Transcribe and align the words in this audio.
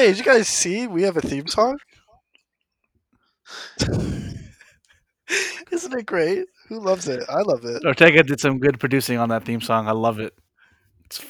Hey, 0.00 0.06
did 0.06 0.18
you 0.18 0.24
guys 0.24 0.48
see 0.48 0.86
we 0.86 1.02
have 1.02 1.18
a 1.18 1.20
theme 1.20 1.46
song? 1.46 1.78
Isn't 5.70 5.92
it 5.92 6.06
great? 6.06 6.46
Who 6.70 6.80
loves 6.80 7.06
it? 7.06 7.22
I 7.28 7.42
love 7.42 7.66
it. 7.66 7.84
Ortega 7.84 8.22
did 8.22 8.40
some 8.40 8.58
good 8.60 8.80
producing 8.80 9.18
on 9.18 9.28
that 9.28 9.44
theme 9.44 9.60
song. 9.60 9.88
I 9.88 9.92
love 9.92 10.18
it. 10.18 10.32
It's, 11.04 11.22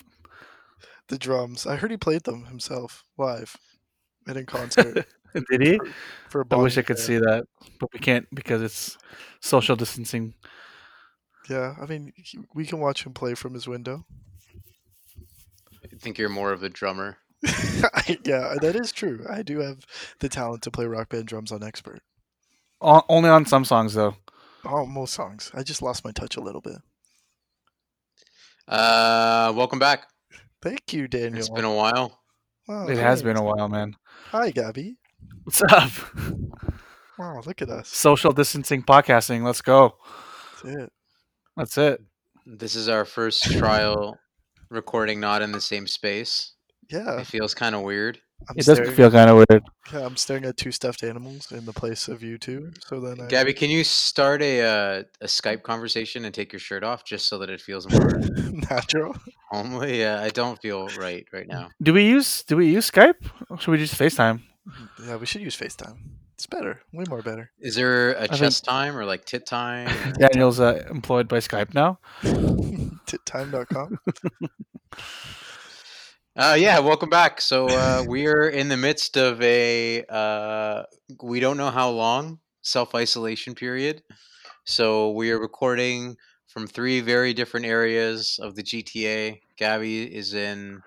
The 1.09 1.19
drums. 1.19 1.67
I 1.67 1.75
heard 1.75 1.91
he 1.91 1.97
played 1.97 2.23
them 2.23 2.45
himself 2.45 3.03
live 3.19 3.57
and 4.29 4.37
in 4.37 4.47
concert 4.47 5.05
did 5.51 5.61
he? 5.61 5.81
for 6.29 6.43
a 6.43 6.47
I 6.53 6.55
wish 6.55 6.79
I 6.79 6.83
could 6.83 6.95
band. 6.95 7.07
see 7.07 7.17
that, 7.17 7.47
but 7.81 7.93
we 7.93 7.99
can't 7.99 8.29
because 8.33 8.63
it's 8.63 8.97
social 9.41 9.75
distancing. 9.75 10.35
Yeah, 11.49 11.75
I 11.83 11.87
mean, 11.87 12.13
we 12.55 12.67
can 12.67 12.79
watch 12.79 13.05
him 13.05 13.15
play 13.15 13.35
from 13.35 13.53
his 13.53 13.67
window. 13.67 14.07
I 15.83 15.97
think 15.99 16.19
you're 16.19 16.29
more 16.29 16.53
of 16.53 16.63
a 16.63 16.69
drummer. 16.69 17.17
yeah, 18.25 18.55
that 18.61 18.73
is 18.75 18.93
true. 18.93 19.25
I 19.29 19.43
do 19.43 19.61
have 19.61 19.87
the 20.21 20.29
talent 20.29 20.63
to 20.63 20.71
play 20.71 20.87
rock 20.87 21.09
band 21.09 21.27
drums 21.27 21.53
on 21.53 21.63
expert. 21.63 22.01
O- 22.81 23.03
only 23.09 23.31
on 23.31 23.47
some 23.47 23.65
songs 23.65 23.95
though. 23.95 24.17
Oh, 24.65 24.85
most 24.87 25.15
songs. 25.15 25.51
I 25.55 25.63
just 25.63 25.81
lost 25.83 26.05
my 26.05 26.13
touch 26.13 26.37
a 26.37 26.41
little 26.41 26.61
bit. 26.61 26.77
Uh, 28.69 29.53
welcome 29.57 29.79
back. 29.79 30.07
Thank 30.63 30.93
you, 30.93 31.09
Daniel. 31.09 31.39
It's 31.39 31.49
been 31.49 31.65
a 31.65 31.75
while. 31.75 32.21
Wow, 32.69 32.87
It 32.87 32.99
has 32.99 33.23
been 33.23 33.37
a 33.37 33.43
while, 33.43 33.69
man. 33.69 33.97
Hi, 34.31 34.51
Gaby. 34.51 34.97
What's 35.45 35.63
up? 35.63 35.91
Wow, 37.19 37.41
look 37.45 37.63
at 37.63 37.69
us. 37.71 37.89
Social 37.89 38.33
distancing 38.33 38.83
podcasting. 38.83 39.43
Let's 39.43 39.63
go. 39.63 39.97
That's 40.63 40.75
it. 40.77 40.93
That's 41.57 41.79
it. 41.79 42.01
This 42.47 42.75
is 42.75 42.89
our 42.89 43.05
first 43.05 43.43
trial 43.59 44.19
recording, 44.71 45.21
not 45.21 45.43
in 45.43 45.53
the 45.53 45.61
same 45.61 45.87
space. 45.87 46.55
Yeah, 46.91 47.21
It 47.21 47.27
feels 47.27 47.55
kind 47.55 47.75
of 47.75 47.83
weird. 47.83 48.19
I'm 48.49 48.57
It 48.59 48.65
does 48.65 48.79
feel 48.97 49.11
kind 49.11 49.29
of 49.31 49.37
weird. 49.37 49.63
yeah, 49.93 50.07
I'm 50.07 50.17
staring 50.17 50.45
at 50.47 50.57
two 50.57 50.73
stuffed 50.73 51.03
animals 51.03 51.53
in 51.53 51.67
the 51.67 51.73
place 51.75 52.09
of 52.09 52.23
you 52.23 52.39
two. 52.39 52.73
So 52.89 52.99
then, 52.99 53.21
I, 53.21 53.27
Gaby, 53.29 53.53
can 53.53 53.69
you 53.71 53.85
start 53.85 54.41
a 54.43 54.63
uh, 54.63 55.03
a 55.21 55.27
Skype 55.27 55.63
conversation 55.63 56.25
and 56.25 56.35
take 56.35 56.51
your 56.53 56.59
shirt 56.61 56.83
off 56.83 57.05
just 57.05 57.29
so 57.29 57.37
that 57.39 57.51
it 57.51 57.61
feels 57.61 57.87
more 57.91 58.19
natural. 58.71 59.15
homely? 59.51 60.01
Yeah, 60.01 60.23
I 60.23 60.31
don't 60.31 60.59
feel 60.63 60.89
right 60.99 61.27
right 61.35 61.47
now. 61.47 61.69
Do 61.83 61.93
we 61.93 62.05
use 62.09 62.43
Do 62.43 62.57
we 62.57 62.67
use 62.69 62.91
Skype? 62.91 63.21
Or 63.51 63.59
should 63.59 63.73
we 63.73 63.79
just 63.79 63.95
FaceTime? 63.99 64.41
Yeah, 65.07 65.17
we 65.17 65.27
should 65.27 65.43
use 65.43 65.57
FaceTime. 65.57 65.99
It's 66.35 66.47
better, 66.47 66.81
way 66.95 67.05
more 67.11 67.21
better. 67.21 67.51
Is 67.61 67.75
there 67.75 68.15
a 68.15 68.21
think- 68.27 68.37
chest 68.41 68.65
time 68.65 68.97
or 68.97 69.05
like 69.05 69.27
tit 69.27 69.45
time? 69.45 69.89
Daniel's 70.19 70.59
uh, 70.61 70.83
employed 70.91 71.29
by 71.29 71.41
Skype 71.41 71.75
now. 71.75 71.99
Tittime.com. 72.23 73.99
Uh, 76.41 76.55
yeah, 76.55 76.79
welcome 76.79 77.11
back. 77.11 77.39
So 77.39 77.69
uh, 77.69 78.03
we 78.09 78.27
are 78.27 78.49
in 78.49 78.71
the 78.71 78.77
midst 78.79 79.19
of 79.19 79.43
a 79.43 80.03
uh, 80.09 80.85
we 81.23 81.39
don't 81.39 81.59
know 81.59 81.69
how 81.69 81.91
long 81.91 82.39
self 82.63 82.95
isolation 82.95 83.55
period. 83.55 84.03
So 84.65 85.11
we 85.11 85.33
are 85.33 85.39
recording 85.39 86.17
from 86.47 86.67
three 86.67 87.03
very 87.03 87.35
different 87.35 87.67
areas 87.67 88.41
of 88.43 88.55
the 88.55 88.63
GTA. 88.63 89.41
Gaby 89.59 90.17
is 90.17 90.33
in 90.33 90.81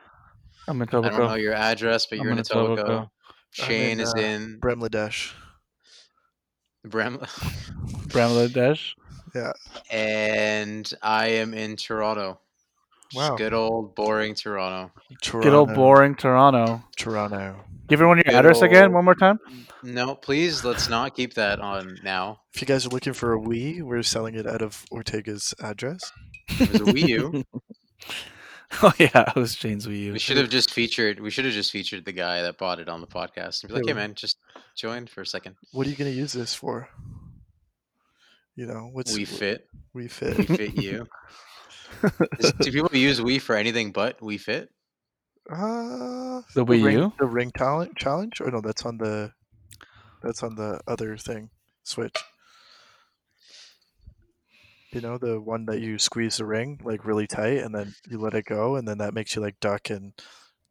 I'm 0.67 0.81
in 0.81 0.87
I 0.91 1.01
don't 1.01 1.19
know 1.19 1.35
your 1.35 1.53
address, 1.53 2.07
but 2.07 2.17
I'm 2.17 2.23
you're 2.23 2.31
in 2.31 2.39
in 2.39 2.43
Etobicoke. 2.45 2.77
Etobicoke. 2.79 3.09
Shane 3.51 3.99
in, 3.99 3.99
is 3.99 4.13
uh, 4.17 4.21
in 4.21 4.59
Bremladesh. 4.59 5.33
Brem, 6.87 7.19
Bangladesh. 8.07 8.95
Yeah. 9.35 9.53
And 9.91 10.91
I 11.03 11.27
am 11.27 11.53
in 11.53 11.75
Toronto. 11.75 12.39
Just 13.13 13.29
Wow. 13.29 13.35
good 13.35 13.53
old 13.53 13.93
boring 13.95 14.33
Toronto. 14.33 14.91
Toronto. 15.21 15.49
Good 15.49 15.55
old 15.55 15.73
boring 15.75 16.15
Toronto. 16.15 16.83
Toronto. 16.97 17.63
Give 17.87 17.97
everyone 17.99 18.17
your 18.17 18.23
Good 18.23 18.33
address 18.35 18.61
again 18.61 18.91
one 18.91 19.05
more 19.05 19.13
time. 19.13 19.39
No, 19.83 20.15
please 20.15 20.63
let's 20.63 20.89
not 20.89 21.15
keep 21.15 21.35
that 21.35 21.59
on 21.59 21.99
now. 22.03 22.39
If 22.55 22.61
you 22.61 22.65
guys 22.67 22.85
are 22.85 22.89
looking 22.89 23.13
for 23.13 23.33
a 23.33 23.39
Wii, 23.39 23.81
we're 23.83 24.01
selling 24.01 24.33
it 24.35 24.47
out 24.47 24.61
of 24.63 24.83
Ortega's 24.91 25.53
address. 25.61 26.11
It 26.59 26.71
was 26.71 26.81
a 26.81 26.85
Wii 26.85 27.07
U. 27.09 27.43
oh 28.81 28.93
yeah, 28.97 29.29
it 29.29 29.35
was 29.35 29.53
Shane's 29.53 29.85
Wii 29.85 29.99
U. 30.05 30.13
We 30.13 30.19
should 30.19 30.37
have 30.37 30.49
just 30.49 30.71
featured. 30.71 31.19
We 31.19 31.29
should 31.29 31.45
have 31.45 31.53
just 31.53 31.71
featured 31.71 32.05
the 32.05 32.13
guy 32.13 32.41
that 32.41 32.57
bought 32.57 32.79
it 32.79 32.89
on 32.89 32.99
the 33.01 33.07
podcast 33.07 33.61
and 33.63 33.69
be 33.69 33.75
like, 33.75 33.85
Yeah, 33.85 33.93
"Hey, 33.93 33.99
man, 33.99 34.15
just 34.15 34.37
join 34.75 35.05
for 35.05 35.21
a 35.21 35.25
second. 35.25 35.55
What 35.71 35.85
are 35.85 35.89
you 35.91 35.95
going 35.95 36.09
to 36.11 36.17
use 36.17 36.33
this 36.33 36.55
for? 36.55 36.89
You 38.55 38.65
know, 38.65 38.89
what's 38.91 39.15
Wii 39.15 39.27
Fit. 39.27 39.67
Wii 39.95 40.09
Fit. 40.09 40.37
Wii 40.37 40.47
Fit. 40.47 40.57
fit 40.57 40.75
you." 40.83 41.05
Is- 42.39 42.53
do 42.59 42.71
people 42.71 42.95
use 42.97 43.19
Wii 43.19 43.41
for 43.41 43.55
anything 43.55 43.91
but 43.91 44.19
Wii 44.19 44.39
Fit? 44.39 44.69
Uh, 45.49 46.41
The 46.55 46.65
Wii 46.65 46.83
ring, 46.83 46.97
U? 46.97 47.13
the 47.19 47.25
ring 47.25 47.51
talent 47.51 47.97
challenge, 47.97 48.39
or 48.41 48.49
no? 48.51 48.61
That's 48.61 48.85
on 48.85 48.97
the, 48.97 49.31
that's 50.21 50.41
on 50.43 50.55
the 50.55 50.79
other 50.87 51.17
thing, 51.17 51.49
Switch. 51.83 52.15
You 54.91 55.01
know, 55.01 55.17
the 55.17 55.41
one 55.41 55.65
that 55.65 55.79
you 55.81 55.97
squeeze 55.97 56.37
the 56.37 56.45
ring 56.45 56.79
like 56.83 57.03
really 57.05 57.25
tight, 57.27 57.57
and 57.63 57.73
then 57.73 57.95
you 58.09 58.19
let 58.19 58.35
it 58.35 58.45
go, 58.45 58.75
and 58.75 58.87
then 58.87 58.99
that 58.99 59.13
makes 59.13 59.35
you 59.35 59.41
like 59.41 59.59
duck 59.59 59.89
and 59.89 60.13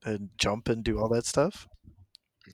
and 0.05 0.31
jump 0.39 0.69
and 0.69 0.83
do 0.85 0.99
all 0.99 1.09
that 1.09 1.27
stuff. 1.27 1.69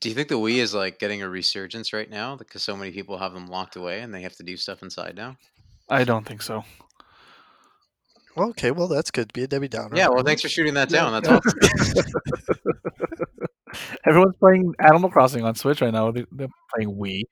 Do 0.00 0.08
you 0.08 0.14
think 0.14 0.28
the 0.28 0.34
Wii 0.38 0.56
is 0.58 0.74
like 0.74 0.98
getting 0.98 1.22
a 1.22 1.28
resurgence 1.28 1.92
right 1.92 2.08
now 2.08 2.36
because 2.36 2.62
so 2.62 2.76
many 2.76 2.90
people 2.90 3.18
have 3.18 3.32
them 3.32 3.46
locked 3.46 3.76
away 3.76 4.00
and 4.00 4.12
they 4.14 4.22
have 4.22 4.36
to 4.36 4.42
do 4.42 4.56
stuff 4.56 4.82
inside 4.82 5.14
now? 5.16 5.36
I 5.88 6.04
don't 6.04 6.26
think 6.26 6.42
so. 6.42 6.64
Well, 8.38 8.50
okay, 8.50 8.70
well 8.70 8.88
that's 8.88 9.10
good. 9.10 9.32
Be 9.32 9.42
a 9.42 9.46
Debbie 9.46 9.68
Downer. 9.68 9.96
Yeah. 9.96 10.08
Well, 10.08 10.22
thanks 10.24 10.42
for 10.42 10.48
shooting 10.48 10.74
that 10.74 10.88
down. 10.88 11.12
That's 11.12 11.28
yeah. 11.28 11.36
awesome. 11.36 12.04
Everyone's 14.06 14.36
playing 14.40 14.74
Animal 14.80 15.10
Crossing 15.10 15.44
on 15.44 15.54
Switch 15.54 15.80
right 15.80 15.92
now. 15.92 16.10
They- 16.10 16.24
They're 16.32 16.48
playing 16.74 16.96
Wii. 16.96 17.22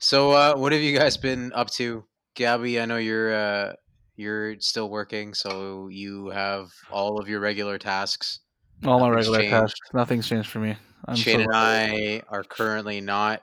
So, 0.00 0.32
uh, 0.32 0.54
what 0.56 0.72
have 0.72 0.80
you 0.80 0.96
guys 0.96 1.16
been 1.16 1.52
up 1.52 1.70
to, 1.72 2.04
Gaby? 2.34 2.80
I 2.80 2.86
know 2.86 2.96
you're 2.96 3.32
uh, 3.34 3.72
you're 4.16 4.58
still 4.60 4.88
working, 4.90 5.34
so 5.34 5.88
you 5.88 6.28
have 6.30 6.68
all 6.90 7.20
of 7.20 7.28
your 7.28 7.40
regular 7.40 7.78
tasks. 7.78 8.40
All 8.84 8.98
my 8.98 9.08
Nothing's 9.08 9.16
regular 9.28 9.38
changed. 9.40 9.52
tasks. 9.52 9.80
Nothing's 9.94 10.28
changed 10.28 10.48
for 10.50 10.58
me. 10.58 10.76
I'm 11.06 11.16
Shane 11.16 11.36
so 11.36 11.42
and 11.44 11.54
I 11.54 12.22
are 12.28 12.44
currently 12.44 13.00
not 13.00 13.42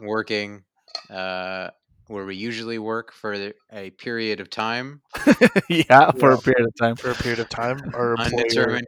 working 0.00 0.64
uh, 1.10 1.68
where 2.12 2.24
we 2.24 2.36
usually 2.36 2.78
work 2.78 3.12
for 3.12 3.52
a 3.72 3.90
period 3.90 4.40
of 4.40 4.48
time, 4.50 5.02
yeah, 5.68 6.10
for 6.12 6.30
Yeah. 6.30 6.34
a 6.34 6.38
period 6.38 6.66
of 6.68 6.74
time. 6.78 6.96
for 6.96 7.10
a 7.10 7.14
period 7.14 7.40
of 7.40 7.48
time. 7.48 7.78
Our 7.94 8.12
employer, 8.12 8.40
undetermined 8.42 8.86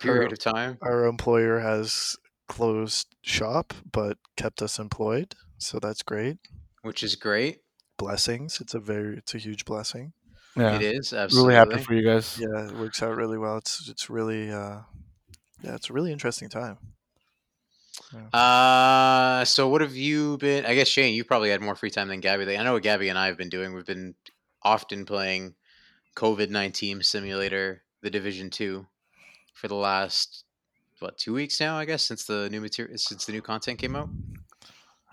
period 0.00 0.28
our- 0.28 0.32
of 0.32 0.38
time. 0.38 0.78
our 0.82 1.04
employer 1.06 1.60
has 1.60 2.16
closed 2.48 3.06
shop, 3.22 3.72
but 3.90 4.18
kept 4.36 4.60
us 4.62 4.78
employed, 4.78 5.34
so 5.58 5.78
that's 5.78 6.02
great. 6.02 6.38
which 6.82 7.02
is 7.02 7.14
great. 7.16 7.58
Blessings. 7.96 8.60
It's 8.60 8.74
a 8.74 8.80
very, 8.80 9.16
it's 9.18 9.34
a 9.34 9.38
huge 9.38 9.64
blessing. 9.64 10.12
Yeah, 10.56 10.74
It 10.76 10.82
is 10.82 11.12
absolutely 11.12 11.54
really 11.54 11.70
happy 11.70 11.82
for 11.82 11.94
you 11.94 12.02
guys. 12.04 12.38
Yeah, 12.38 12.68
it 12.68 12.74
works 12.76 13.02
out 13.02 13.16
really 13.16 13.38
well. 13.38 13.56
It's 13.58 13.88
it's 13.88 14.10
really, 14.10 14.50
uh, 14.50 14.80
yeah, 15.62 15.74
it's 15.76 15.88
a 15.88 15.92
really 15.92 16.10
interesting 16.12 16.48
time. 16.48 16.76
Uh, 18.32 19.44
so 19.44 19.68
what 19.68 19.80
have 19.80 19.94
you 19.96 20.38
been? 20.38 20.64
I 20.64 20.74
guess 20.74 20.88
Shane, 20.88 21.14
you 21.14 21.24
probably 21.24 21.50
had 21.50 21.60
more 21.60 21.74
free 21.74 21.90
time 21.90 22.08
than 22.08 22.20
Gaby. 22.20 22.56
I 22.56 22.62
know 22.62 22.74
what 22.74 22.82
Gaby 22.82 23.08
and 23.08 23.18
I 23.18 23.26
have 23.26 23.36
been 23.36 23.48
doing. 23.48 23.74
We've 23.74 23.86
been 23.86 24.14
often 24.62 25.04
playing 25.04 25.54
COVID 26.16 26.50
nineteen 26.50 27.02
simulator, 27.02 27.82
the 28.02 28.10
Division 28.10 28.50
Two, 28.50 28.86
for 29.54 29.68
the 29.68 29.74
last 29.74 30.44
what 31.00 31.18
two 31.18 31.34
weeks 31.34 31.60
now? 31.60 31.76
I 31.76 31.84
guess 31.84 32.02
since 32.02 32.24
the 32.24 32.48
new 32.50 32.60
material, 32.60 32.96
since 32.96 33.26
the 33.26 33.32
new 33.32 33.42
content 33.42 33.78
came 33.78 33.96
out. 33.96 34.08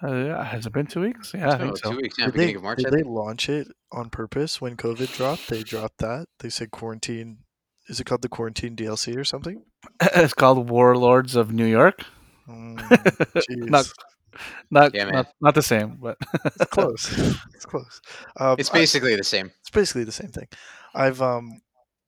Uh, 0.02 0.14
yeah, 0.14 0.44
has 0.46 0.66
it 0.66 0.72
been 0.72 0.86
two 0.88 1.02
weeks? 1.02 1.34
Yeah, 1.34 1.52
I 1.52 1.58
think 1.58 1.78
so. 1.78 1.92
two 1.92 1.98
weeks, 1.98 2.18
yeah, 2.18 2.26
Did 2.26 2.34
beginning 2.34 2.54
they, 2.54 2.58
of 2.58 2.64
March. 2.64 2.78
did 2.78 2.88
I 2.88 2.90
they 2.92 3.04
launch 3.04 3.50
it 3.50 3.68
on 3.92 4.10
purpose 4.10 4.62
when 4.62 4.78
COVID 4.78 5.14
dropped? 5.14 5.50
They 5.50 5.62
dropped 5.62 5.98
that. 5.98 6.28
They 6.40 6.50
said 6.50 6.72
quarantine. 6.72 7.40
Is 7.90 8.00
it 8.00 8.06
called 8.06 8.22
the 8.22 8.30
quarantine 8.30 8.78
DLC 8.78 9.18
or 9.18 9.26
something? 9.26 9.64
it's 10.02 10.34
called 10.34 10.70
Warlords 10.70 11.36
of 11.36 11.52
New 11.52 11.66
York. 11.66 12.06
Mm, 12.50 13.70
not, 13.70 13.86
not, 14.72 14.94
Yeah, 14.96 15.10
not, 15.10 15.28
not 15.42 15.56
the 15.56 15.62
same, 15.62 15.98
but 16.02 16.18
it's 16.46 16.66
close. 16.66 17.36
It's 17.54 17.66
close. 17.66 18.02
Um, 18.40 18.56
It's 18.58 18.70
I- 18.72 18.74
basically 18.74 19.16
the 19.16 19.24
same. 19.24 19.52
it's 19.62 19.70
basically 19.70 20.04
the 20.06 20.12
same 20.12 20.30
thing. 20.32 20.48
I've 20.96 21.22
um 21.22 21.62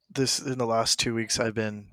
this 0.09 0.39
in 0.39 0.57
the 0.57 0.65
last 0.65 0.99
two 0.99 1.13
weeks 1.15 1.39
I've 1.39 1.53
been 1.55 1.87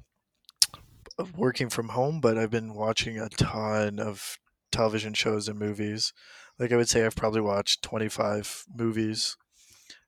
working 1.36 1.68
from 1.68 1.90
home, 1.90 2.20
but 2.20 2.38
I've 2.38 2.50
been 2.50 2.74
watching 2.74 3.18
a 3.18 3.28
ton 3.28 3.98
of 3.98 4.38
television 4.72 5.14
shows 5.14 5.48
and 5.48 5.58
movies. 5.58 6.12
Like 6.58 6.72
I 6.72 6.76
would 6.76 6.88
say 6.88 7.04
I've 7.04 7.16
probably 7.16 7.40
watched 7.40 7.82
25 7.82 8.64
movies 8.76 9.36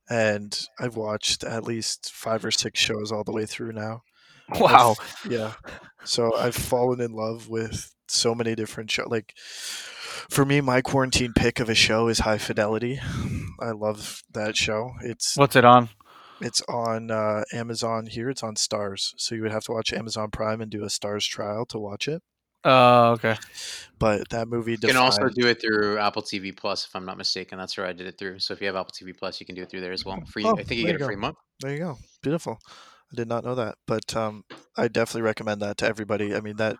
and 0.08 0.58
I've 0.78 0.96
watched 0.96 1.44
at 1.44 1.64
least 1.64 2.12
5 2.12 2.44
or 2.44 2.50
6 2.50 2.78
shows 2.80 3.12
all 3.12 3.24
the 3.24 3.32
way 3.32 3.46
through 3.46 3.72
now. 3.72 4.02
wow. 4.60 4.96
Yeah. 5.28 5.52
So 6.04 6.34
I've 6.34 6.54
fallen 6.54 7.00
in 7.00 7.12
love 7.12 7.48
with 7.48 7.94
so 8.08 8.34
many 8.34 8.54
different 8.54 8.90
shows. 8.90 9.06
Like 9.08 9.34
for 9.36 10.44
me, 10.44 10.60
my 10.60 10.80
quarantine 10.80 11.32
pick 11.34 11.60
of 11.60 11.68
a 11.68 11.74
show 11.74 12.08
is 12.08 12.20
High 12.20 12.38
Fidelity. 12.38 13.00
I 13.60 13.70
love 13.70 14.22
that 14.32 14.56
show. 14.56 14.92
It's 15.02 15.36
What's 15.36 15.56
it 15.56 15.64
on? 15.64 15.90
it's 16.40 16.62
on 16.68 17.10
uh, 17.10 17.44
Amazon 17.52 18.06
here. 18.06 18.30
It's 18.30 18.42
on 18.42 18.54
Starz, 18.54 19.12
so 19.16 19.34
you 19.34 19.42
would 19.42 19.52
have 19.52 19.64
to 19.64 19.72
watch 19.72 19.92
Amazon 19.92 20.30
Prime 20.30 20.60
and 20.60 20.70
do 20.70 20.82
a 20.82 20.86
Starz 20.88 21.28
trial 21.28 21.66
to 21.66 21.78
watch 21.78 22.08
it. 22.08 22.22
Oh, 22.62 23.12
okay. 23.12 23.36
But 23.98 24.28
that 24.30 24.48
movie 24.48 24.72
You 24.72 24.78
can 24.78 24.96
also 24.96 25.28
do 25.28 25.46
it 25.46 25.60
through 25.60 25.98
Apple 25.98 26.22
TV 26.22 26.54
Plus, 26.54 26.86
if 26.86 26.94
I'm 26.94 27.06
not 27.06 27.16
mistaken. 27.16 27.56
That's 27.56 27.76
where 27.76 27.86
I 27.86 27.92
did 27.92 28.06
it 28.06 28.18
through. 28.18 28.38
So 28.40 28.52
if 28.52 28.60
you 28.60 28.66
have 28.66 28.76
Apple 28.76 28.92
TV 28.92 29.16
Plus, 29.16 29.40
you 29.40 29.46
can 29.46 29.54
do 29.54 29.62
it 29.62 29.70
through 29.70 29.80
there 29.80 29.92
as 29.92 30.04
well. 30.04 30.20
Free. 30.26 30.44
Oh, 30.44 30.56
I 30.58 30.62
think 30.62 30.80
you 30.80 30.86
get 30.86 30.98
you 30.98 31.04
a 31.04 31.08
free 31.08 31.16
month. 31.16 31.38
There 31.60 31.72
you 31.72 31.78
go. 31.78 31.98
Beautiful. 32.22 32.58
I 33.12 33.16
did 33.16 33.28
not 33.28 33.44
know 33.44 33.54
that, 33.56 33.76
but 33.86 34.14
um, 34.14 34.44
I 34.76 34.88
definitely 34.88 35.22
recommend 35.22 35.60
that 35.62 35.78
to 35.78 35.86
everybody. 35.86 36.34
I 36.34 36.40
mean 36.40 36.56
that 36.56 36.76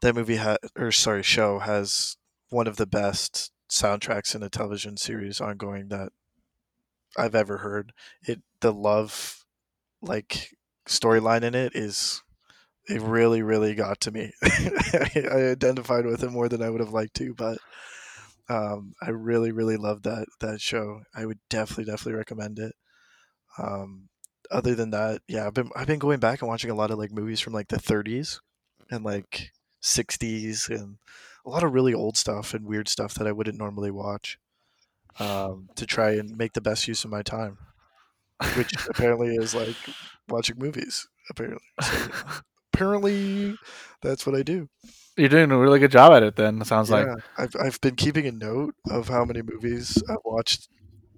that 0.00 0.14
movie 0.14 0.36
ha- 0.36 0.56
or 0.76 0.90
sorry 0.90 1.22
show 1.22 1.58
has 1.58 2.16
one 2.48 2.66
of 2.66 2.76
the 2.76 2.86
best 2.86 3.52
soundtracks 3.70 4.34
in 4.34 4.42
a 4.42 4.50
television 4.50 4.96
series 4.96 5.40
ongoing 5.40 5.88
that 5.88 6.10
I've 7.16 7.34
ever 7.34 7.58
heard. 7.58 7.92
It 8.22 8.42
the 8.60 8.72
love 8.72 9.44
like 10.02 10.48
storyline 10.88 11.42
in 11.42 11.54
it 11.54 11.72
is 11.74 12.22
it 12.88 13.00
really 13.00 13.42
really 13.42 13.74
got 13.74 14.00
to 14.00 14.10
me. 14.10 14.32
I, 14.42 15.10
identified 15.52 16.06
with 16.06 16.22
it 16.22 16.30
more 16.30 16.48
than 16.48 16.62
I 16.62 16.70
would 16.70 16.80
have 16.80 16.92
liked 16.92 17.14
to, 17.16 17.34
but 17.34 17.58
um, 18.48 18.94
I 19.02 19.10
really 19.10 19.52
really 19.52 19.76
loved 19.76 20.04
that 20.04 20.26
that 20.40 20.60
show. 20.60 21.02
I 21.14 21.26
would 21.26 21.38
definitely 21.48 21.84
definitely 21.84 22.14
recommend 22.18 22.58
it. 22.58 22.74
Um, 23.58 24.09
other 24.50 24.74
than 24.74 24.90
that, 24.90 25.22
yeah, 25.28 25.46
I've 25.46 25.54
been 25.54 25.70
I've 25.76 25.86
been 25.86 25.98
going 25.98 26.20
back 26.20 26.42
and 26.42 26.48
watching 26.48 26.70
a 26.70 26.74
lot 26.74 26.90
of 26.90 26.98
like 26.98 27.12
movies 27.12 27.40
from 27.40 27.52
like 27.52 27.68
the 27.68 27.76
30s 27.76 28.40
and 28.90 29.04
like 29.04 29.52
60s 29.82 30.68
and 30.68 30.96
a 31.46 31.50
lot 31.50 31.62
of 31.62 31.72
really 31.72 31.94
old 31.94 32.16
stuff 32.16 32.52
and 32.52 32.66
weird 32.66 32.88
stuff 32.88 33.14
that 33.14 33.26
I 33.26 33.32
wouldn't 33.32 33.58
normally 33.58 33.90
watch 33.90 34.38
um, 35.18 35.68
to 35.76 35.86
try 35.86 36.12
and 36.12 36.36
make 36.36 36.52
the 36.52 36.60
best 36.60 36.86
use 36.86 37.04
of 37.04 37.10
my 37.10 37.22
time, 37.22 37.58
which 38.56 38.72
apparently 38.88 39.36
is 39.36 39.54
like 39.54 39.76
watching 40.28 40.58
movies. 40.58 41.08
Apparently, 41.30 41.62
so 41.82 42.10
apparently 42.72 43.56
that's 44.02 44.26
what 44.26 44.34
I 44.34 44.42
do. 44.42 44.68
You're 45.16 45.28
doing 45.28 45.50
a 45.50 45.58
really 45.58 45.78
good 45.78 45.92
job 45.92 46.12
at 46.12 46.22
it. 46.22 46.36
Then 46.36 46.60
it 46.60 46.66
sounds 46.66 46.90
like. 46.90 47.06
I've 47.36 47.54
I've 47.60 47.80
been 47.80 47.94
keeping 47.96 48.26
a 48.26 48.32
note 48.32 48.74
of 48.88 49.08
how 49.08 49.24
many 49.24 49.42
movies 49.42 50.02
I've 50.08 50.16
watched 50.24 50.68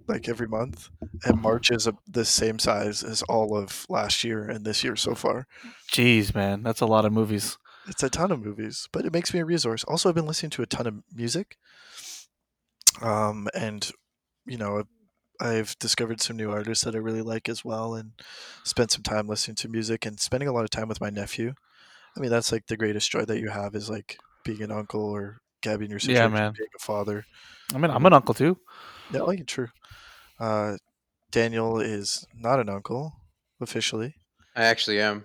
like 0.08 0.28
every 0.28 0.48
month, 0.48 0.90
and 1.24 1.40
March 1.40 1.70
is 1.70 1.86
a, 1.86 1.94
the 2.06 2.24
same 2.24 2.58
size 2.58 3.02
as 3.02 3.22
all 3.24 3.56
of 3.56 3.86
last 3.88 4.24
year 4.24 4.44
and 4.48 4.64
this 4.64 4.84
year 4.84 4.96
so 4.96 5.14
far. 5.14 5.46
Jeez, 5.90 6.34
man, 6.34 6.62
that's 6.62 6.80
a 6.80 6.86
lot 6.86 7.04
of 7.04 7.12
movies. 7.12 7.58
It's 7.86 8.02
a 8.02 8.10
ton 8.10 8.30
of 8.32 8.40
movies, 8.44 8.88
but 8.92 9.04
it 9.04 9.12
makes 9.12 9.32
me 9.34 9.40
a 9.40 9.44
resource. 9.44 9.84
Also, 9.84 10.08
I've 10.08 10.14
been 10.14 10.26
listening 10.26 10.50
to 10.50 10.62
a 10.62 10.66
ton 10.66 10.86
of 10.86 11.02
music, 11.12 11.56
um, 13.00 13.48
and 13.54 13.90
you 14.46 14.58
know, 14.58 14.84
I've 15.40 15.78
discovered 15.78 16.20
some 16.20 16.36
new 16.36 16.50
artists 16.50 16.84
that 16.84 16.94
I 16.94 16.98
really 16.98 17.22
like 17.22 17.48
as 17.48 17.64
well, 17.64 17.94
and 17.94 18.12
spent 18.64 18.90
some 18.90 19.02
time 19.02 19.28
listening 19.28 19.56
to 19.56 19.68
music 19.68 20.06
and 20.06 20.20
spending 20.20 20.48
a 20.48 20.52
lot 20.52 20.64
of 20.64 20.70
time 20.70 20.88
with 20.88 21.00
my 21.00 21.10
nephew. 21.10 21.54
I 22.16 22.20
mean, 22.20 22.30
that's 22.30 22.52
like 22.52 22.66
the 22.66 22.76
greatest 22.76 23.10
joy 23.10 23.24
that 23.26 23.40
you 23.40 23.50
have 23.50 23.74
is 23.74 23.90
like 23.90 24.18
being 24.44 24.62
an 24.62 24.72
uncle 24.72 25.04
or 25.04 25.40
Gaby 25.62 25.86
in 25.86 25.90
your 25.90 26.00
Yeah, 26.00 26.28
situation, 26.28 26.28
man. 26.28 26.52
being 26.56 26.70
a 26.76 26.82
father. 26.84 27.24
I 27.74 27.78
mean, 27.78 27.90
I'm 27.90 28.06
an 28.06 28.12
uncle 28.12 28.34
too. 28.34 28.58
Yeah, 29.12 29.22
like 29.22 29.46
true. 29.46 29.68
Uh, 30.38 30.76
Daniel 31.30 31.80
is 31.80 32.26
not 32.34 32.60
an 32.60 32.68
uncle 32.68 33.14
officially. 33.60 34.14
I 34.56 34.64
actually 34.64 35.00
am 35.00 35.24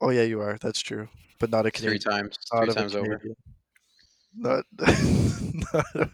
Oh 0.00 0.10
yeah, 0.10 0.22
you 0.22 0.40
are. 0.40 0.58
That's 0.60 0.80
true, 0.80 1.08
but 1.38 1.50
not 1.50 1.66
a 1.66 1.70
three 1.70 1.98
times, 1.98 2.38
Not 2.52 2.60
three 2.60 2.68
of 2.70 2.76
a 2.76 2.80
times 2.80 2.94
over. 2.94 3.18
Canadian. 3.18 3.36
Not, 4.36 4.64
not 5.72 6.10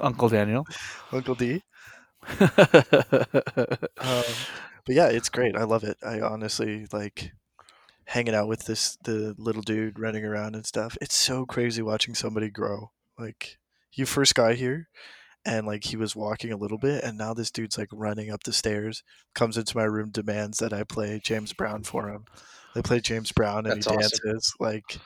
Uncle 0.00 0.28
Daniel. 0.28 0.66
Uncle 1.12 1.34
D. 1.34 1.62
Um, 3.98 4.24
but 4.84 4.94
yeah, 4.94 5.08
it's 5.08 5.28
great. 5.28 5.56
I 5.56 5.64
love 5.64 5.82
it. 5.84 5.96
I 6.02 6.20
honestly 6.20 6.86
like 6.92 7.32
hanging 8.04 8.34
out 8.34 8.48
with 8.48 8.66
this 8.66 8.96
the 9.02 9.34
little 9.38 9.62
dude 9.62 9.98
running 9.98 10.24
around 10.24 10.54
and 10.54 10.64
stuff. 10.64 10.96
It's 11.00 11.16
so 11.16 11.44
crazy 11.44 11.82
watching 11.82 12.14
somebody 12.14 12.50
grow. 12.50 12.90
Like 13.18 13.58
you 13.92 14.06
first 14.06 14.34
got 14.34 14.54
here 14.56 14.88
and 15.46 15.66
like 15.66 15.84
he 15.84 15.96
was 15.96 16.16
walking 16.16 16.52
a 16.52 16.56
little 16.56 16.78
bit 16.78 17.04
and 17.04 17.16
now 17.16 17.32
this 17.32 17.50
dude's 17.50 17.78
like 17.78 17.88
running 17.92 18.30
up 18.30 18.42
the 18.42 18.52
stairs, 18.52 19.02
comes 19.34 19.56
into 19.56 19.76
my 19.76 19.84
room, 19.84 20.10
demands 20.10 20.58
that 20.58 20.72
I 20.72 20.82
play 20.82 21.20
James 21.22 21.52
Brown 21.52 21.84
for 21.84 22.08
him. 22.08 22.24
I 22.74 22.82
play 22.82 23.00
James 23.00 23.32
Brown 23.32 23.66
and 23.66 23.76
That's 23.76 23.86
he 23.86 23.94
awesome. 23.94 24.18
dances. 24.24 24.52
Like 24.60 24.98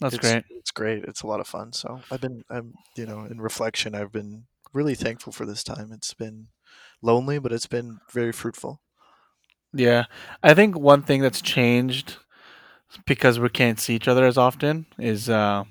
That's 0.00 0.14
it's, 0.14 0.28
great. 0.28 0.44
It's 0.50 0.70
great. 0.70 1.04
It's 1.04 1.22
a 1.22 1.26
lot 1.26 1.40
of 1.40 1.46
fun. 1.46 1.72
So 1.72 2.00
I've 2.10 2.20
been, 2.20 2.42
I'm, 2.50 2.74
you 2.96 3.06
know, 3.06 3.26
in 3.26 3.40
reflection, 3.40 3.94
I've 3.94 4.12
been 4.12 4.44
really 4.72 4.94
thankful 4.94 5.32
for 5.32 5.46
this 5.46 5.62
time. 5.62 5.92
It's 5.92 6.14
been 6.14 6.48
lonely, 7.02 7.38
but 7.38 7.52
it's 7.52 7.66
been 7.66 7.98
very 8.12 8.32
fruitful. 8.32 8.80
Yeah, 9.72 10.04
I 10.42 10.54
think 10.54 10.78
one 10.78 11.02
thing 11.02 11.20
that's 11.20 11.42
changed 11.42 12.16
because 13.06 13.38
we 13.38 13.48
can't 13.48 13.80
see 13.80 13.94
each 13.94 14.08
other 14.08 14.24
as 14.24 14.38
often 14.38 14.86
is 14.98 15.28
uh 15.28 15.64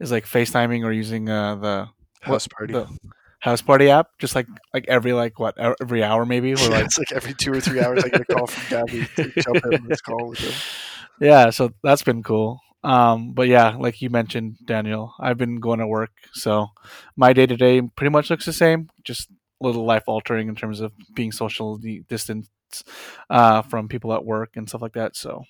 is 0.00 0.10
like 0.10 0.24
FaceTiming 0.24 0.84
or 0.84 0.92
using 0.92 1.28
uh 1.28 1.54
the 1.54 1.88
House 2.24 2.44
what- 2.46 2.50
party. 2.52 2.72
the 2.74 2.98
house 3.40 3.60
party 3.60 3.90
app 3.90 4.08
just 4.18 4.34
like 4.34 4.46
like 4.72 4.86
every 4.88 5.12
like 5.12 5.38
what 5.38 5.54
every 5.82 6.02
hour 6.02 6.24
maybe 6.24 6.52
or 6.54 6.56
like 6.56 6.86
it's 6.86 6.98
like 6.98 7.12
every 7.12 7.34
two 7.34 7.52
or 7.52 7.60
three 7.60 7.78
hours 7.80 8.02
I 8.02 8.08
get 8.08 8.22
a 8.22 8.24
call 8.24 8.46
from 8.46 8.86
Gaby 8.86 9.06
to 9.16 9.30
jump 9.42 9.66
in 9.70 9.86
this 9.86 10.00
call 10.00 10.28
with 10.28 10.38
him. 10.38 10.52
yeah 11.20 11.50
so 11.50 11.70
that's 11.82 12.02
been 12.02 12.22
cool 12.22 12.60
um 12.84 13.32
but 13.34 13.46
yeah 13.46 13.76
like 13.76 14.00
you 14.00 14.08
mentioned 14.08 14.56
daniel 14.64 15.12
i've 15.20 15.36
been 15.36 15.60
going 15.60 15.78
to 15.78 15.86
work 15.86 16.10
so 16.32 16.68
my 17.16 17.32
day 17.34 17.44
to 17.44 17.56
day 17.56 17.82
pretty 17.96 18.10
much 18.10 18.30
looks 18.30 18.46
the 18.46 18.52
same 18.52 18.88
just 19.04 19.28
a 19.30 19.66
little 19.66 19.84
life 19.84 20.04
altering 20.06 20.48
in 20.48 20.54
terms 20.54 20.80
of 20.80 20.92
being 21.14 21.30
social 21.32 21.78
distance 22.08 22.48
uh 23.28 23.60
from 23.60 23.88
people 23.88 24.12
at 24.14 24.24
work 24.24 24.50
and 24.56 24.68
stuff 24.70 24.80
like 24.82 24.94
that 24.94 25.14
so 25.16 25.44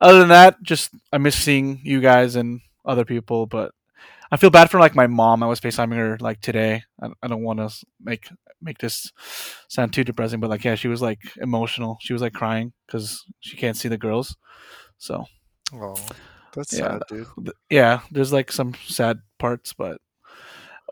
other 0.00 0.18
than 0.20 0.28
that 0.28 0.56
just 0.62 0.90
i 1.12 1.18
miss 1.18 1.36
seeing 1.36 1.78
you 1.84 2.00
guys 2.00 2.36
and 2.36 2.60
other 2.86 3.04
people 3.04 3.44
but 3.46 3.72
i 4.32 4.38
feel 4.38 4.50
bad 4.50 4.70
for 4.70 4.80
like 4.80 4.96
my 4.96 5.08
mom 5.08 5.44
i 5.44 5.48
was 5.48 5.60
facetiming 5.60 5.96
her 5.98 6.18
like 6.20 6.40
today 6.42 6.84
i, 7.02 7.08
I 7.22 7.28
don't 7.28 7.44
want 7.44 7.60
to 7.60 7.70
make 8.02 8.28
make 8.62 8.78
this 8.78 9.12
sound 9.68 9.94
too 9.94 10.04
depressing 10.04 10.40
but 10.40 10.50
like 10.50 10.64
yeah 10.64 10.76
she 10.76 10.88
was 10.88 11.02
like 11.02 11.20
emotional 11.38 11.98
she 12.02 12.14
was 12.14 12.22
like 12.22 12.34
crying 12.34 12.74
because 12.86 13.24
she 13.40 13.56
can't 13.58 13.78
see 13.78 13.88
the 13.88 13.98
girls 13.98 14.36
so 14.98 15.26
Oh, 15.74 16.16
that's 16.54 16.72
Yeah, 16.72 16.78
sad, 16.78 17.04
dude. 17.08 17.28
th- 17.38 17.56
yeah, 17.70 18.00
there's 18.10 18.32
like 18.32 18.50
some 18.52 18.74
sad 18.86 19.20
parts, 19.38 19.72
but 19.74 20.00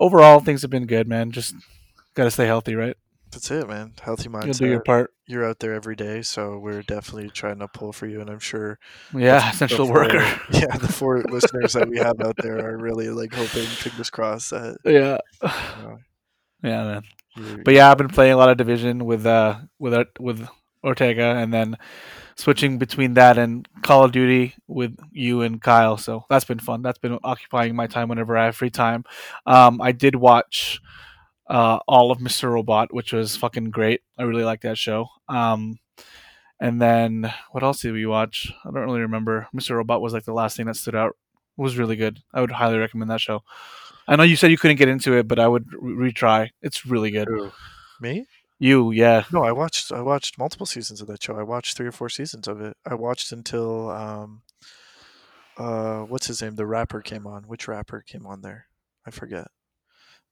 overall 0.00 0.40
things 0.40 0.62
have 0.62 0.70
been 0.70 0.87
good, 0.87 1.09
man. 1.09 1.32
Just 1.32 1.54
gotta 2.14 2.30
stay 2.32 2.47
healthy, 2.47 2.75
right? 2.76 2.97
That's 3.32 3.50
it, 3.50 3.68
man. 3.68 3.92
Healthy 4.02 4.28
You'll 4.28 4.52
do 4.52 4.66
your 4.66 4.80
part. 4.80 5.12
You're 5.26 5.44
out 5.49 5.60
there 5.60 5.72
every 5.72 5.94
day, 5.94 6.22
so 6.22 6.58
we're 6.58 6.82
definitely 6.82 7.30
trying 7.30 7.60
to 7.60 7.68
pull 7.68 7.92
for 7.92 8.06
you, 8.08 8.20
and 8.20 8.28
I'm 8.28 8.40
sure 8.40 8.78
Yeah, 9.14 9.50
essential 9.52 9.87
four- 9.87 10.02
worker. 10.02 10.40
Yeah, 10.52 10.76
the 10.76 10.88
four 10.92 11.22
listeners 11.28 11.75
that 11.75 11.88
we 11.88 11.99
have 11.99 12.20
out 12.20 12.37
there 12.38 12.58
are 12.66 12.76
really 12.76 13.08
like 13.10 13.32
hoping, 13.32 13.66
fingers 13.66 14.10
crossed, 14.10 14.50
that 14.50 14.78
yeah, 14.84 15.18
you 15.42 15.82
know, 15.82 15.99
yeah, 16.64 16.84
man. 16.84 17.62
But 17.64 17.75
yeah, 17.75 17.90
I've 17.90 17.99
been 17.99 18.08
playing 18.08 18.32
a 18.32 18.37
lot 18.37 18.49
of 18.50 18.56
division 18.56 19.04
with 19.04 19.25
uh 19.25 19.60
with 19.78 20.06
with 20.18 20.46
Ortega, 20.82 21.37
and 21.37 21.54
then 21.54 21.76
switching 22.37 22.78
between 22.78 23.14
that 23.14 23.38
and 23.38 23.68
Call 23.82 24.04
of 24.04 24.12
Duty 24.12 24.54
with 24.66 24.96
you 25.12 25.42
and 25.42 25.62
Kyle. 25.62 25.96
So 25.96 26.25
that's 26.28 26.44
been 26.44 26.58
fun. 26.58 26.82
That's 26.82 26.99
been 26.99 27.18
occupying 27.22 27.76
my 27.76 27.87
time 27.87 28.08
whenever 28.08 28.37
I 28.37 28.46
have 28.46 28.56
free 28.56 28.70
time. 28.70 29.04
Um, 29.46 29.80
I 29.80 29.92
did 29.92 30.16
watch 30.16 30.80
uh, 31.50 31.80
all 31.88 32.12
of 32.12 32.19
Mr. 32.19 32.50
Robot, 32.50 32.95
which 32.95 33.12
was 33.12 33.37
fucking 33.37 33.71
great. 33.71 34.02
I 34.16 34.23
really 34.23 34.45
like 34.45 34.62
that 34.62 34.78
show. 34.78 35.09
Um, 35.28 35.80
and 36.61 36.80
then 36.80 37.35
what 37.50 37.64
else 37.64 37.80
did 37.80 37.92
we 37.92 38.07
watch? 38.07 38.52
I 38.64 38.71
don't 38.71 38.85
really 38.85 39.00
remember. 39.00 39.49
Mr. 39.54 39.76
Robot 39.76 40.00
was 40.00 40.12
like 40.12 40.25
the 40.25 40.33
last 40.33 40.57
thing 40.57 40.66
that 40.66 40.76
stood 40.76 40.95
out. 40.95 41.16
It 41.59 41.62
was 41.62 41.76
really 41.76 41.97
good. 41.97 42.21
I 42.33 42.40
would 42.40 42.52
highly 42.52 42.78
recommend 42.78 43.11
that 43.11 43.21
show. 43.21 43.42
I 44.07 44.14
know 44.16 44.23
you 44.23 44.37
said 44.37 44.52
you 44.52 44.59
couldn't 44.59 44.76
get 44.76 44.88
into 44.88 45.14
it, 45.14 45.26
but 45.26 45.40
I 45.40 45.49
would 45.49 45.66
re- 45.73 46.12
retry. 46.12 46.50
It's 46.62 46.87
really 46.87 47.11
good. 47.11 47.28
Me? 48.00 48.26
You, 48.59 48.92
yeah. 48.92 49.25
No, 49.33 49.42
I 49.42 49.52
watched 49.52 49.90
I 49.90 50.02
watched 50.02 50.38
multiple 50.38 50.66
seasons 50.66 51.00
of 51.00 51.09
that 51.09 51.23
show. 51.23 51.35
I 51.37 51.42
watched 51.42 51.76
three 51.76 51.87
or 51.87 51.92
four 51.92 52.09
seasons 52.09 52.47
of 52.47 52.61
it. 52.61 52.76
I 52.87 52.95
watched 52.95 53.33
until 53.33 53.90
um 53.90 54.42
uh 55.57 56.00
what's 56.02 56.26
his 56.26 56.42
name? 56.42 56.57
The 56.57 56.66
rapper 56.66 57.00
came 57.00 57.26
on. 57.26 57.45
Which 57.45 57.66
rapper 57.66 58.02
came 58.07 58.26
on 58.26 58.42
there? 58.42 58.66
I 59.07 59.11
forget. 59.11 59.49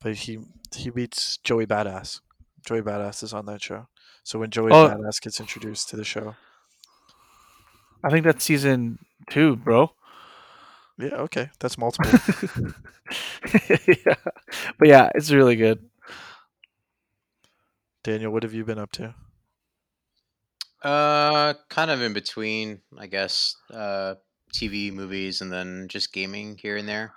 But 0.01 0.15
he 0.15 0.39
he 0.75 0.91
beats 0.91 1.39
Joey 1.39 1.67
Badass. 1.67 2.21
Joey 2.65 2.83
Badass 2.83 3.23
is 3.23 3.33
on 3.33 3.47
that 3.47 3.63
show. 3.63 3.89
So 4.23 4.39
when 4.39 4.51
Joey 4.51 4.73
Oh. 4.73 4.89
Badass 4.89 5.21
gets 5.21 5.41
introduced 5.41 5.89
to 5.91 5.97
the 5.97 6.05
show. 6.05 6.37
I 8.05 8.11
think 8.11 8.25
that's 8.25 8.45
season 8.45 8.99
two, 9.31 9.57
bro. 9.57 9.91
Yeah, 10.99 11.15
okay. 11.17 11.51
That's 11.59 11.79
multiple. 11.79 12.11
yeah. 13.87 14.15
But 14.79 14.89
yeah, 14.89 15.11
it's 15.15 15.31
really 15.33 15.57
good. 15.57 15.89
Daniel, 18.05 18.33
what 18.33 18.43
have 18.45 18.55
you 18.55 18.65
been 18.65 18.79
up 18.79 18.93
to? 18.93 19.15
Uh, 20.83 21.55
kind 21.69 21.91
of 21.91 22.01
in 22.03 22.13
between, 22.13 22.81
I 22.97 23.07
guess. 23.09 23.57
Uh, 23.73 24.15
TV, 24.53 24.93
movies, 24.93 25.41
and 25.41 25.53
then 25.53 25.89
just 25.89 26.13
gaming 26.13 26.57
here 26.57 26.77
and 26.77 26.89
there. 26.89 27.15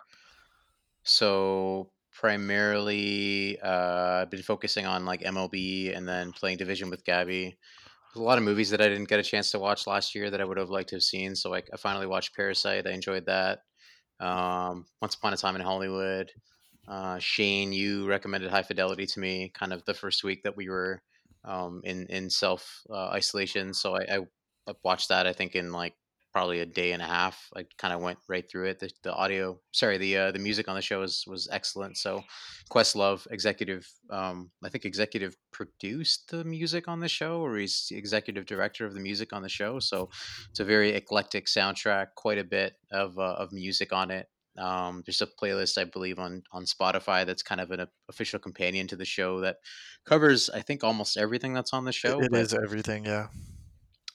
So 1.03 1.90
primarily, 2.21 3.59
uh, 3.61 4.25
been 4.27 4.43
focusing 4.43 4.85
on 4.85 5.05
like 5.05 5.23
MLB 5.23 5.91
and 5.95 6.07
then 6.07 6.31
playing 6.33 6.57
Division 6.57 6.89
with 6.89 7.03
Gaby. 7.05 7.57
There's 8.13 8.21
a 8.21 8.25
lot 8.25 8.37
of 8.37 8.43
movies 8.43 8.69
that 8.71 8.81
I 8.81 8.89
didn't 8.89 9.09
get 9.09 9.19
a 9.19 9.23
chance 9.23 9.51
to 9.51 9.59
watch 9.59 9.87
last 9.87 10.15
year 10.15 10.29
that 10.31 10.41
I 10.41 10.45
would 10.45 10.57
have 10.57 10.69
liked 10.69 10.89
to 10.89 10.97
have 10.97 11.03
seen. 11.03 11.35
So 11.35 11.49
like, 11.49 11.69
I 11.73 11.77
finally 11.77 12.07
watched 12.07 12.35
Parasite. 12.35 12.87
I 12.87 12.91
enjoyed 12.91 13.25
that. 13.27 13.59
um, 14.19 14.85
Once 15.01 15.15
Upon 15.15 15.33
a 15.33 15.37
Time 15.37 15.55
in 15.55 15.61
Hollywood. 15.61 16.31
Uh, 16.87 17.19
Shane, 17.19 17.73
you 17.73 18.07
recommended 18.07 18.51
High 18.51 18.63
Fidelity 18.63 19.05
to 19.07 19.19
me, 19.19 19.51
kind 19.53 19.73
of 19.73 19.85
the 19.85 19.93
first 19.93 20.23
week 20.23 20.43
that 20.43 20.57
we 20.57 20.69
were 20.69 21.01
um, 21.45 21.81
in 21.83 22.07
in 22.07 22.29
self 22.29 22.81
uh, 22.89 23.09
isolation. 23.09 23.73
So 23.73 23.95
I, 23.97 24.19
I 24.67 24.73
watched 24.83 25.09
that. 25.09 25.27
I 25.27 25.33
think 25.33 25.55
in 25.55 25.71
like 25.71 25.95
probably 26.31 26.59
a 26.59 26.65
day 26.65 26.93
and 26.93 27.01
a 27.01 27.05
half. 27.05 27.49
I 27.55 27.65
kind 27.77 27.93
of 27.93 28.01
went 28.01 28.19
right 28.27 28.49
through 28.49 28.67
it. 28.69 28.79
The, 28.79 28.89
the 29.03 29.13
audio, 29.13 29.59
sorry, 29.71 29.97
the 29.97 30.17
uh, 30.17 30.31
the 30.31 30.39
music 30.39 30.67
on 30.67 30.75
the 30.75 30.81
show 30.81 30.99
was 30.99 31.23
was 31.27 31.47
excellent. 31.51 31.97
So 31.97 32.23
Questlove, 32.71 33.27
executive, 33.31 33.87
um, 34.09 34.51
I 34.63 34.69
think 34.69 34.85
executive 34.85 35.35
produced 35.51 36.31
the 36.31 36.43
music 36.43 36.87
on 36.87 36.99
the 36.99 37.09
show, 37.09 37.41
or 37.41 37.57
he's 37.57 37.87
the 37.89 37.97
executive 37.97 38.45
director 38.45 38.85
of 38.85 38.93
the 38.93 38.99
music 38.99 39.33
on 39.33 39.41
the 39.41 39.49
show. 39.49 39.79
So 39.79 40.09
it's 40.49 40.59
a 40.59 40.65
very 40.65 40.91
eclectic 40.91 41.47
soundtrack, 41.47 42.07
quite 42.15 42.37
a 42.37 42.43
bit 42.43 42.73
of 42.91 43.17
uh, 43.19 43.35
of 43.37 43.51
music 43.51 43.91
on 43.93 44.11
it. 44.11 44.27
Um, 44.57 45.01
there's 45.05 45.21
a 45.21 45.27
playlist 45.27 45.77
I 45.77 45.85
believe 45.85 46.19
on 46.19 46.43
on 46.51 46.65
Spotify 46.65 47.25
that's 47.25 47.43
kind 47.43 47.61
of 47.61 47.71
an 47.71 47.87
official 48.09 48.39
companion 48.39 48.87
to 48.87 48.95
the 48.95 49.05
show 49.05 49.41
that 49.41 49.57
covers 50.05 50.49
I 50.49 50.61
think 50.61 50.83
almost 50.83 51.17
everything 51.17 51.53
that's 51.53 51.73
on 51.73 51.85
the 51.85 51.93
show. 51.93 52.21
It 52.21 52.33
is 52.33 52.53
everything, 52.53 53.05
yeah 53.05 53.27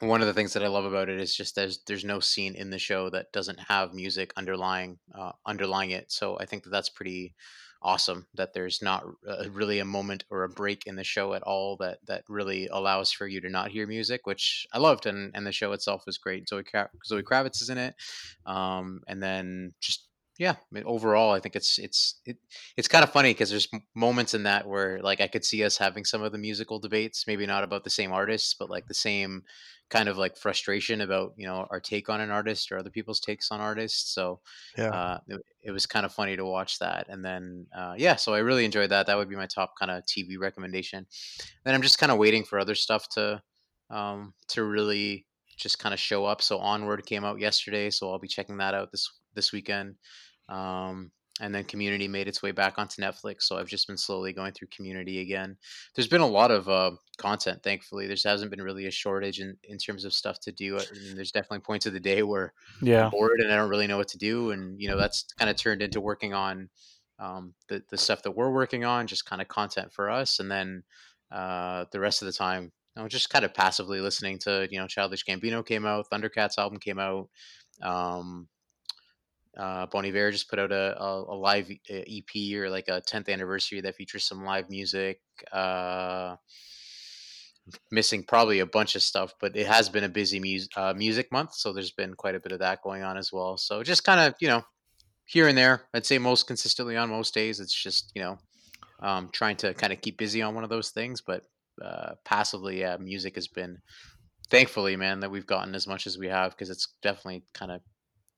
one 0.00 0.20
of 0.20 0.26
the 0.26 0.34
things 0.34 0.52
that 0.52 0.62
I 0.62 0.68
love 0.68 0.84
about 0.84 1.08
it 1.08 1.20
is 1.20 1.34
just 1.34 1.54
there's 1.54 1.80
there's 1.86 2.04
no 2.04 2.20
scene 2.20 2.54
in 2.54 2.70
the 2.70 2.78
show 2.78 3.10
that 3.10 3.32
doesn't 3.32 3.60
have 3.60 3.94
music 3.94 4.32
underlying 4.36 4.98
uh, 5.14 5.32
underlying 5.44 5.90
it. 5.90 6.12
So 6.12 6.38
I 6.38 6.46
think 6.46 6.64
that 6.64 6.70
that's 6.70 6.88
pretty 6.88 7.34
awesome 7.82 8.26
that 8.34 8.52
there's 8.52 8.82
not 8.82 9.04
uh, 9.28 9.44
really 9.50 9.78
a 9.78 9.84
moment 9.84 10.24
or 10.30 10.42
a 10.42 10.48
break 10.48 10.86
in 10.86 10.96
the 10.96 11.04
show 11.04 11.34
at 11.34 11.42
all 11.42 11.76
that 11.76 11.98
that 12.06 12.24
really 12.28 12.66
allows 12.68 13.12
for 13.12 13.26
you 13.26 13.40
to 13.40 13.48
not 13.48 13.70
hear 13.70 13.86
music, 13.86 14.26
which 14.26 14.66
I 14.72 14.78
loved, 14.78 15.06
and 15.06 15.32
and 15.34 15.46
the 15.46 15.52
show 15.52 15.72
itself 15.72 16.04
was 16.04 16.18
great. 16.18 16.48
Zoe 16.48 16.64
Zoe 17.06 17.22
Kravitz 17.22 17.62
is 17.62 17.70
in 17.70 17.78
it, 17.78 17.94
um, 18.44 19.00
and 19.08 19.22
then 19.22 19.72
just 19.80 20.08
yeah 20.38 20.52
I 20.52 20.56
mean, 20.70 20.84
overall 20.86 21.32
i 21.32 21.40
think 21.40 21.56
it's 21.56 21.78
it's 21.78 22.20
it, 22.26 22.36
it's 22.76 22.88
kind 22.88 23.02
of 23.02 23.10
funny 23.10 23.30
because 23.30 23.50
there's 23.50 23.68
moments 23.94 24.34
in 24.34 24.42
that 24.42 24.66
where 24.66 25.00
like 25.00 25.20
i 25.20 25.28
could 25.28 25.44
see 25.44 25.64
us 25.64 25.78
having 25.78 26.04
some 26.04 26.22
of 26.22 26.32
the 26.32 26.38
musical 26.38 26.78
debates 26.78 27.26
maybe 27.26 27.46
not 27.46 27.64
about 27.64 27.84
the 27.84 27.90
same 27.90 28.12
artists 28.12 28.54
but 28.54 28.70
like 28.70 28.86
the 28.86 28.94
same 28.94 29.44
kind 29.88 30.09
of 30.09 30.19
like 30.19 30.37
frustration 30.37 31.00
about 31.00 31.33
you 31.37 31.47
know 31.47 31.66
our 31.71 31.81
take 31.81 32.09
on 32.09 32.21
an 32.21 32.31
artist 32.31 32.73
or 32.73 32.78
other 32.78 32.90
people's 32.90 33.21
takes 33.21 33.50
on 33.50 33.61
artists. 33.61 34.12
So 34.14 34.40
yeah, 34.76 34.90
uh, 34.90 35.19
it, 35.28 35.40
it, 35.64 35.71
was 35.71 35.87
kind 35.87 36.05
of 36.05 36.12
funny 36.12 36.37
to 36.37 36.45
watch 36.45 36.78
that. 36.81 37.07
And 37.09 37.25
then 37.25 37.66
uh, 37.76 37.95
yeah, 37.97 38.16
so 38.16 38.35
I 38.35 38.38
really 38.38 38.64
enjoyed 38.64 38.90
that. 38.90 39.07
That 39.07 39.16
would 39.16 39.28
be 39.28 39.37
my 39.37 39.47
top 39.47 39.75
kind 39.78 39.90
of 39.90 40.05
TV 40.05 40.38
recommendation. 40.38 41.07
Then 41.64 41.75
I'm 41.75 41.83
just 41.83 41.99
kind 41.99 42.12
of 42.12 42.19
waiting 42.19 42.45
for 42.45 42.59
other 42.59 42.75
stuff 42.75 43.09
to 43.11 43.43
um, 43.90 44.35
to 44.49 44.64
really 44.64 45.26
just 45.57 45.78
kind 45.78 45.93
of 45.93 46.00
show 46.00 46.25
up. 46.25 46.43
So 46.43 46.59
Onward 46.59 47.07
came 47.07 47.25
out 47.25 47.40
yesterday, 47.40 47.90
so 47.90 48.11
I'll 48.11 48.19
be 48.19 48.28
checking 48.28 48.59
that 48.59 48.75
out 48.75 48.90
this 48.90 49.11
this 49.35 49.52
weekend. 49.52 49.95
Um, 50.49 51.11
and 51.40 51.55
then 51.55 51.64
community 51.64 52.09
made 52.09 52.28
its 52.28 52.43
way 52.43 52.50
back 52.50 52.78
onto 52.78 53.02
netflix 53.02 53.43
so 53.43 53.59
i've 53.59 53.69
just 53.69 53.87
been 53.87 53.97
slowly 53.97 54.33
going 54.33 54.52
through 54.52 54.69
community 54.75 55.21
again. 55.21 55.57
There's 55.95 56.09
been 56.09 56.21
a 56.21 56.26
lot 56.26 56.50
of 56.50 56.69
uh, 56.69 56.93
content 57.19 57.62
thankfully. 57.62 58.07
There 58.07 58.16
hasn't 58.25 58.50
been 58.50 58.62
really 58.62 58.87
a 58.87 58.90
shortage 58.90 59.40
in, 59.40 59.57
in 59.64 59.78
terms 59.78 60.05
of 60.05 60.12
stuff 60.12 60.38
to 60.40 60.52
do 60.52 60.76
I 60.76 60.83
mean, 60.93 61.16
there's 61.16 61.33
definitely 61.33 61.61
points 61.61 61.87
of 61.87 61.93
the 61.93 62.00
day 62.00 62.23
where 62.23 62.52
yeah. 62.83 63.07
I'm 63.07 63.11
bored 63.11 63.40
and 63.40 63.52
i 63.52 63.57
don't 63.57 63.71
really 63.71 63.87
know 63.87 63.97
what 63.97 64.09
to 64.09 64.19
do 64.19 64.50
and 64.50 64.81
you 64.81 64.88
know 64.88 64.97
that's 64.97 65.25
kind 65.38 65.50
of 65.50 65.57
turned 65.57 65.83
into 65.83 66.00
working 66.00 66.35
on 66.35 66.69
um, 67.19 67.55
the, 67.69 67.83
the 67.90 67.97
stuff 67.97 68.23
that 68.23 68.37
we're 68.37 68.50
working 68.50 68.85
on 68.85 69.07
just 69.07 69.25
kind 69.25 69.40
of 69.40 69.49
content 69.49 69.93
for 69.93 70.11
us 70.11 70.38
and 70.38 70.50
then 70.50 70.83
uh, 71.33 71.87
the 71.93 72.00
rest 72.00 72.23
of 72.23 72.26
the 72.26 72.33
time 72.33 72.73
you 72.95 73.02
know, 73.02 73.09
just 73.09 73.31
kind 73.31 73.45
of 73.45 73.55
passively 73.55 74.00
listening 74.00 74.38
to 74.40 74.69
you 74.71 74.78
know 74.78 74.87
childish 74.87 75.25
gambino 75.25 75.64
came 75.64 75.87
out 75.87 76.07
thundercats 76.12 76.59
album 76.59 76.78
came 76.78 76.99
out 76.99 77.28
um, 77.83 78.49
uh, 79.56 79.86
Bon 79.86 80.04
Iver 80.04 80.30
just 80.32 80.50
put 80.50 80.58
out 80.58 80.72
a, 80.72 81.00
a, 81.00 81.34
a, 81.34 81.36
live 81.36 81.70
EP 81.90 82.54
or 82.54 82.68
like 82.68 82.88
a 82.88 83.00
10th 83.00 83.28
anniversary 83.28 83.80
that 83.80 83.94
features 83.94 84.25
some 84.25 84.44
live 84.44 84.68
music. 84.68 85.20
Uh, 85.52 86.36
missing 87.90 88.22
probably 88.22 88.60
a 88.60 88.66
bunch 88.66 88.94
of 88.94 89.02
stuff, 89.02 89.34
but 89.40 89.56
it 89.56 89.66
has 89.66 89.88
been 89.88 90.04
a 90.04 90.08
busy 90.08 90.38
mu- 90.38 90.66
uh, 90.76 90.94
music 90.96 91.32
month, 91.32 91.54
so 91.54 91.72
there's 91.72 91.90
been 91.90 92.14
quite 92.14 92.34
a 92.34 92.40
bit 92.40 92.52
of 92.52 92.60
that 92.60 92.82
going 92.82 93.02
on 93.02 93.16
as 93.16 93.32
well. 93.32 93.56
So 93.56 93.82
just 93.82 94.04
kind 94.04 94.20
of 94.20 94.34
you 94.40 94.48
know 94.48 94.62
here 95.25 95.48
and 95.48 95.58
there, 95.58 95.82
I'd 95.92 96.06
say 96.06 96.18
most 96.18 96.46
consistently 96.46 96.96
on 96.96 97.10
most 97.10 97.34
days. 97.34 97.58
It's 97.58 97.75
just 97.75 98.12
you 98.14 98.22
know 98.22 98.38
um, 99.00 99.30
trying 99.32 99.56
to 99.56 99.75
kind 99.75 99.92
of 99.92 100.00
keep 100.00 100.18
busy 100.18 100.42
on 100.42 100.54
one 100.54 100.64
of 100.64 100.70
those 100.70 100.90
things, 100.90 101.20
but 101.20 101.42
uh, 101.84 102.12
passively, 102.25 102.80
yeah, 102.80 102.96
music 102.98 103.34
has 103.34 103.48
been 103.48 103.78
thankfully, 104.48 104.96
man, 104.96 105.20
that 105.20 105.30
we've 105.30 105.46
gotten 105.46 105.75
as 105.75 105.86
much 105.86 106.06
as 106.06 106.16
we 106.16 106.28
have 106.28 106.52
because 106.52 106.70
it's 106.70 106.88
definitely 107.02 107.42
kind 107.52 107.72
of 107.72 107.80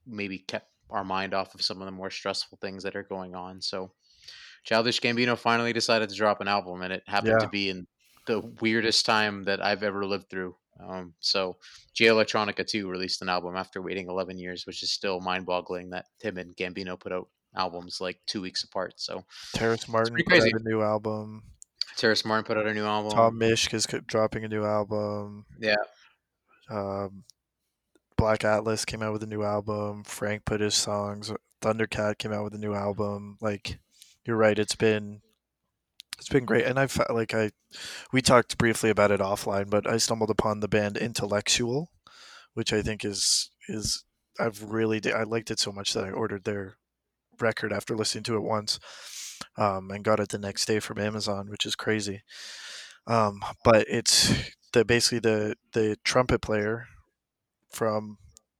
maybe 0.07 0.39
kept 0.39 0.69
our 0.91 1.05
mind 1.05 1.35
off 1.35 1.55
of 1.55 1.63
some 1.63 1.81
of 1.81 1.87
the 1.87 1.93
more 1.93 2.11
stressful 2.11 2.59
things 2.61 2.83
that 2.83 2.97
are 2.97 3.03
going 3.03 3.35
on. 3.35 3.61
So 3.61 3.91
Childish 4.65 5.01
Gambino 5.01 5.37
finally 5.37 5.73
decided 5.73 6.09
to 6.09 6.15
drop 6.15 6.41
an 6.41 6.49
album 6.49 6.83
and 6.83 6.93
it 6.93 7.03
happened 7.07 7.37
yeah. 7.39 7.45
to 7.45 7.49
be 7.49 7.71
in 7.71 7.87
the 8.27 8.41
weirdest 8.61 9.07
time 9.07 9.45
that 9.45 9.65
I've 9.65 9.83
ever 9.83 10.05
lived 10.05 10.29
through. 10.31 10.55
Um, 10.81 11.15
so 11.21 11.57
Jay 11.95 12.07
Electronica 12.07 12.67
2 12.67 12.89
released 12.89 13.23
an 13.23 13.29
album 13.29 13.57
after 13.57 13.83
waiting 13.83 14.09
11 14.09 14.39
years, 14.39 14.67
which 14.67 14.83
is 14.83 14.93
still 14.93 15.21
mind 15.21 15.47
boggling 15.47 15.91
that 15.91 16.07
Tim 16.21 16.37
and 16.39 16.57
Gambino 16.57 16.99
put 16.99 17.13
out 17.13 17.29
albums 17.57 18.01
like 18.01 18.21
two 18.27 18.41
weeks 18.41 18.63
apart. 18.63 18.95
So 18.97 19.25
Terrace 19.55 19.89
Martin 19.89 20.15
put 20.15 20.27
crazy. 20.27 20.53
out 20.55 20.61
a 20.61 20.69
new 20.69 20.83
album. 20.83 21.43
Terrace 21.97 22.25
Martin 22.25 22.45
put 22.45 22.57
out 22.57 22.67
a 22.67 22.75
new 22.75 22.85
album. 22.85 23.11
Tom 23.11 23.39
Misch 23.39 23.73
is 23.75 23.87
dropping 24.07 24.45
a 24.45 24.49
new 24.49 24.65
album. 24.65 25.47
Yeah. 25.59 25.75
Um, 26.71 27.25
Black 28.19 28.45
Atlas 28.45 28.85
came 28.85 29.03
out 29.03 29.13
with 29.13 29.23
a 29.23 29.27
new 29.27 29.43
album. 29.43 30.03
Frank 30.05 30.45
put 30.45 30.61
his 30.61 30.75
songs. 30.75 31.33
Thundercat 31.63 32.19
came 32.19 32.33
out 32.33 32.45
with 32.45 32.55
a 32.55 32.59
new 32.59 32.75
album. 32.75 33.39
Like, 33.41 33.79
you're 34.27 34.37
right. 34.37 34.59
It's 34.59 34.77
been 34.77 35.23
it's 36.19 36.29
been 36.29 36.45
great, 36.45 36.67
and 36.67 36.79
I've 36.79 37.01
like 37.09 37.33
I 37.33 37.53
we 38.13 38.21
talked 38.21 38.59
briefly 38.59 38.91
about 38.91 39.13
it 39.13 39.21
offline, 39.21 39.71
but 39.71 39.89
I 39.89 39.99
stumbled 39.99 40.31
upon 40.31 40.61
the 40.61 40.69
band 40.69 40.97
Intellexual, 40.97 41.87
which 42.55 42.73
I 42.73 42.83
think 42.83 43.05
is 43.05 43.51
is 43.69 44.05
I've 44.39 44.63
really 44.65 45.01
I 45.13 45.23
liked 45.23 45.51
it 45.51 45.61
so 45.61 45.71
much 45.73 45.95
that 45.95 46.05
I 46.05 46.11
ordered 46.11 46.45
their 46.45 46.77
record 47.41 47.73
after 47.73 47.97
listening 47.97 48.25
to 48.25 48.37
it 48.37 48.43
once, 48.43 48.81
um, 49.57 49.91
and 49.93 50.05
got 50.05 50.19
it 50.19 50.31
the 50.31 50.39
next 50.39 50.67
day 50.67 50.81
from 50.81 50.99
Amazon, 50.99 51.49
which 51.49 51.65
is 51.65 51.77
crazy. 51.77 52.23
Um, 53.07 53.41
but 53.65 53.87
it's 53.89 54.53
the 54.73 54.85
basically 54.85 55.21
the 55.21 55.55
the 55.73 55.97
trumpet 56.05 56.43
player 56.43 56.89
from 57.71 58.19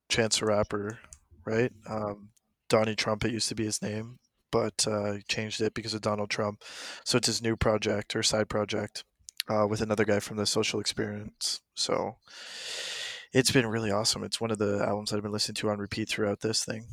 Chance 0.09 0.39
the 0.39 0.47
Rapper, 0.47 0.99
right? 1.45 1.73
Um, 1.89 2.31
Donnie 2.69 2.95
Trumpet 2.95 3.33
used 3.33 3.49
to 3.49 3.55
be 3.55 3.65
his 3.65 3.83
name, 3.83 4.19
but 4.51 4.87
uh, 4.87 5.19
changed 5.29 5.61
it 5.61 5.75
because 5.75 5.95
of 5.95 6.03
Donald 6.03 6.31
Trump. 6.31 6.63
So 7.05 7.19
it's 7.19 7.27
his 7.27 7.43
new 7.43 7.57
project 7.57 8.15
or 8.15 8.23
side 8.23 8.49
project 8.49 9.05
uh, 9.49 9.67
with 9.67 9.81
another 9.81 10.05
guy 10.05 10.21
from 10.21 10.37
the 10.37 10.47
Social 10.47 10.81
Experiment. 10.81 11.61
So 11.75 12.17
it's 13.33 13.51
been 13.51 13.67
really 13.67 13.91
awesome. 13.91 14.25
It's 14.25 14.41
one 14.41 14.51
of 14.51 14.59
the 14.59 14.85
albums 14.87 15.13
I've 15.13 15.23
been 15.23 15.33
listening 15.33 15.57
to 15.57 15.71
on 15.71 15.79
repeat 15.79 16.09
throughout 16.09 16.41
this 16.41 16.65
thing. 16.65 16.87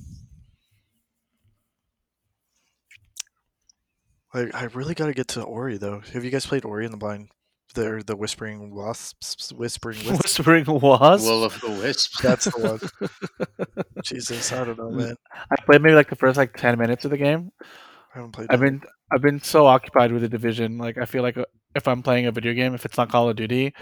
I, 4.33 4.49
I 4.53 4.63
really 4.73 4.93
got 4.93 5.07
to 5.07 5.13
get 5.13 5.29
to 5.29 5.43
Ori 5.43 5.77
though. 5.77 6.01
Have 6.13 6.25
you 6.25 6.31
guys 6.31 6.45
played 6.45 6.65
Ori 6.65 6.85
in 6.85 6.91
the 6.91 6.97
Blind 6.97 7.29
they're 7.75 8.01
the 8.01 8.15
whispering 8.15 8.73
wasps, 8.73 9.51
whispering 9.53 9.97
wisps. 10.05 10.23
whispering 10.23 10.65
wasps. 10.65 11.27
Will 11.27 11.43
of 11.43 11.59
the 11.61 11.69
wisps. 11.69 12.21
That's 12.21 12.45
the 12.45 12.79
one. 12.99 13.87
Jesus, 14.03 14.51
I 14.51 14.63
don't 14.63 14.77
know, 14.77 14.89
man. 14.89 15.15
I 15.51 15.55
played 15.65 15.81
maybe 15.81 15.95
like 15.95 16.09
the 16.09 16.15
first 16.15 16.37
like 16.37 16.55
ten 16.55 16.79
minutes 16.79 17.05
of 17.05 17.11
the 17.11 17.17
game. 17.17 17.51
I 17.61 18.17
haven't 18.17 18.31
played. 18.31 18.47
I've 18.49 18.59
been 18.59 18.81
I've 19.11 19.21
been 19.21 19.41
so 19.41 19.65
occupied 19.67 20.11
with 20.11 20.21
the 20.21 20.29
division. 20.29 20.77
Like 20.77 20.97
I 20.97 21.05
feel 21.05 21.21
like 21.21 21.37
uh, 21.37 21.45
if 21.75 21.87
I'm 21.87 22.01
playing 22.01 22.25
a 22.25 22.31
video 22.31 22.53
game, 22.53 22.73
if 22.73 22.85
it's 22.85 22.97
not 22.97 23.09
Call 23.09 23.29
of 23.29 23.35
Duty, 23.35 23.73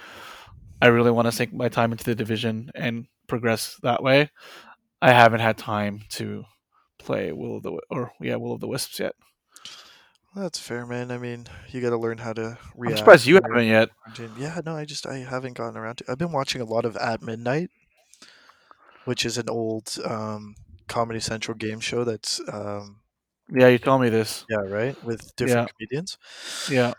I 0.82 0.88
really 0.88 1.12
want 1.12 1.28
to 1.28 1.32
sink 1.32 1.54
my 1.54 1.70
time 1.70 1.92
into 1.92 2.04
the 2.04 2.16
division 2.16 2.72
and 2.76 3.06
progress 3.28 3.78
that 3.84 4.04
way. 4.04 4.30
I 5.02 5.12
haven't 5.12 5.42
had 5.42 5.58
time 5.58 6.02
to 6.12 6.44
play 7.00 7.32
Will 7.32 7.58
of 7.58 7.64
the 7.64 7.80
or 7.90 8.12
yeah 8.22 8.36
Will 8.36 8.54
of 8.54 8.62
the 8.62 8.68
Wisps 8.68 9.00
yet. 9.00 9.14
That's 10.36 10.58
fair, 10.58 10.86
man. 10.86 11.12
I 11.12 11.20
mean, 11.20 11.46
you 11.70 11.80
got 11.80 11.92
to 11.92 11.98
learn 11.98 12.18
how 12.18 12.34
to 12.34 12.58
react. 12.76 12.94
I'm 12.94 12.98
surprised 12.98 13.28
you 13.28 13.36
haven't 13.36 13.68
yet. 13.68 13.90
Yeah, 14.38 14.60
no, 14.66 14.76
I 14.76 14.86
just 14.86 15.06
I 15.06 15.18
haven't 15.18 15.54
gotten 15.54 15.78
around 15.78 15.98
to. 15.98 16.06
I've 16.10 16.18
been 16.18 16.32
watching 16.32 16.60
a 16.60 16.66
lot 16.66 16.86
of 16.86 16.98
At 16.98 17.22
Midnight, 17.22 17.70
which 19.06 19.26
is 19.26 19.38
an 19.38 19.48
old 19.48 19.96
um, 20.04 20.56
Comedy 20.88 21.20
Central 21.20 21.56
game 21.56 21.80
show. 21.80 22.04
That's 22.04 22.42
um, 22.52 23.02
yeah, 23.50 23.68
you 23.68 23.78
told 23.78 24.02
me 24.02 24.10
this. 24.10 24.46
Yeah, 24.50 24.62
right, 24.62 25.02
with 25.04 25.36
different 25.36 25.70
yeah. 25.70 25.74
comedians. 25.78 26.18
Yeah. 26.70 26.94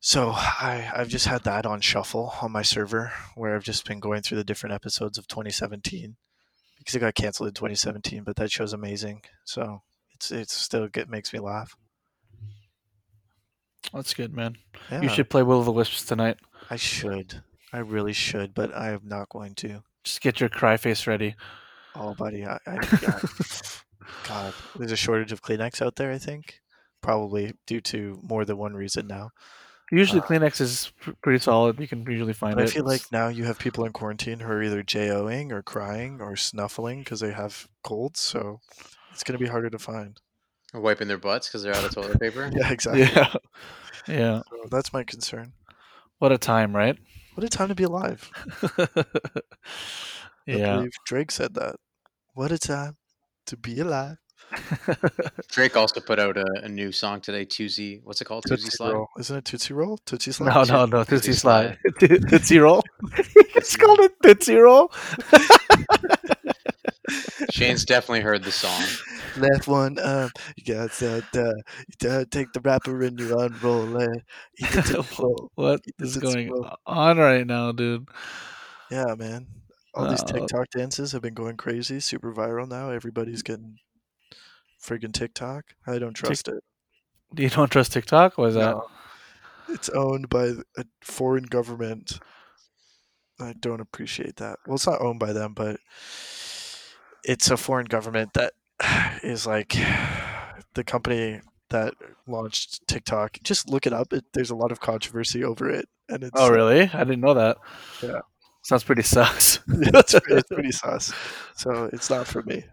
So 0.00 0.32
I 0.34 0.90
I've 0.94 1.08
just 1.08 1.26
had 1.26 1.44
that 1.44 1.64
on 1.64 1.80
shuffle 1.80 2.34
on 2.42 2.52
my 2.52 2.62
server, 2.62 3.12
where 3.34 3.54
I've 3.54 3.64
just 3.64 3.86
been 3.86 4.00
going 4.00 4.20
through 4.20 4.36
the 4.36 4.44
different 4.44 4.74
episodes 4.74 5.16
of 5.16 5.26
2017 5.28 6.16
because 6.78 6.94
it 6.94 7.00
got 7.00 7.14
canceled 7.14 7.48
in 7.48 7.54
2017. 7.54 8.24
But 8.24 8.36
that 8.36 8.52
show's 8.52 8.74
amazing. 8.74 9.22
So 9.44 9.80
it's 10.14 10.30
it's 10.30 10.52
still 10.52 10.88
get 10.88 11.08
makes 11.08 11.32
me 11.32 11.38
laugh. 11.38 11.74
That's 13.94 14.12
good, 14.14 14.34
man. 14.34 14.56
Yeah. 14.90 15.02
You 15.02 15.08
should 15.08 15.30
play 15.30 15.42
Will 15.42 15.60
of 15.60 15.66
the 15.66 15.72
Wisps 15.72 16.04
tonight. 16.04 16.38
I 16.70 16.76
should. 16.76 17.42
I 17.72 17.78
really 17.78 18.12
should, 18.12 18.54
but 18.54 18.74
I 18.74 18.90
am 18.90 19.02
not 19.04 19.28
going 19.28 19.54
to. 19.56 19.82
Just 20.02 20.20
get 20.20 20.40
your 20.40 20.48
cry 20.48 20.76
face 20.76 21.06
ready. 21.06 21.34
Oh, 21.94 22.14
buddy, 22.14 22.44
I, 22.44 22.58
I, 22.66 22.78
God, 24.28 24.52
there's 24.76 24.92
a 24.92 24.96
shortage 24.96 25.32
of 25.32 25.42
Kleenex 25.42 25.80
out 25.80 25.96
there. 25.96 26.10
I 26.12 26.18
think 26.18 26.60
probably 27.02 27.52
due 27.66 27.80
to 27.82 28.18
more 28.22 28.44
than 28.44 28.56
one 28.58 28.74
reason 28.74 29.06
now. 29.06 29.30
Usually, 29.92 30.20
Uh, 30.20 30.24
Kleenex 30.24 30.60
is 30.60 30.92
pretty 31.22 31.38
solid. 31.38 31.78
You 31.78 31.86
can 31.86 32.04
usually 32.10 32.32
find 32.32 32.54
But 32.56 32.62
I 32.62 32.64
it. 32.64 32.70
feel 32.70 32.84
like 32.84 33.02
now 33.12 33.28
you 33.28 33.44
have 33.44 33.58
people 33.58 33.84
in 33.84 33.92
quarantine 33.92 34.40
who 34.40 34.50
are 34.50 34.62
either 34.62 34.82
JOing 34.82 35.52
or 35.52 35.62
crying 35.62 36.20
or 36.20 36.34
snuffling 36.36 37.00
because 37.00 37.20
they 37.20 37.32
have 37.32 37.68
colds. 37.84 38.20
So 38.20 38.60
it's 39.12 39.22
gonna 39.22 39.38
be 39.38 39.46
harder 39.46 39.70
to 39.70 39.78
find. 39.78 40.18
Wiping 40.72 41.06
their 41.06 41.18
butts 41.18 41.46
because 41.48 41.62
they're 41.62 41.74
out 41.76 41.84
of 41.84 41.94
toilet 41.94 42.18
paper. 42.20 42.50
Yeah, 42.56 42.70
exactly. 42.72 43.02
yeah, 43.02 43.34
yeah. 44.08 44.42
So 44.48 44.68
that's 44.70 44.92
my 44.92 45.04
concern. 45.04 45.52
What 46.18 46.32
a 46.32 46.38
time, 46.38 46.74
right? 46.74 46.98
What 47.34 47.44
a 47.44 47.48
time 47.48 47.68
to 47.68 47.74
be 47.74 47.84
alive. 47.84 48.30
I 48.78 48.86
yeah. 50.46 50.76
believe 50.76 50.92
Drake 51.06 51.30
said 51.30 51.54
that. 51.54 51.76
What 52.34 52.52
a 52.52 52.58
time 52.58 52.96
to 53.46 53.56
be 53.56 53.80
alive. 53.80 54.18
Drake 55.48 55.76
also 55.76 56.00
put 56.00 56.18
out 56.18 56.36
a, 56.36 56.44
a 56.62 56.68
new 56.68 56.92
song 56.92 57.20
today, 57.20 57.44
Tuesday. 57.44 58.00
What's 58.04 58.20
it 58.20 58.26
called? 58.26 58.44
Tuesday 58.46 58.64
Tootsie 58.64 58.76
Slide. 58.76 58.92
Roll. 58.92 59.08
Isn't 59.18 59.36
it 59.36 59.44
Tootsie 59.44 59.74
Roll? 59.74 59.98
Tootsie 60.06 60.32
Slide? 60.32 60.54
no, 60.54 60.64
no, 60.64 60.86
no. 60.86 61.04
Tootsie 61.04 61.28
Tootsie 61.28 61.32
Slide. 61.32 61.78
Slide. 61.98 62.20
Tootsie 62.28 62.58
Roll. 62.58 62.82
it's 63.54 63.76
called 63.76 64.00
a 64.00 64.10
Tootsie 64.22 64.56
Roll. 64.56 64.92
Shane's 67.50 67.84
definitely 67.84 68.20
heard 68.22 68.42
the 68.42 68.52
song. 68.52 68.82
Left 69.36 69.66
one 69.66 69.98
up. 69.98 70.30
You 70.56 70.74
got 70.74 70.90
that. 70.92 71.64
Uh, 72.02 72.24
take 72.30 72.52
the 72.52 72.60
wrapper 72.60 73.02
and 73.02 73.18
you 73.18 73.38
unroll 73.38 73.96
it. 74.00 74.22
Eat 74.58 74.70
the 74.70 74.82
Tootsie 74.82 75.22
Roll. 75.22 75.50
What 75.54 75.80
is 75.98 76.16
going 76.16 76.50
Roll. 76.50 76.70
on 76.86 77.18
right 77.18 77.46
now, 77.46 77.72
dude? 77.72 78.08
Yeah, 78.90 79.14
man. 79.18 79.46
All 79.94 80.08
these 80.08 80.22
Uh, 80.22 80.26
TikTok 80.26 80.70
dances 80.70 81.12
have 81.12 81.22
been 81.22 81.34
going 81.34 81.56
crazy, 81.56 82.00
super 82.00 82.32
viral 82.32 82.68
now. 82.68 82.90
Everybody's 82.90 83.42
getting 83.42 83.76
friggin' 84.82 85.12
TikTok. 85.12 85.64
I 85.86 85.98
don't 85.98 86.14
trust 86.14 86.48
it. 86.48 86.62
You 87.36 87.48
don't 87.50 87.70
trust 87.70 87.92
TikTok? 87.92 88.38
What 88.38 88.50
is 88.50 88.54
that? 88.54 88.70
No. 88.76 88.88
It's 89.68 89.88
owned 89.90 90.28
by 90.28 90.52
a 90.76 90.84
foreign 91.02 91.44
government. 91.44 92.18
I 93.40 93.54
don't 93.58 93.80
appreciate 93.80 94.36
that. 94.36 94.58
Well, 94.66 94.76
it's 94.76 94.86
not 94.86 95.00
owned 95.00 95.18
by 95.18 95.32
them, 95.32 95.54
but 95.54 95.80
it's 97.24 97.50
a 97.50 97.56
foreign 97.56 97.86
government 97.86 98.34
that 98.34 98.52
is 99.22 99.46
like 99.46 99.76
the 100.74 100.84
company 100.84 101.40
that 101.70 101.94
launched 102.26 102.86
TikTok. 102.86 103.38
Just 103.42 103.68
look 103.68 103.86
it 103.86 103.92
up. 103.92 104.12
It, 104.12 104.24
there's 104.32 104.50
a 104.50 104.56
lot 104.56 104.70
of 104.72 104.80
controversy 104.80 105.42
over 105.44 105.68
it, 105.70 105.88
and 106.08 106.22
it's 106.22 106.32
Oh, 106.34 106.50
really? 106.50 106.82
I 106.82 107.04
didn't 107.04 107.20
know 107.20 107.34
that. 107.34 107.56
Yeah. 108.02 108.20
Sounds 108.62 108.84
pretty 108.84 109.02
sus. 109.02 109.58
yeah, 109.68 109.90
it's, 109.94 110.14
it's 110.14 110.48
pretty 110.48 110.72
sus. 110.72 111.12
So 111.56 111.90
it's 111.92 112.08
not 112.10 112.26
for 112.26 112.42
me. 112.42 112.64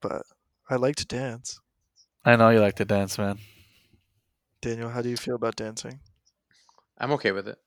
But 0.00 0.22
I 0.70 0.76
like 0.76 0.96
to 0.96 1.06
dance. 1.06 1.60
I 2.24 2.36
know 2.36 2.50
you 2.50 2.60
like 2.60 2.76
to 2.76 2.84
dance, 2.84 3.18
man. 3.18 3.38
Daniel, 4.60 4.88
how 4.90 5.02
do 5.02 5.08
you 5.08 5.16
feel 5.16 5.34
about 5.36 5.56
dancing? 5.56 6.00
I'm 6.98 7.12
okay 7.12 7.32
with 7.32 7.46
it. 7.48 7.58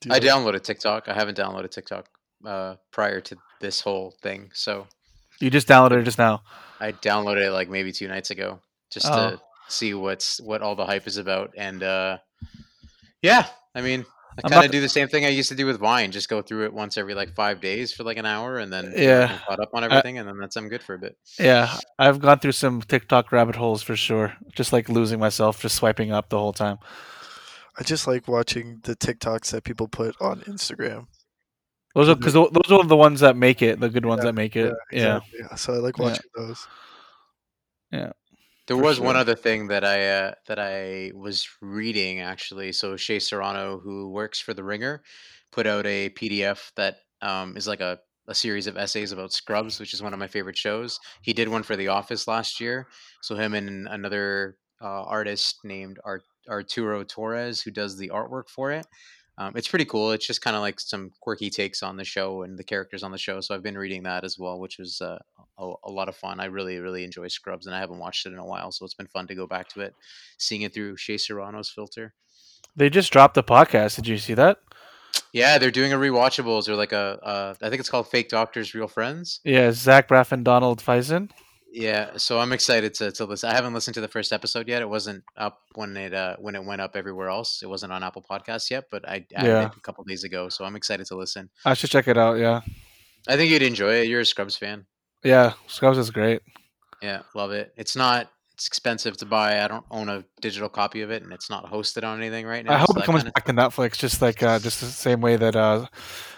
Do 0.00 0.10
I 0.10 0.14
like- 0.14 0.22
downloaded 0.22 0.62
TikTok. 0.62 1.08
I 1.08 1.14
haven't 1.14 1.36
downloaded 1.38 1.70
TikTok 1.70 2.08
uh, 2.44 2.76
prior 2.90 3.20
to 3.20 3.36
this 3.60 3.80
whole 3.80 4.14
thing, 4.22 4.50
so 4.54 4.86
You 5.40 5.50
just 5.50 5.68
downloaded 5.68 6.00
it 6.00 6.04
just 6.04 6.18
now. 6.18 6.42
I 6.80 6.92
downloaded 6.92 7.42
it 7.46 7.52
like 7.52 7.68
maybe 7.68 7.92
two 7.92 8.08
nights 8.08 8.30
ago 8.30 8.60
just 8.90 9.06
Oh. 9.08 9.30
to 9.30 9.40
see 9.68 9.94
what's 9.94 10.40
what 10.40 10.62
all 10.62 10.74
the 10.76 10.84
hype 10.86 11.06
is 11.06 11.16
about. 11.16 11.54
And 11.56 11.82
uh, 11.82 12.18
yeah, 13.22 13.46
I 13.74 13.80
mean, 13.80 14.04
I 14.44 14.48
kind 14.48 14.64
of 14.64 14.70
do 14.72 14.80
the 14.80 14.88
same 14.88 15.08
thing 15.08 15.24
I 15.24 15.28
used 15.28 15.48
to 15.50 15.54
do 15.54 15.66
with 15.66 15.80
wine. 15.80 16.10
Just 16.10 16.28
go 16.28 16.42
through 16.42 16.64
it 16.64 16.72
once 16.72 16.96
every 16.96 17.14
like 17.14 17.34
five 17.34 17.60
days 17.60 17.92
for 17.92 18.02
like 18.02 18.16
an 18.16 18.26
hour, 18.26 18.58
and 18.58 18.72
then 18.72 18.92
Yeah. 18.96 19.28
I'm 19.32 19.38
caught 19.46 19.60
up 19.60 19.70
on 19.74 19.84
everything, 19.84 20.18
and 20.18 20.26
then 20.28 20.38
that's 20.38 20.56
I'm 20.56 20.68
good 20.68 20.82
for 20.82 20.94
a 20.94 20.98
bit. 20.98 21.16
Yeah, 21.38 21.72
I've 21.98 22.18
gone 22.20 22.38
through 22.40 22.52
some 22.52 22.82
TikTok 22.82 23.30
rabbit 23.32 23.56
holes 23.56 23.82
for 23.82 23.94
sure. 23.96 24.34
Just 24.54 24.72
like 24.72 24.88
losing 24.88 25.20
myself, 25.20 25.60
just 25.62 25.76
swiping 25.76 26.12
up 26.12 26.28
the 26.30 26.38
whole 26.38 26.52
time. 26.52 26.78
I 27.78 27.84
just 27.84 28.06
like 28.06 28.26
watching 28.28 28.80
the 28.82 28.94
TikToks 28.96 29.50
that 29.52 29.64
people 29.64 29.88
put 29.88 30.14
on 30.20 30.40
Instagram. 30.42 31.06
Those 31.94 32.08
are 32.08 32.14
because 32.16 32.32
those 32.34 32.70
are 32.70 32.84
the 32.84 32.96
ones 32.96 33.20
that 33.20 33.36
make 33.36 33.60
it, 33.62 33.78
the 33.80 33.90
good 33.90 34.06
ones 34.06 34.22
that 34.22 34.34
make 34.34 34.56
it. 34.56 34.72
Yeah, 34.90 35.16
exactly. 35.18 35.38
Yeah, 35.40 35.54
So 35.56 35.74
I 35.74 35.76
like 35.76 35.98
Yeah. 35.98 36.04
watching 36.04 36.30
those. 36.34 36.66
Yeah. 37.90 38.12
There 38.66 38.76
For 38.76 38.82
was 38.82 39.00
one 39.00 39.16
other 39.16 39.34
thing 39.34 39.68
that 39.68 39.84
I 39.84 40.08
uh, 40.08 40.34
that 40.46 40.58
I 40.58 41.12
was 41.14 41.46
reading 41.60 42.20
actually. 42.20 42.72
So 42.72 42.96
Shea 42.96 43.18
Serrano, 43.18 43.78
who 43.78 44.10
works 44.10 44.40
for 44.40 44.54
The 44.54 44.64
Ringer, 44.64 45.02
put 45.50 45.66
out 45.66 45.84
a 45.84 46.10
PDF 46.10 46.72
that 46.76 46.96
um, 47.20 47.56
is 47.56 47.66
like 47.66 47.80
a, 47.80 47.98
a 48.28 48.34
series 48.34 48.66
of 48.66 48.76
essays 48.78 49.12
about 49.12 49.32
Scrubs, 49.32 49.78
which 49.80 49.92
is 49.92 50.02
one 50.02 50.12
of 50.12 50.18
my 50.18 50.28
favorite 50.28 50.56
shows. 50.56 50.98
He 51.22 51.32
did 51.32 51.48
one 51.48 51.62
for 51.64 51.76
The 51.76 51.88
Office 51.88 52.26
last 52.28 52.60
year. 52.60 52.86
So 53.20 53.34
him 53.34 53.52
and 53.54 53.88
another 53.88 54.56
uh, 54.80 55.02
artist 55.02 55.58
named 55.64 55.98
Art- 56.04 56.22
Arturo 56.48 57.04
Torres, 57.04 57.60
who 57.60 57.70
does 57.70 57.96
the 57.98 58.08
artwork 58.08 58.48
for 58.48 58.70
it. 58.70 58.86
Um, 59.38 59.52
it's 59.56 59.68
pretty 59.68 59.86
cool. 59.86 60.12
It's 60.12 60.26
just 60.26 60.42
kind 60.42 60.54
of 60.54 60.62
like 60.62 60.78
some 60.78 61.10
quirky 61.20 61.48
takes 61.48 61.82
on 61.82 61.96
the 61.96 62.04
show 62.04 62.42
and 62.42 62.58
the 62.58 62.64
characters 62.64 63.02
on 63.02 63.12
the 63.12 63.18
show. 63.18 63.40
So 63.40 63.54
I've 63.54 63.62
been 63.62 63.78
reading 63.78 64.02
that 64.02 64.24
as 64.24 64.38
well, 64.38 64.60
which 64.60 64.78
was 64.78 65.00
uh, 65.00 65.18
a, 65.58 65.72
a 65.84 65.90
lot 65.90 66.08
of 66.08 66.16
fun. 66.16 66.38
I 66.38 66.46
really, 66.46 66.78
really 66.78 67.02
enjoy 67.02 67.28
Scrubs, 67.28 67.66
and 67.66 67.74
I 67.74 67.80
haven't 67.80 67.98
watched 67.98 68.26
it 68.26 68.32
in 68.32 68.38
a 68.38 68.46
while, 68.46 68.70
so 68.72 68.84
it's 68.84 68.94
been 68.94 69.06
fun 69.06 69.26
to 69.28 69.34
go 69.34 69.46
back 69.46 69.68
to 69.70 69.80
it, 69.80 69.94
seeing 70.38 70.62
it 70.62 70.74
through 70.74 70.96
Shea 70.98 71.16
Serrano's 71.16 71.70
filter. 71.70 72.12
they 72.76 72.90
just 72.90 73.12
dropped 73.12 73.34
the 73.34 73.42
podcast. 73.42 73.96
Did 73.96 74.06
you 74.06 74.18
see 74.18 74.34
that? 74.34 74.58
Yeah, 75.32 75.58
they're 75.58 75.70
doing 75.70 75.92
a 75.92 75.96
rewatchables 75.96 76.68
or 76.68 76.76
like 76.76 76.92
a, 76.92 77.18
uh, 77.22 77.54
I 77.62 77.68
think 77.70 77.80
it's 77.80 77.88
called 77.90 78.08
Fake 78.08 78.28
Doctors, 78.28 78.74
Real 78.74 78.88
Friends. 78.88 79.40
Yeah, 79.44 79.72
Zach 79.72 80.08
Braff 80.08 80.32
and 80.32 80.44
Donald 80.44 80.82
Faison. 80.82 81.30
Yeah, 81.74 82.18
so 82.18 82.38
I'm 82.38 82.52
excited 82.52 82.92
to, 82.94 83.10
to 83.12 83.24
listen. 83.24 83.48
I 83.48 83.54
haven't 83.54 83.72
listened 83.72 83.94
to 83.94 84.02
the 84.02 84.08
first 84.08 84.30
episode 84.32 84.68
yet. 84.68 84.82
It 84.82 84.88
wasn't 84.90 85.24
up 85.38 85.60
when 85.74 85.96
it 85.96 86.12
uh, 86.12 86.36
when 86.38 86.54
it 86.54 86.62
went 86.64 86.82
up 86.82 86.96
everywhere 86.96 87.30
else. 87.30 87.62
It 87.62 87.66
wasn't 87.66 87.92
on 87.92 88.02
Apple 88.02 88.22
Podcasts 88.30 88.70
yet, 88.70 88.84
but 88.90 89.08
I 89.08 89.24
added 89.34 89.48
Yeah. 89.48 89.66
it 89.68 89.72
a 89.76 89.80
couple 89.80 90.04
days 90.04 90.22
ago, 90.22 90.50
so 90.50 90.66
I'm 90.66 90.76
excited 90.76 91.06
to 91.06 91.16
listen. 91.16 91.48
I 91.64 91.72
should 91.72 91.88
check 91.90 92.08
it 92.08 92.18
out. 92.18 92.34
Yeah, 92.38 92.60
I 93.26 93.36
think 93.36 93.50
you'd 93.50 93.62
enjoy 93.62 93.94
it. 94.00 94.08
You're 94.08 94.20
a 94.20 94.26
Scrubs 94.26 94.56
fan. 94.56 94.84
yeah, 95.24 95.54
Scrubs 95.66 95.96
is 95.96 96.10
great. 96.10 96.42
Yeah, 97.00 97.22
love 97.34 97.52
it. 97.52 97.72
It's 97.78 97.96
not. 97.96 98.28
It's 98.52 98.66
expensive 98.66 99.16
to 99.16 99.24
buy. 99.26 99.64
I 99.64 99.66
don't 99.66 99.86
own 99.90 100.10
a 100.10 100.24
digital 100.42 100.68
copy 100.68 101.00
of 101.00 101.10
it, 101.10 101.22
and 101.22 101.32
it's 101.32 101.48
not 101.48 101.72
hosted 101.72 102.04
on 102.04 102.20
anything 102.20 102.44
right 102.46 102.62
now. 102.64 102.74
I 102.74 102.78
hope 102.78 102.92
so 102.92 102.98
it 103.00 103.04
comes 103.06 103.24
back 103.24 103.46
to 103.46 103.52
Netflix, 103.54 103.96
just 103.96 104.20
like 104.20 104.42
uh, 104.42 104.58
just 104.58 104.80
the 104.80 104.86
same 104.86 105.22
way 105.22 105.36
that 105.36 105.56
uh, 105.56 105.86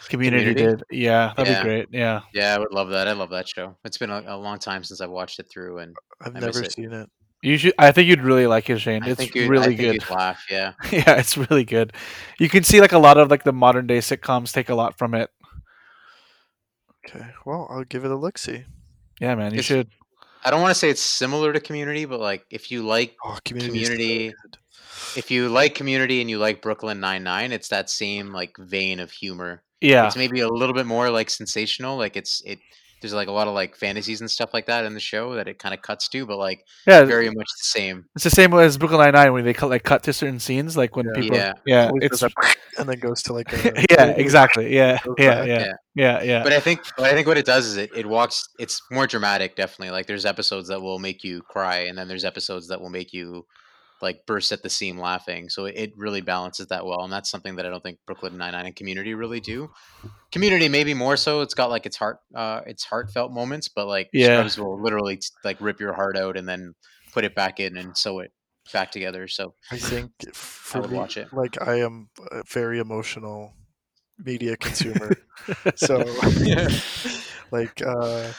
Community, 0.08 0.54
Community? 0.54 0.76
did. 0.88 0.98
Yeah, 0.98 1.32
that'd 1.36 1.52
Yeah. 1.52 1.62
be 1.62 1.68
great. 1.68 1.88
Yeah, 1.92 2.20
Yeah, 2.32 2.54
I 2.54 2.58
would 2.58 2.72
love 2.72 2.90
that. 2.90 3.08
I 3.08 3.12
love 3.12 3.30
that 3.30 3.48
show. 3.48 3.76
It's 3.84 3.98
been 3.98 4.10
a, 4.10 4.22
a 4.26 4.36
long 4.36 4.58
time 4.58 4.84
since 4.84 5.00
I've 5.00 5.10
watched 5.10 5.38
it 5.40 5.48
through, 5.50 5.78
and 5.78 5.94
I've 6.20 6.36
I 6.36 6.40
never 6.40 6.62
it. 6.62 6.72
seen 6.72 6.92
it. 6.92 7.08
you 7.42 7.58
should. 7.58 7.74
I 7.78 7.92
think 7.92 8.08
you'd 8.08 8.22
really 8.22 8.46
like 8.46 8.68
it, 8.70 8.78
Shane. 8.78 9.02
I 9.02 9.08
It's 9.10 9.18
think 9.18 9.34
you'd, 9.34 9.44
I 9.44 9.48
really 9.48 9.66
think 9.76 9.80
good. 9.80 9.94
You'd 9.94 10.10
laugh, 10.10 10.44
yeah. 10.50 10.72
yeah, 10.90 11.16
it's 11.16 11.36
really 11.36 11.64
good. 11.64 11.92
You 12.38 12.48
can 12.48 12.64
see 12.64 12.80
like 12.80 12.92
a 12.92 12.98
lot 12.98 13.18
of 13.18 13.30
like 13.30 13.44
the 13.44 13.52
modern 13.52 13.86
day 13.86 13.98
sitcoms 13.98 14.52
take 14.52 14.68
a 14.68 14.74
lot 14.74 14.96
from 14.98 15.14
it. 15.14 15.30
Okay, 17.06 17.24
well, 17.44 17.66
I'll 17.70 17.84
give 17.84 18.04
it 18.04 18.10
a 18.10 18.16
look. 18.16 18.38
See. 18.38 18.64
Yeah, 19.20 19.34
man, 19.34 19.52
you 19.52 19.58
It's- 19.60 19.64
should. 19.64 19.88
I 20.46 20.50
don't 20.50 20.60
want 20.60 20.72
to 20.72 20.78
say 20.78 20.90
it's 20.90 21.00
similar 21.00 21.54
to 21.54 21.60
Community, 21.60 22.04
but 22.04 22.20
like 22.20 22.44
if 22.50 22.70
you 22.70 22.82
like 22.82 23.16
Oh, 23.24 23.38
community. 23.46 23.80
is 23.80 23.86
so 23.88 23.92
Community- 23.94 24.28
good. 24.42 24.58
if 25.16 25.30
you 25.30 25.48
like 25.48 25.74
Community 25.74 26.20
and 26.20 26.28
you 26.28 26.36
like 26.38 26.60
Brooklyn 26.60 27.00
Nine 27.00 27.22
Nine, 27.24 27.50
it's 27.50 27.68
that 27.68 27.88
same 27.88 28.30
like 28.30 28.54
vein 28.58 29.00
of 29.00 29.10
humor. 29.10 29.62
Yeah, 29.85 30.07
It's 30.07 30.16
maybe 30.16 30.40
a 30.40 30.49
little 30.49 30.75
bit 30.75 30.87
more 30.87 31.11
like 31.11 31.31
sensational. 31.31 31.97
Like 31.97 32.16
it's 32.16 32.42
it. 32.44 32.59
There's 33.01 33.12
like 33.12 33.29
a 33.29 33.33
lot 33.33 33.49
of 33.49 33.55
like 33.55 33.77
fantasies 33.77 34.23
and 34.23 34.31
stuff 34.31 34.55
like 34.55 34.64
that 34.64 34.87
in 34.87 34.94
the 34.94 35.01
show 35.01 35.35
that 35.35 35.47
it 35.47 35.59
kind 35.59 35.75
of 35.75 35.83
cuts 35.83 36.09
to, 36.09 36.25
but 36.25 36.38
like 36.38 36.64
yeah. 36.87 37.05
very 37.05 37.27
much 37.29 37.47
the 37.59 37.64
same. 37.64 38.07
It's 38.14 38.25
the 38.25 38.31
same 38.31 38.51
way 38.51 38.64
as 38.64 38.79
Brooklyn 38.79 39.01
Nine 39.03 39.12
Nine 39.12 39.33
when 39.35 39.44
they 39.44 39.53
cut 39.53 39.68
like 39.68 39.83
cut 39.83 40.03
to 40.05 40.12
certain 40.14 40.40
scenes, 40.40 40.75
like 40.75 40.97
when 40.97 41.07
Yeah. 41.07 41.20
people. 41.20 41.37
Yeah. 41.37 41.53
yeah, 41.66 41.90
it's 41.97 42.20
does 42.20 42.33
that 42.42 42.57
and 42.79 42.88
then 42.88 42.99
goes 43.01 43.23
to 43.25 43.35
like 43.35 43.53
a 43.53 43.85
yeah, 43.90 44.07
exactly. 44.07 44.75
Yeah, 44.75 45.01
yeah, 45.18 45.44
yeah, 45.44 45.59
Yeah. 45.59 45.73
yeah, 45.94 46.23
yeah. 46.23 46.42
But 46.42 46.55
I 46.55 46.61
think, 46.61 46.81
but 46.97 47.05
I 47.05 47.12
think 47.12 47.27
what 47.27 47.37
it 47.37 47.44
does 47.44 47.66
is 47.66 47.77
it, 47.77 47.90
it 47.94 48.07
walks. 48.07 48.49
It's 48.59 48.81
more 48.90 49.07
dramatic, 49.07 49.55
definitely. 49.55 49.90
Like 49.90 50.07
there's 50.07 50.25
episodes 50.25 50.68
that 50.68 50.81
will 50.81 50.99
make 50.99 51.23
you 51.23 51.42
cry, 51.42 51.81
and 51.81 51.99
then 51.99 52.09
there's 52.09 52.25
episodes 52.25 52.68
that 52.68 52.81
will 52.81 52.90
make 52.90 53.12
you 53.12 53.44
like 54.04 54.24
burst 54.26 54.52
at 54.52 54.62
the 54.62 54.70
seam 54.70 54.98
laughing. 54.98 55.48
So 55.48 55.64
it, 55.64 55.92
really 55.96 56.20
balances 56.20 56.68
that 56.68 56.86
well, 56.86 57.02
and 57.02 57.12
that's 57.12 57.28
something 57.30 57.56
that 57.56 57.66
I 57.66 57.70
don't 57.70 57.82
think 57.82 57.98
Brooklyn 58.06 58.36
Nine 58.36 58.52
Nine 58.52 58.66
and 58.66 58.76
Community 58.76 59.14
really 59.14 59.40
do. 59.40 59.70
Community 60.30 60.68
maybe 60.68 60.94
more 60.94 61.16
so. 61.16 61.40
It's 61.40 61.54
got 61.54 61.70
like 61.70 61.86
its 61.86 61.96
heart, 61.96 62.18
uh, 62.34 62.60
its 62.66 62.84
heartfelt 62.84 63.32
moments, 63.32 63.68
but 63.68 63.86
like 63.88 64.10
Yeah. 64.12 64.36
Scrubs 64.46 64.58
will 64.58 64.80
literally 64.80 65.16
t- 65.16 65.26
like 65.42 65.60
rip 65.60 65.80
your 65.80 65.94
heart 65.94 66.16
out 66.16 66.36
and 66.36 66.48
then 66.48 66.74
put 67.12 67.24
it 67.24 67.34
back 67.34 67.58
in 67.60 67.76
and 67.76 67.96
sew 67.96 68.20
it 68.20 68.32
back 68.72 68.90
together. 68.92 69.26
So 69.28 69.54
I 69.70 69.78
think 69.78 70.10
for 70.34 70.82
would 70.82 70.90
me, 70.90 70.96
watch 70.98 71.16
it. 71.16 71.32
like 71.32 71.60
I 71.60 71.80
am 71.80 72.08
a 72.30 72.42
very 72.48 72.78
emotional 72.78 73.54
media 74.18 74.56
consumer, 74.56 75.10
so 75.74 75.98
like 77.50 77.82
uh, 77.84 78.32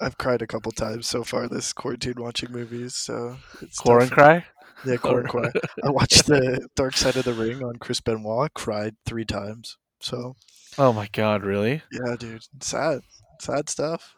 I've 0.00 0.18
cried 0.18 0.42
a 0.42 0.46
couple 0.46 0.72
times 0.72 1.06
so 1.08 1.24
far 1.24 1.48
this 1.48 1.72
quarantine 1.72 2.14
watching 2.18 2.50
movies. 2.52 2.94
So 2.94 3.36
it's 3.60 3.80
and 3.84 4.10
cry. 4.10 4.44
Yeah, 4.84 4.96
core 4.96 5.20
and 5.20 5.28
cry. 5.28 5.50
I 5.84 5.90
watched 5.90 6.26
the 6.26 6.68
Dark 6.76 6.96
Side 6.96 7.16
of 7.16 7.24
the 7.24 7.32
Ring 7.34 7.62
on 7.62 7.76
Chris 7.76 8.00
Benoit. 8.00 8.52
Cried 8.54 8.96
three 9.06 9.24
times. 9.24 9.76
So 10.00 10.34
Oh 10.78 10.92
my 10.92 11.08
god, 11.12 11.44
really? 11.44 11.82
yeah, 11.92 12.16
dude, 12.18 12.42
sad, 12.60 13.00
sad 13.40 13.68
stuff. 13.68 14.14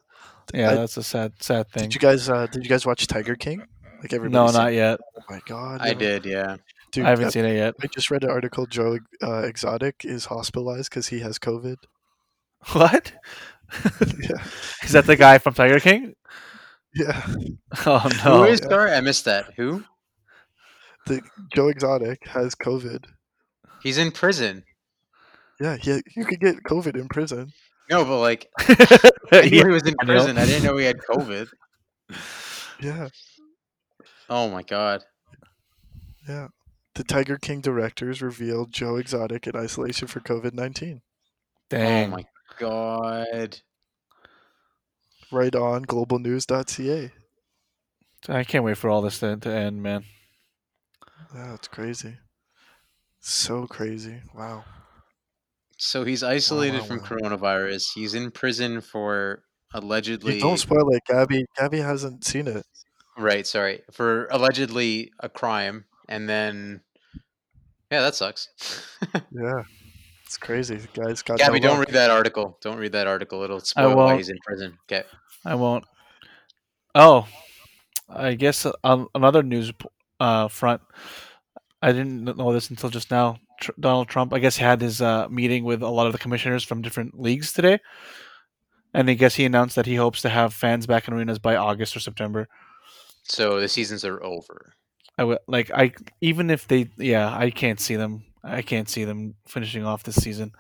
Yeah, 0.55 0.71
I- 0.71 0.75
that's 0.77 0.97
a 0.97 1.03
sad, 1.03 1.33
sad 1.41 1.69
thing. 1.69 1.85
Did 1.85 1.95
you 1.95 2.01
guys 2.01 2.29
uh, 2.31 2.47
did 2.47 2.63
you 2.65 2.69
guys 2.71 2.87
watch 2.87 3.07
Tiger 3.07 3.35
King? 3.37 3.63
Like 4.03 4.13
everybody? 4.13 4.33
no, 4.33 4.51
not 4.53 4.73
yet. 4.73 5.01
Oh 5.19 5.23
my 5.31 5.41
god! 5.47 5.81
I 5.81 5.89
never- 5.89 5.99
did, 5.99 6.25
yeah. 6.27 6.57
Dude, 6.93 7.07
I 7.07 7.11
haven't 7.11 7.27
uh, 7.27 7.31
seen 7.31 7.45
it 7.45 7.55
yet. 7.57 7.75
I 7.83 7.87
just 7.89 8.11
read 8.11 8.23
an 8.23 8.31
article. 8.31 8.67
Joe 8.67 8.99
uh, 9.23 9.43
Exotic 9.43 10.03
is 10.05 10.27
hospitalized 10.27 10.91
because 10.91 11.09
he 11.09 11.21
has 11.21 11.39
COVID. 11.39 11.77
What? 12.73 13.13
yeah, 14.21 14.43
Is 14.83 14.93
that 14.93 15.05
the 15.07 15.17
guy 15.17 15.39
from 15.39 15.55
Tiger 15.55 15.81
King? 15.81 16.15
yeah. 16.95 17.27
Oh 17.85 17.99
Who 17.99 18.29
no! 18.31 18.45
is 18.45 18.61
sorry? 18.61 18.93
I 18.93 19.01
missed 19.01 19.25
that. 19.27 19.53
Who? 19.57 19.85
The 21.07 21.21
Joe 21.55 21.69
Exotic 21.69 22.27
has 22.29 22.55
COVID. 22.55 23.05
He's 23.83 23.99
in 23.99 24.11
prison. 24.11 24.65
Yeah, 25.61 25.77
he, 25.77 26.01
you 26.17 26.25
could 26.25 26.41
get 26.41 26.63
COVID 26.65 26.97
in 26.97 27.09
prison. 27.09 27.53
No, 27.91 28.05
but 28.05 28.19
like 28.21 28.49
I 28.59 29.43
knew 29.43 29.59
Yeah, 29.59 29.65
he 29.65 29.65
was 29.65 29.83
in 29.87 29.95
I 30.01 30.05
know. 30.05 30.13
prison. 30.15 30.39
I 30.39 30.47
didn't 30.47 30.65
know 30.65 30.77
he 30.79 30.87
had 30.87 30.97
COVID. 30.99 31.49
Yeah, 32.81 33.09
Oh 34.29 34.49
my 34.49 34.63
god. 34.63 35.05
yeah. 36.29 36.49
The 36.95 37.05
Tiger 37.05 37.37
King 37.39 37.61
directors 37.61 38.23
revealed 38.23 38.73
Joe 38.73 38.97
Exotic 38.97 39.47
in 39.47 39.57
isolation 39.57 40.09
for 40.09 40.21
COVID 40.21 40.55
nineteen. 40.55 41.03
Dang. 41.71 42.07
Oh 42.13 42.17
my 42.17 42.25
god. 42.59 43.61
Right 45.33 45.55
on 45.55 45.85
globalnews.ca. 45.85 47.11
I 48.29 48.45
can't 48.45 48.65
wait 48.65 48.79
for 48.79 48.89
all 48.89 49.03
this 49.03 49.19
to, 49.21 49.37
to 49.37 49.51
end, 49.51 49.83
man. 49.83 50.05
Yeah, 51.35 51.55
it's 51.55 51.69
crazy. 51.69 52.17
So 53.21 53.67
crazy. 53.67 54.21
Wow. 54.35 54.65
So 55.79 56.05
he's 56.05 56.23
isolated 56.23 56.83
wow, 56.83 56.87
from 56.87 56.99
wow. 56.99 57.05
coronavirus. 57.05 57.87
He's 57.95 58.15
in 58.15 58.31
prison 58.31 58.81
for 58.81 59.43
allegedly 59.73 60.37
You 60.37 60.41
don't 60.41 60.59
spoil 60.59 60.89
it, 60.95 61.03
Gaby. 61.09 61.45
Gaby 61.59 61.79
hasn't 61.79 62.25
seen 62.25 62.47
it. 62.47 62.65
right, 63.19 63.47
sorry, 63.47 63.83
for 63.93 64.27
allegedly 64.31 65.11
a 65.21 65.29
crime 65.29 65.85
and 66.09 66.29
then 66.29 66.81
Yeah, 67.91 68.03
that 68.03 68.15
sucks. 68.15 68.49
Yeah. 69.33 69.63
It's 70.27 70.37
crazy. 70.39 70.77
The 70.77 70.89
guy's 71.01 71.23
got 71.23 71.39
Gaby, 71.39 71.61
no 71.61 71.69
don't 71.69 71.79
luck. 71.79 71.89
read 71.89 71.95
that 71.95 72.11
article. 72.11 72.59
Don't 72.63 72.79
read 72.79 72.93
that 72.93 73.07
article. 73.07 73.43
It'll 73.43 73.61
spoil 73.61 73.97
why 73.97 74.17
he's 74.17 74.29
in 74.29 74.39
prison. 74.45 74.79
Okay. 74.91 75.07
I 75.45 75.55
won't. 75.57 75.85
Oh, 76.95 77.27
I 78.09 78.35
guess 78.35 78.65
uh, 78.67 78.73
on 78.85 79.09
another 79.15 79.43
news 79.43 79.73
uh, 80.25 80.49
front, 80.49 80.81
I 81.83 81.93
didn't 81.93 82.25
know 82.25 82.53
this 82.53 82.71
until 82.71 82.91
just 82.91 83.11
now. 83.11 83.39
Tr- 83.61 83.73
Donald 83.79 84.09
Trump, 84.09 84.33
I 84.33 84.39
guess, 84.39 84.57
had 84.57 84.81
his 84.81 85.03
uh, 85.03 85.29
meeting 85.29 85.65
with 85.65 85.83
a 85.83 85.89
lot 85.89 86.07
of 86.07 86.13
the 86.13 86.19
commissioners 86.19 86.65
from 86.65 86.83
different 86.83 87.21
leagues 87.21 87.53
today, 87.53 87.79
and 88.95 89.11
I 89.11 89.15
guess 89.15 89.35
he 89.35 89.45
announced 89.45 89.77
that 89.77 89.87
he 89.87 89.97
hopes 89.97 90.23
to 90.23 90.31
have 90.31 90.55
fans 90.55 90.87
back 90.87 91.07
in 91.07 91.15
arenas 91.15 91.39
by 91.39 91.57
August 91.57 91.95
or 91.95 92.01
September. 92.01 92.49
So 93.25 93.61
the 93.61 93.69
seasons 93.69 94.05
are 94.05 94.23
over. 94.23 94.75
I 95.17 95.25
would 95.25 95.39
like 95.47 95.71
I 95.71 95.93
even 96.21 96.51
if 96.51 96.67
they 96.67 96.91
yeah 96.97 97.37
I 97.37 97.51
can't 97.51 97.79
see 97.79 97.97
them 97.97 98.25
I 98.43 98.63
can't 98.63 98.89
see 98.89 99.05
them 99.05 99.37
finishing 99.47 99.85
off 99.85 100.03
this 100.03 100.17
season, 100.17 100.53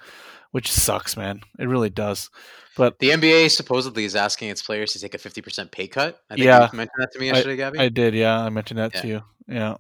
which 0.55 0.71
sucks, 0.71 1.17
man. 1.17 1.40
It 1.59 1.67
really 1.67 1.90
does. 1.90 2.31
But 2.77 3.01
The 3.01 3.11
NBA 3.11 3.51
supposedly 3.51 4.05
is 4.05 4.14
asking 4.14 4.51
its 4.51 4.62
players 4.62 4.93
to 4.93 5.01
take 5.01 5.12
a 5.12 5.19
50% 5.19 5.73
pay 5.73 5.88
cut. 5.88 6.21
I 6.31 6.35
think 6.37 6.45
Yeah. 6.47 6.69
you 6.71 6.77
mentioned 6.77 6.95
that 6.99 7.12
to 7.12 7.19
me 7.19 7.27
yesterday, 7.27 7.57
Gaby. 7.57 7.79
I 7.81 7.88
did, 7.88 8.14
yeah. 8.14 8.38
I 8.40 8.51
mentioned 8.51 8.79
that 8.79 8.95
Yeah. 8.95 9.01
to 9.01 9.07
you. 9.09 9.23
Yeah, 9.49 9.75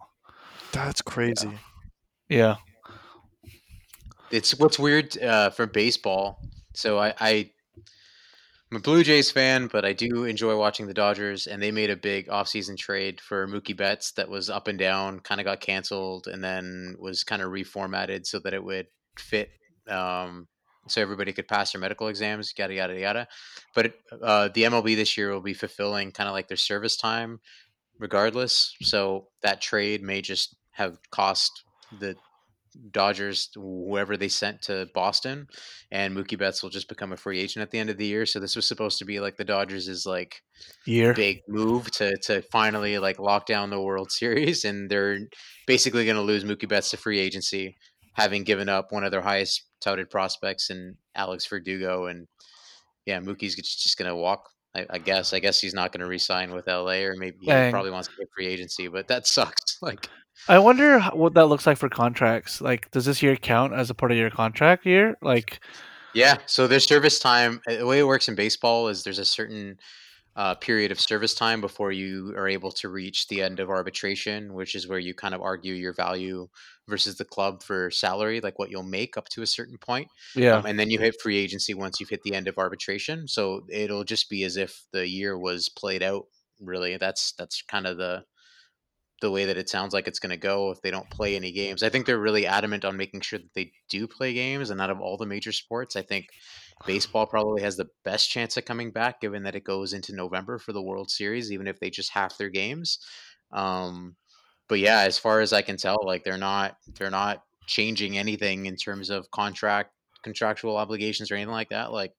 That's 0.72 1.00
crazy. 1.00 1.60
yeah. 2.28 2.56
it's 4.32 4.58
what's 4.58 4.78
weird 4.80 5.16
uh, 5.22 5.50
for 5.50 5.66
baseball. 5.66 6.40
So 6.74 6.98
I, 6.98 7.14
I, 7.20 7.50
I'm 8.72 8.78
a 8.78 8.80
Blue 8.80 9.04
Jays 9.04 9.30
fan, 9.30 9.68
but 9.68 9.84
I 9.84 9.92
do 9.92 10.24
enjoy 10.24 10.56
watching 10.58 10.88
the 10.88 10.94
Dodgers, 10.94 11.46
and 11.46 11.62
they 11.62 11.70
made 11.70 11.90
a 11.90 11.96
big 11.96 12.26
offseason 12.26 12.76
trade 12.76 13.20
for 13.20 13.46
Mookie 13.46 13.76
Betts 13.76 14.10
that 14.12 14.28
was 14.28 14.50
up 14.50 14.66
and 14.66 14.76
down, 14.76 15.20
kind 15.20 15.40
of 15.40 15.44
got 15.44 15.60
canceled, 15.60 16.26
and 16.26 16.42
then 16.42 16.96
was 16.98 17.22
kind 17.22 17.42
of 17.42 17.50
reformatted 17.52 18.26
so 18.26 18.40
that 18.40 18.54
it 18.54 18.64
would 18.64 18.88
fit, 19.16 19.50
um, 19.88 20.48
so 20.88 21.00
everybody 21.00 21.32
could 21.32 21.48
pass 21.48 21.72
their 21.72 21.80
medical 21.80 22.08
exams, 22.08 22.52
yada 22.56 22.74
yada 22.74 22.98
yada. 22.98 23.28
But 23.74 23.94
uh, 24.22 24.48
the 24.54 24.64
MLB 24.64 24.96
this 24.96 25.16
year 25.16 25.32
will 25.32 25.40
be 25.40 25.54
fulfilling 25.54 26.12
kind 26.12 26.28
of 26.28 26.34
like 26.34 26.48
their 26.48 26.56
service 26.56 26.96
time, 26.96 27.40
regardless. 27.98 28.74
So 28.82 29.28
that 29.42 29.60
trade 29.60 30.02
may 30.02 30.20
just 30.20 30.56
have 30.72 30.98
cost 31.10 31.64
the 31.98 32.16
Dodgers, 32.90 33.50
whoever 33.54 34.16
they 34.16 34.28
sent 34.28 34.62
to 34.62 34.88
Boston, 34.94 35.46
and 35.90 36.16
Mookie 36.16 36.38
Betts 36.38 36.62
will 36.62 36.70
just 36.70 36.88
become 36.88 37.12
a 37.12 37.16
free 37.16 37.40
agent 37.40 37.62
at 37.62 37.70
the 37.70 37.78
end 37.78 37.90
of 37.90 37.98
the 37.98 38.06
year. 38.06 38.26
So 38.26 38.40
this 38.40 38.56
was 38.56 38.66
supposed 38.66 38.98
to 38.98 39.04
be 39.04 39.20
like 39.20 39.36
the 39.36 39.44
Dodgers 39.44 39.86
is 39.86 40.04
like 40.06 40.42
Year. 40.84 41.14
big 41.14 41.42
move 41.48 41.90
to 41.92 42.16
to 42.24 42.42
finally 42.42 42.98
like 42.98 43.18
lock 43.18 43.46
down 43.46 43.70
the 43.70 43.80
World 43.80 44.10
Series, 44.10 44.64
and 44.64 44.90
they're 44.90 45.18
basically 45.66 46.04
going 46.04 46.16
to 46.16 46.22
lose 46.22 46.44
Mookie 46.44 46.68
Betts 46.68 46.90
to 46.90 46.96
free 46.96 47.20
agency, 47.20 47.76
having 48.14 48.42
given 48.44 48.68
up 48.68 48.90
one 48.90 49.04
of 49.04 49.10
their 49.10 49.20
highest 49.22 49.62
touted 49.80 50.10
prospects 50.10 50.70
and 50.70 50.96
Alex 51.14 51.46
Verdugo, 51.46 52.06
and 52.06 52.26
yeah, 53.06 53.20
Mookie's 53.20 53.54
just 53.54 53.82
just 53.82 53.98
going 53.98 54.08
to 54.08 54.16
walk. 54.16 54.48
I, 54.76 54.86
I 54.90 54.98
guess. 54.98 55.32
I 55.32 55.38
guess 55.38 55.60
he's 55.60 55.74
not 55.74 55.92
going 55.92 56.00
to 56.00 56.06
re-sign 56.06 56.52
with 56.52 56.66
LA, 56.66 57.02
or 57.04 57.14
maybe 57.16 57.36
he 57.40 57.46
Dang. 57.46 57.70
probably 57.70 57.92
wants 57.92 58.08
to 58.08 58.14
get 58.18 58.26
free 58.34 58.46
agency. 58.48 58.88
But 58.88 59.06
that 59.08 59.26
sucks. 59.36 59.76
Like 59.82 60.08
I 60.48 60.58
wonder 60.58 61.00
what 61.12 61.34
that 61.34 61.46
looks 61.46 61.66
like 61.66 61.78
for 61.78 61.88
contracts. 61.88 62.60
Like, 62.60 62.90
does 62.90 63.04
this 63.04 63.22
year 63.22 63.36
count 63.36 63.72
as 63.72 63.88
a 63.90 63.94
part 63.94 64.10
of 64.10 64.18
your 64.18 64.30
contract 64.30 64.84
year? 64.84 65.16
Like, 65.22 65.60
Yeah. 66.12 66.38
So 66.46 66.66
there's 66.66 66.86
service 66.88 67.18
time. 67.20 67.60
uh, 67.68 67.76
The 67.76 67.86
way 67.86 68.00
it 68.00 68.06
works 68.06 68.26
in 68.28 68.34
baseball 68.34 68.88
is 68.88 69.04
there's 69.04 69.20
a 69.20 69.24
certain 69.24 69.76
uh, 70.34 70.56
period 70.56 70.90
of 70.90 70.98
service 71.00 71.34
time 71.34 71.60
before 71.60 71.92
you 71.92 72.34
are 72.36 72.48
able 72.48 72.72
to 72.72 72.88
reach 72.88 73.28
the 73.28 73.42
end 73.42 73.60
of 73.60 73.70
arbitration, 73.70 74.54
which 74.54 74.74
is 74.74 74.88
where 74.88 74.98
you 74.98 75.14
kind 75.14 75.34
of 75.36 75.40
argue 75.40 75.74
your 75.74 75.92
value 75.92 76.48
versus 76.88 77.16
the 77.16 77.24
club 77.24 77.62
for 77.62 77.90
salary, 77.90 78.40
like 78.40 78.58
what 78.58 78.70
you'll 78.70 78.82
make 78.82 79.16
up 79.16 79.28
to 79.30 79.42
a 79.42 79.46
certain 79.46 79.78
point. 79.78 80.08
yeah, 80.34 80.56
Um, 80.58 80.66
and 80.66 80.78
then 80.78 80.90
you 80.90 80.98
hit 80.98 81.20
free 81.20 81.38
agency 81.38 81.74
once 81.74 82.00
you've 82.00 82.10
hit 82.10 82.22
the 82.22 82.34
end 82.34 82.48
of 82.48 82.58
arbitration. 82.58 83.26
So 83.28 83.66
it'll 83.70 84.04
just 84.04 84.28
be 84.28 84.44
as 84.44 84.56
if 84.56 84.84
the 84.92 85.08
year 85.08 85.38
was 85.38 85.68
played 85.68 86.02
out. 86.02 86.24
Really, 86.60 86.96
that's 86.96 87.32
that's 87.32 87.62
kind 87.62 87.86
of 87.86 87.96
the 87.96 88.24
the 89.20 89.30
way 89.30 89.46
that 89.46 89.56
it 89.56 89.68
sounds 89.68 89.94
like 89.94 90.06
it's 90.06 90.18
going 90.18 90.30
to 90.30 90.36
go 90.36 90.70
if 90.70 90.82
they 90.82 90.90
don't 90.90 91.08
play 91.08 91.34
any 91.34 91.52
games. 91.52 91.82
I 91.82 91.88
think 91.88 92.04
they're 92.04 92.18
really 92.18 92.46
adamant 92.46 92.84
on 92.84 92.96
making 92.96 93.22
sure 93.22 93.38
that 93.38 93.54
they 93.54 93.72
do 93.88 94.06
play 94.06 94.34
games, 94.34 94.70
and 94.70 94.80
out 94.80 94.90
of 94.90 95.00
all 95.00 95.16
the 95.16 95.26
major 95.26 95.52
sports, 95.52 95.96
I 95.96 96.02
think 96.02 96.26
baseball 96.86 97.26
probably 97.26 97.62
has 97.62 97.76
the 97.76 97.88
best 98.04 98.30
chance 98.30 98.56
of 98.56 98.64
coming 98.64 98.90
back, 98.90 99.20
given 99.20 99.44
that 99.44 99.54
it 99.54 99.64
goes 99.64 99.92
into 99.92 100.14
November 100.14 100.58
for 100.58 100.72
the 100.72 100.82
World 100.82 101.10
Series, 101.10 101.50
even 101.50 101.66
if 101.66 101.80
they 101.80 101.90
just 101.90 102.10
half 102.10 102.36
their 102.36 102.50
games. 102.50 102.98
Um, 103.52 104.16
but 104.68 104.78
yeah, 104.78 105.00
as 105.00 105.18
far 105.18 105.40
as 105.40 105.52
I 105.52 105.62
can 105.62 105.76
tell, 105.76 105.98
like 106.04 106.24
they're 106.24 106.38
not 106.38 106.76
they're 106.98 107.10
not 107.10 107.42
changing 107.66 108.18
anything 108.18 108.66
in 108.66 108.76
terms 108.76 109.10
of 109.10 109.30
contract 109.30 109.90
contractual 110.22 110.76
obligations 110.76 111.30
or 111.30 111.34
anything 111.34 111.52
like 111.52 111.68
that. 111.68 111.92
Like 111.92 112.12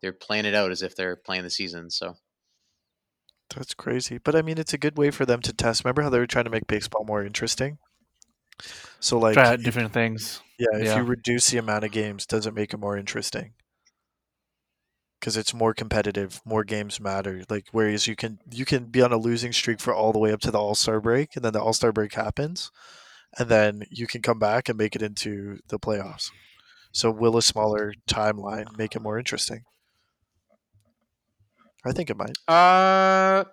they're 0.00 0.12
playing 0.12 0.46
it 0.46 0.54
out 0.54 0.70
as 0.70 0.82
if 0.82 0.96
they're 0.96 1.16
playing 1.16 1.44
the 1.44 1.50
season. 1.50 1.90
So 1.90 2.14
That's 3.54 3.74
crazy. 3.74 4.18
But 4.18 4.34
I 4.34 4.42
mean, 4.42 4.58
it's 4.58 4.72
a 4.72 4.78
good 4.78 4.98
way 4.98 5.10
for 5.10 5.26
them 5.26 5.40
to 5.42 5.52
test. 5.52 5.84
Remember 5.84 6.02
how 6.02 6.10
they 6.10 6.18
were 6.18 6.26
trying 6.26 6.46
to 6.46 6.50
make 6.50 6.66
baseball 6.66 7.04
more 7.04 7.24
interesting? 7.24 7.78
So, 9.00 9.18
like, 9.18 9.34
try 9.34 9.48
out 9.48 9.62
different 9.62 9.92
things. 9.92 10.40
yeah, 10.58 10.78
if 10.78 10.84
yeah. 10.86 10.96
you 10.98 11.02
reduce 11.02 11.50
the 11.50 11.58
amount 11.58 11.84
of 11.84 11.90
games, 11.90 12.26
does 12.26 12.46
it 12.46 12.54
make 12.54 12.72
it 12.72 12.76
more 12.78 12.96
interesting? 12.96 13.54
Because 15.22 15.36
it's 15.36 15.54
more 15.54 15.72
competitive, 15.72 16.40
more 16.44 16.64
games 16.64 16.98
matter. 16.98 17.44
Like, 17.48 17.66
whereas 17.70 18.08
you 18.08 18.16
can 18.16 18.40
you 18.50 18.64
can 18.64 18.86
be 18.86 19.00
on 19.02 19.12
a 19.12 19.16
losing 19.16 19.52
streak 19.52 19.78
for 19.78 19.94
all 19.94 20.12
the 20.12 20.18
way 20.18 20.32
up 20.32 20.40
to 20.40 20.50
the 20.50 20.58
All 20.58 20.74
Star 20.74 21.00
break, 21.00 21.36
and 21.36 21.44
then 21.44 21.52
the 21.52 21.62
All 21.62 21.72
Star 21.72 21.92
break 21.92 22.14
happens, 22.14 22.72
and 23.38 23.48
then 23.48 23.84
you 23.88 24.08
can 24.08 24.20
come 24.20 24.40
back 24.40 24.68
and 24.68 24.76
make 24.76 24.96
it 24.96 25.02
into 25.02 25.60
the 25.68 25.78
playoffs. 25.78 26.30
So, 26.90 27.08
will 27.12 27.36
a 27.36 27.42
smaller 27.42 27.94
timeline 28.10 28.76
make 28.76 28.96
it 28.96 29.00
more 29.00 29.16
interesting? 29.16 29.62
I 31.84 31.92
think 31.92 32.10
it 32.10 32.16
might. 32.16 32.36
Uh, 32.48 33.44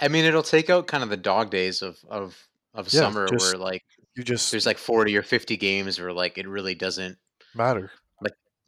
I 0.00 0.08
mean, 0.08 0.24
it'll 0.24 0.42
take 0.42 0.68
out 0.68 0.86
kind 0.88 1.04
of 1.04 1.10
the 1.10 1.16
dog 1.16 1.50
days 1.50 1.80
of 1.80 1.96
of 2.10 2.36
of 2.74 2.92
Yeah, 2.92 3.02
summer, 3.02 3.28
just- 3.28 3.52
where 3.54 3.62
like 3.62 3.82
You 4.16 4.24
just 4.24 4.50
there's 4.50 4.66
like 4.66 4.78
forty 4.78 5.16
or 5.16 5.22
fifty 5.22 5.56
games, 5.56 6.00
where 6.00 6.12
like 6.12 6.38
it 6.38 6.48
really 6.48 6.74
doesn't. 6.74 7.18
matter. 7.54 7.92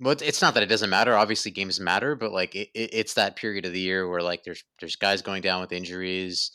Well, 0.01 0.13
it's- 0.13 0.41
not 0.43 0.55
that 0.55 0.63
it 0.63 0.67
doesn't 0.69 0.91
matter. 0.91 1.15
Obviously, 1.17 1.51
games 1.51 1.79
matter, 1.79 2.17
but 2.17 2.33
like 2.33 2.55
it, 2.55 2.71
it, 2.75 2.91
it's 2.95 3.15
that 3.15 3.37
period 3.37 3.67
of 3.67 3.73
the 3.73 3.81
year 3.81 4.09
where 4.09 4.23
like 4.23 4.45
there's 4.45 4.65
there's 4.81 4.97
guys 4.97 5.23
going 5.23 5.43
down 5.43 5.61
with 5.61 5.73
injuries. 5.73 6.51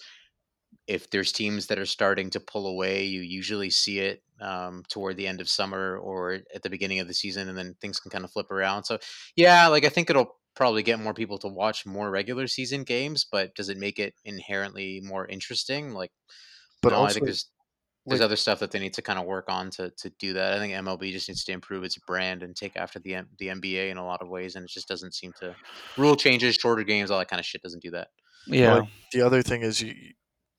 If 0.88 1.10
there's 1.10 1.32
teams 1.32 1.68
that 1.68 1.80
are 1.80 1.86
starting 1.86 2.30
to 2.32 2.40
pull 2.40 2.68
away, 2.68 3.06
you 3.06 3.22
usually 3.22 3.70
see 3.72 4.00
it 4.00 4.24
um, 4.42 4.84
toward 4.90 5.18
the 5.18 5.28
end 5.28 5.42
of 5.42 5.50
summer 5.50 5.98
or 5.98 6.40
at 6.54 6.64
the 6.64 6.70
beginning 6.70 7.00
of 7.00 7.08
the 7.08 7.14
season, 7.14 7.50
and 7.50 7.58
then 7.58 7.76
things 7.82 8.00
can 8.00 8.12
kind 8.12 8.24
of 8.26 8.32
flip 8.32 8.52
around. 8.52 8.84
So, 8.86 9.00
yeah, 9.36 9.68
like 9.68 9.86
I 9.86 9.90
think 9.90 10.10
it'll 10.10 10.38
probably 10.56 10.84
get 10.84 11.00
more 11.00 11.14
people 11.14 11.38
to 11.40 11.48
watch 11.48 11.86
more 11.86 12.12
regular 12.12 12.48
season 12.48 12.84
games, 12.84 13.26
but 13.32 13.56
does 13.56 13.70
it 13.70 13.78
make 13.78 14.00
it 14.00 14.14
inherently 14.26 15.02
more 15.04 15.28
interesting? 15.28 15.92
Like, 15.94 16.12
But 16.82 16.94
no, 16.94 17.02
I 17.02 17.02
also, 17.02 17.14
think 17.14 17.26
there's 17.26 17.48
there's 18.06 18.20
Like- 18.20 18.26
other 18.26 18.36
stuff 18.36 18.60
that 18.60 18.72
they 18.72 18.80
need 18.80 18.94
to 18.96 19.02
kind 19.02 19.18
of 19.20 19.26
work 19.26 19.46
on 19.50 19.70
to 19.72 19.90
to 19.90 20.10
do 20.20 20.34
that. 20.34 20.54
I 20.54 20.60
think 20.60 20.74
MLB 20.74 21.12
just 21.12 21.28
needs 21.28 21.44
to 21.46 21.52
improve 21.52 21.84
its 21.84 21.98
brand 21.98 22.44
and 22.44 22.56
take 22.56 22.76
after 22.76 23.00
the 23.00 23.16
M- 23.16 23.30
the 23.40 23.48
NBA 23.50 23.90
in 23.90 23.98
a 23.98 24.06
lot 24.06 24.22
of 24.22 24.30
ways, 24.30 24.56
and 24.56 24.64
it 24.66 24.70
just 24.72 24.88
doesn't 24.88 25.14
seem 25.16 25.34
to. 25.40 25.56
Rule 25.98 26.16
changes, 26.16 26.56
shorter 26.56 26.84
games, 26.84 27.10
all 27.12 27.20
that 27.20 27.28
kind 27.30 27.40
of 27.40 27.46
shit 27.46 27.62
doesn't 27.62 27.82
do 27.82 27.92
that. 27.92 28.10
Yeah. 28.48 28.76
like, 28.76 28.90
the 29.12 29.22
other 29.22 29.42
thing 29.42 29.62
is 29.64 29.82
you 29.82 29.96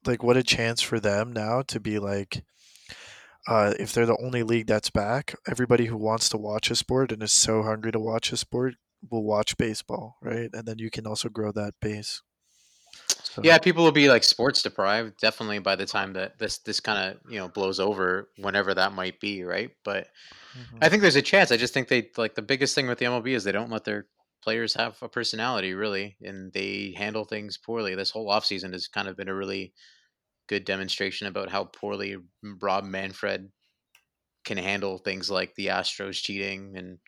like 0.05 0.23
what 0.23 0.37
a 0.37 0.43
chance 0.43 0.81
for 0.83 0.99
them 1.01 1.33
now 1.33 1.63
to 1.63 1.79
be 1.81 1.99
like 2.01 2.43
uh, 3.49 3.75
if 3.79 3.93
they're 3.93 4.07
the 4.07 4.21
only 4.21 4.43
league 4.43 4.67
that's 4.67 4.91
back 4.91 5.35
everybody 5.49 5.87
who 5.87 5.97
wants 5.97 6.29
to 6.29 6.37
watch 6.37 6.71
a 6.71 6.75
sport 6.77 7.13
and 7.13 7.23
is 7.23 7.31
so 7.33 7.63
hungry 7.63 7.93
to 7.93 8.01
watch 8.01 8.33
a 8.33 8.37
sport 8.37 8.75
will 9.11 9.23
watch 9.25 9.57
baseball 9.57 10.17
right 10.23 10.51
and 10.53 10.67
then 10.67 10.79
you 10.79 10.91
can 10.91 11.07
also 11.07 11.29
grow 11.29 11.53
that 11.53 11.75
base 11.81 12.23
so, 13.09 13.43
Yeah, 13.45 13.59
people 13.59 13.85
will 13.85 13.93
be 13.93 14.09
like 14.09 14.25
sports 14.25 14.63
deprived 14.63 15.19
definitely 15.21 15.59
by 15.59 15.77
the 15.77 15.87
time 15.87 16.13
that 16.15 16.39
this 16.39 16.59
this 16.59 16.81
kind 16.81 17.11
of 17.11 17.31
you 17.31 17.39
know 17.39 17.49
blows 17.49 17.81
over, 17.81 18.31
whenever 18.39 18.75
that 18.75 18.93
might 18.93 19.21
be, 19.21 19.45
right? 19.45 19.71
But 19.85 20.09
mhm. 20.57 20.79
I 20.83 20.89
think 20.89 21.03
there's 21.03 21.17
a 21.17 21.23
chance. 21.23 21.53
I 21.53 21.57
just 21.57 21.75
think 21.75 21.89
they 21.89 22.11
like 22.17 22.35
the 22.35 22.43
biggest 22.43 22.75
thing 22.75 22.87
with 22.87 22.99
the 22.99 23.07
MLB 23.07 23.35
is 23.35 23.45
they 23.45 23.53
don't 23.53 23.71
let 23.71 23.85
their 23.85 24.07
players 24.43 24.75
have 24.75 24.97
a 25.03 25.09
personality 25.09 25.75
really, 25.75 26.17
and 26.23 26.53
they 26.53 26.95
handle 26.97 27.25
things 27.25 27.59
poorly. 27.59 27.95
This 27.95 28.11
whole 28.11 28.29
offseason 28.29 28.73
has 28.73 28.89
kind 28.89 29.09
of 29.09 29.17
been 29.17 29.29
a 29.29 29.35
really 29.35 29.73
good 30.49 30.65
demonstration 30.65 31.27
about 31.27 31.51
how 31.51 31.65
poorly 31.65 32.17
Rob 32.61 32.85
Manfred 32.85 33.51
can 34.45 34.57
handle 34.59 34.99
things 34.99 35.31
like 35.31 35.55
the 35.57 35.67
Astros 35.67 36.23
cheating 36.23 36.77
and 36.77 36.99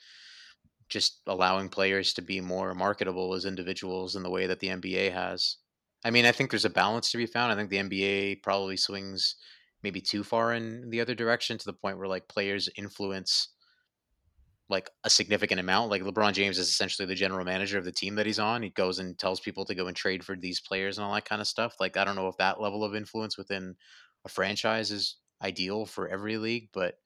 just 0.89 1.21
allowing 1.27 1.69
players 1.69 2.13
to 2.15 2.23
be 2.23 2.41
more 2.41 2.75
marketable 2.75 3.35
as 3.35 3.45
individuals 3.45 4.17
in 4.17 4.23
the 4.23 4.31
way 4.31 4.47
that 4.47 4.61
the 4.61 4.69
NBA 4.69 5.13
has. 5.13 5.57
I 6.05 6.11
mean, 6.11 6.27
I 6.27 6.33
think 6.33 6.51
there's 6.51 6.65
a 6.65 6.71
balance 6.71 7.11
to 7.11 7.19
be 7.19 7.27
found. 7.27 7.53
I 7.53 7.57
think 7.57 7.71
the 7.71 7.79
NBA 7.79 8.43
probably 8.43 8.77
swings 8.77 9.37
maybe 9.83 10.01
too 10.01 10.25
far 10.25 10.55
in 10.55 10.91
the 10.91 11.01
other 11.01 11.15
direction 11.15 11.59
to 11.59 11.65
the 11.65 11.73
point 11.73 11.99
where 11.99 12.09
like 12.09 12.29
players 12.29 12.69
influence 12.77 13.49
like 14.69 14.91
a 15.05 15.11
significant 15.11 15.61
amount. 15.61 15.91
Like 15.91 16.03
LeBron 16.03 16.33
James 16.35 16.59
is 16.59 16.69
essentially 16.69 17.07
the 17.07 17.15
general 17.15 17.45
manager 17.45 17.79
of 17.79 17.85
the 17.85 17.93
team 17.93 18.15
that 18.17 18.27
he's 18.27 18.39
on. 18.39 18.63
He 18.63 18.71
goes 18.71 18.99
and 18.99 19.19
tells 19.19 19.41
people 19.41 19.65
to 19.65 19.75
go 19.75 19.87
and 19.87 19.97
trade 19.97 20.25
for 20.25 20.37
these 20.37 20.61
players 20.61 20.99
and 20.99 21.05
all 21.05 21.15
that 21.15 21.25
kind 21.25 21.41
of 21.41 21.49
stuff. 21.49 21.77
Like 21.81 21.97
I 21.97 22.05
don't 22.05 22.17
know 22.17 22.29
if 22.29 22.37
that 22.37 22.61
level 22.61 22.85
of 22.85 22.95
influence 22.95 23.39
within 23.39 23.77
a 24.25 24.29
franchise 24.29 24.91
is 24.91 25.17
ideal 25.43 25.87
for 25.87 26.09
every 26.09 26.37
league, 26.37 26.69
but 26.73 26.97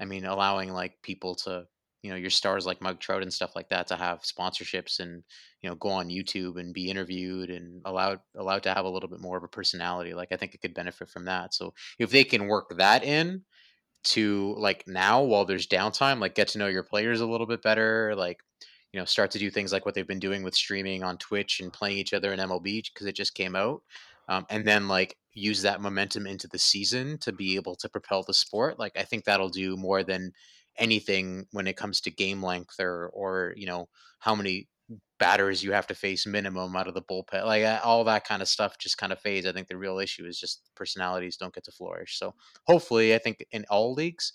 I 0.00 0.06
mean 0.06 0.24
allowing 0.24 0.72
like 0.72 1.02
people 1.02 1.34
to 1.36 1.66
you 2.04 2.10
know 2.10 2.16
your 2.16 2.28
stars 2.28 2.66
like 2.66 2.82
Mike 2.82 3.00
Trout 3.00 3.22
and 3.22 3.32
stuff 3.32 3.56
like 3.56 3.70
that 3.70 3.86
to 3.86 3.96
have 3.96 4.20
sponsorships 4.20 5.00
and 5.00 5.24
you 5.62 5.70
know 5.70 5.74
go 5.74 5.88
on 5.88 6.10
YouTube 6.10 6.60
and 6.60 6.74
be 6.74 6.90
interviewed 6.90 7.48
and 7.48 7.80
allowed 7.86 8.20
allowed 8.36 8.62
to 8.64 8.74
have 8.74 8.84
a 8.84 8.90
little 8.90 9.08
bit 9.08 9.22
more 9.22 9.38
of 9.38 9.42
a 9.42 9.48
personality. 9.48 10.12
Like 10.12 10.30
I 10.30 10.36
think 10.36 10.54
it 10.54 10.60
could 10.60 10.74
benefit 10.74 11.08
from 11.08 11.24
that. 11.24 11.54
So 11.54 11.72
if 11.98 12.10
they 12.10 12.22
can 12.22 12.46
work 12.46 12.76
that 12.76 13.04
in 13.04 13.42
to 14.04 14.54
like 14.58 14.84
now 14.86 15.22
while 15.22 15.46
there's 15.46 15.66
downtime, 15.66 16.20
like 16.20 16.34
get 16.34 16.48
to 16.48 16.58
know 16.58 16.66
your 16.66 16.82
players 16.82 17.22
a 17.22 17.26
little 17.26 17.46
bit 17.46 17.62
better, 17.62 18.14
like 18.14 18.40
you 18.92 19.00
know 19.00 19.06
start 19.06 19.30
to 19.30 19.38
do 19.38 19.50
things 19.50 19.72
like 19.72 19.86
what 19.86 19.94
they've 19.94 20.06
been 20.06 20.18
doing 20.18 20.42
with 20.42 20.54
streaming 20.54 21.02
on 21.02 21.16
Twitch 21.16 21.60
and 21.60 21.72
playing 21.72 21.96
each 21.96 22.12
other 22.12 22.34
in 22.34 22.38
MLB 22.38 22.84
because 22.92 23.06
it 23.06 23.16
just 23.16 23.34
came 23.34 23.56
out, 23.56 23.80
um, 24.28 24.44
and 24.50 24.66
then 24.66 24.88
like 24.88 25.16
use 25.32 25.62
that 25.62 25.80
momentum 25.80 26.26
into 26.26 26.48
the 26.48 26.58
season 26.58 27.16
to 27.18 27.32
be 27.32 27.56
able 27.56 27.76
to 27.76 27.88
propel 27.88 28.22
the 28.22 28.34
sport. 28.34 28.78
Like 28.78 28.92
I 28.94 29.04
think 29.04 29.24
that'll 29.24 29.48
do 29.48 29.74
more 29.78 30.04
than 30.04 30.34
anything 30.76 31.46
when 31.52 31.66
it 31.66 31.76
comes 31.76 32.00
to 32.02 32.10
game 32.10 32.42
length 32.42 32.80
or 32.80 33.08
or 33.10 33.54
you 33.56 33.66
know 33.66 33.88
how 34.20 34.34
many 34.34 34.68
batters 35.18 35.62
you 35.62 35.72
have 35.72 35.86
to 35.86 35.94
face 35.94 36.26
minimum 36.26 36.74
out 36.76 36.88
of 36.88 36.94
the 36.94 37.02
bullpen 37.02 37.44
like 37.44 37.62
uh, 37.64 37.80
all 37.84 38.04
that 38.04 38.24
kind 38.26 38.42
of 38.42 38.48
stuff 38.48 38.76
just 38.78 38.98
kind 38.98 39.12
of 39.12 39.20
fades. 39.20 39.46
I 39.46 39.52
think 39.52 39.68
the 39.68 39.76
real 39.76 39.98
issue 39.98 40.26
is 40.26 40.38
just 40.38 40.70
personalities 40.74 41.36
don't 41.36 41.54
get 41.54 41.64
to 41.64 41.72
flourish. 41.72 42.18
So 42.18 42.34
hopefully 42.64 43.14
i 43.14 43.18
think 43.18 43.44
in 43.52 43.64
all 43.70 43.92
leagues 43.94 44.32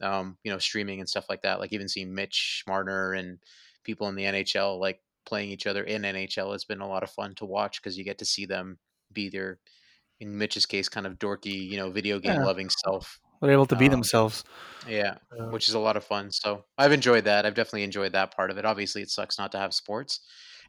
um 0.00 0.38
you 0.42 0.50
know 0.50 0.58
streaming 0.58 1.00
and 1.00 1.08
stuff 1.08 1.26
like 1.28 1.42
that 1.42 1.60
like 1.60 1.72
even 1.72 1.88
seeing 1.88 2.14
mitch 2.14 2.64
marner 2.66 3.12
and 3.12 3.42
people 3.84 4.08
in 4.08 4.14
the 4.14 4.24
nhl 4.24 4.78
like 4.80 5.00
playing 5.24 5.50
each 5.50 5.66
other 5.66 5.84
in 5.84 6.02
nhl 6.02 6.52
has 6.52 6.64
been 6.64 6.80
a 6.80 6.88
lot 6.88 7.02
of 7.02 7.10
fun 7.10 7.34
to 7.34 7.44
watch 7.44 7.80
because 7.80 7.96
you 7.98 8.04
get 8.04 8.18
to 8.18 8.24
see 8.24 8.46
them 8.46 8.78
be 9.12 9.28
their 9.28 9.60
in 10.20 10.38
mitch's 10.38 10.66
case 10.66 10.90
kind 10.90 11.06
of 11.06 11.18
dorky 11.18 11.68
you 11.68 11.78
know 11.78 11.90
video 11.92 12.20
game 12.20 12.40
Yeah. 12.40 12.44
loving 12.44 12.70
self 12.70 13.21
They're 13.42 13.52
able 13.52 13.66
to 13.66 13.76
be 13.76 13.86
Um, 13.86 13.90
themselves. 13.90 14.44
yeah 14.88 15.16
Yeah. 15.36 15.46
which 15.50 15.68
is 15.68 15.74
a 15.74 15.78
lot 15.78 15.96
of 15.98 16.04
fun. 16.04 16.30
So 16.30 16.64
I've 16.78 16.92
enjoyed 16.92 17.24
that. 17.24 17.44
I've 17.44 17.54
definitely 17.54 17.82
enjoyed 17.82 18.12
that 18.12 18.34
part 18.34 18.50
of 18.50 18.56
it. 18.56 18.64
Obviously, 18.64 19.02
it 19.02 19.10
sucks 19.10 19.38
not 19.38 19.52
to 19.52 19.58
have 19.58 19.74
sports, 19.74 20.20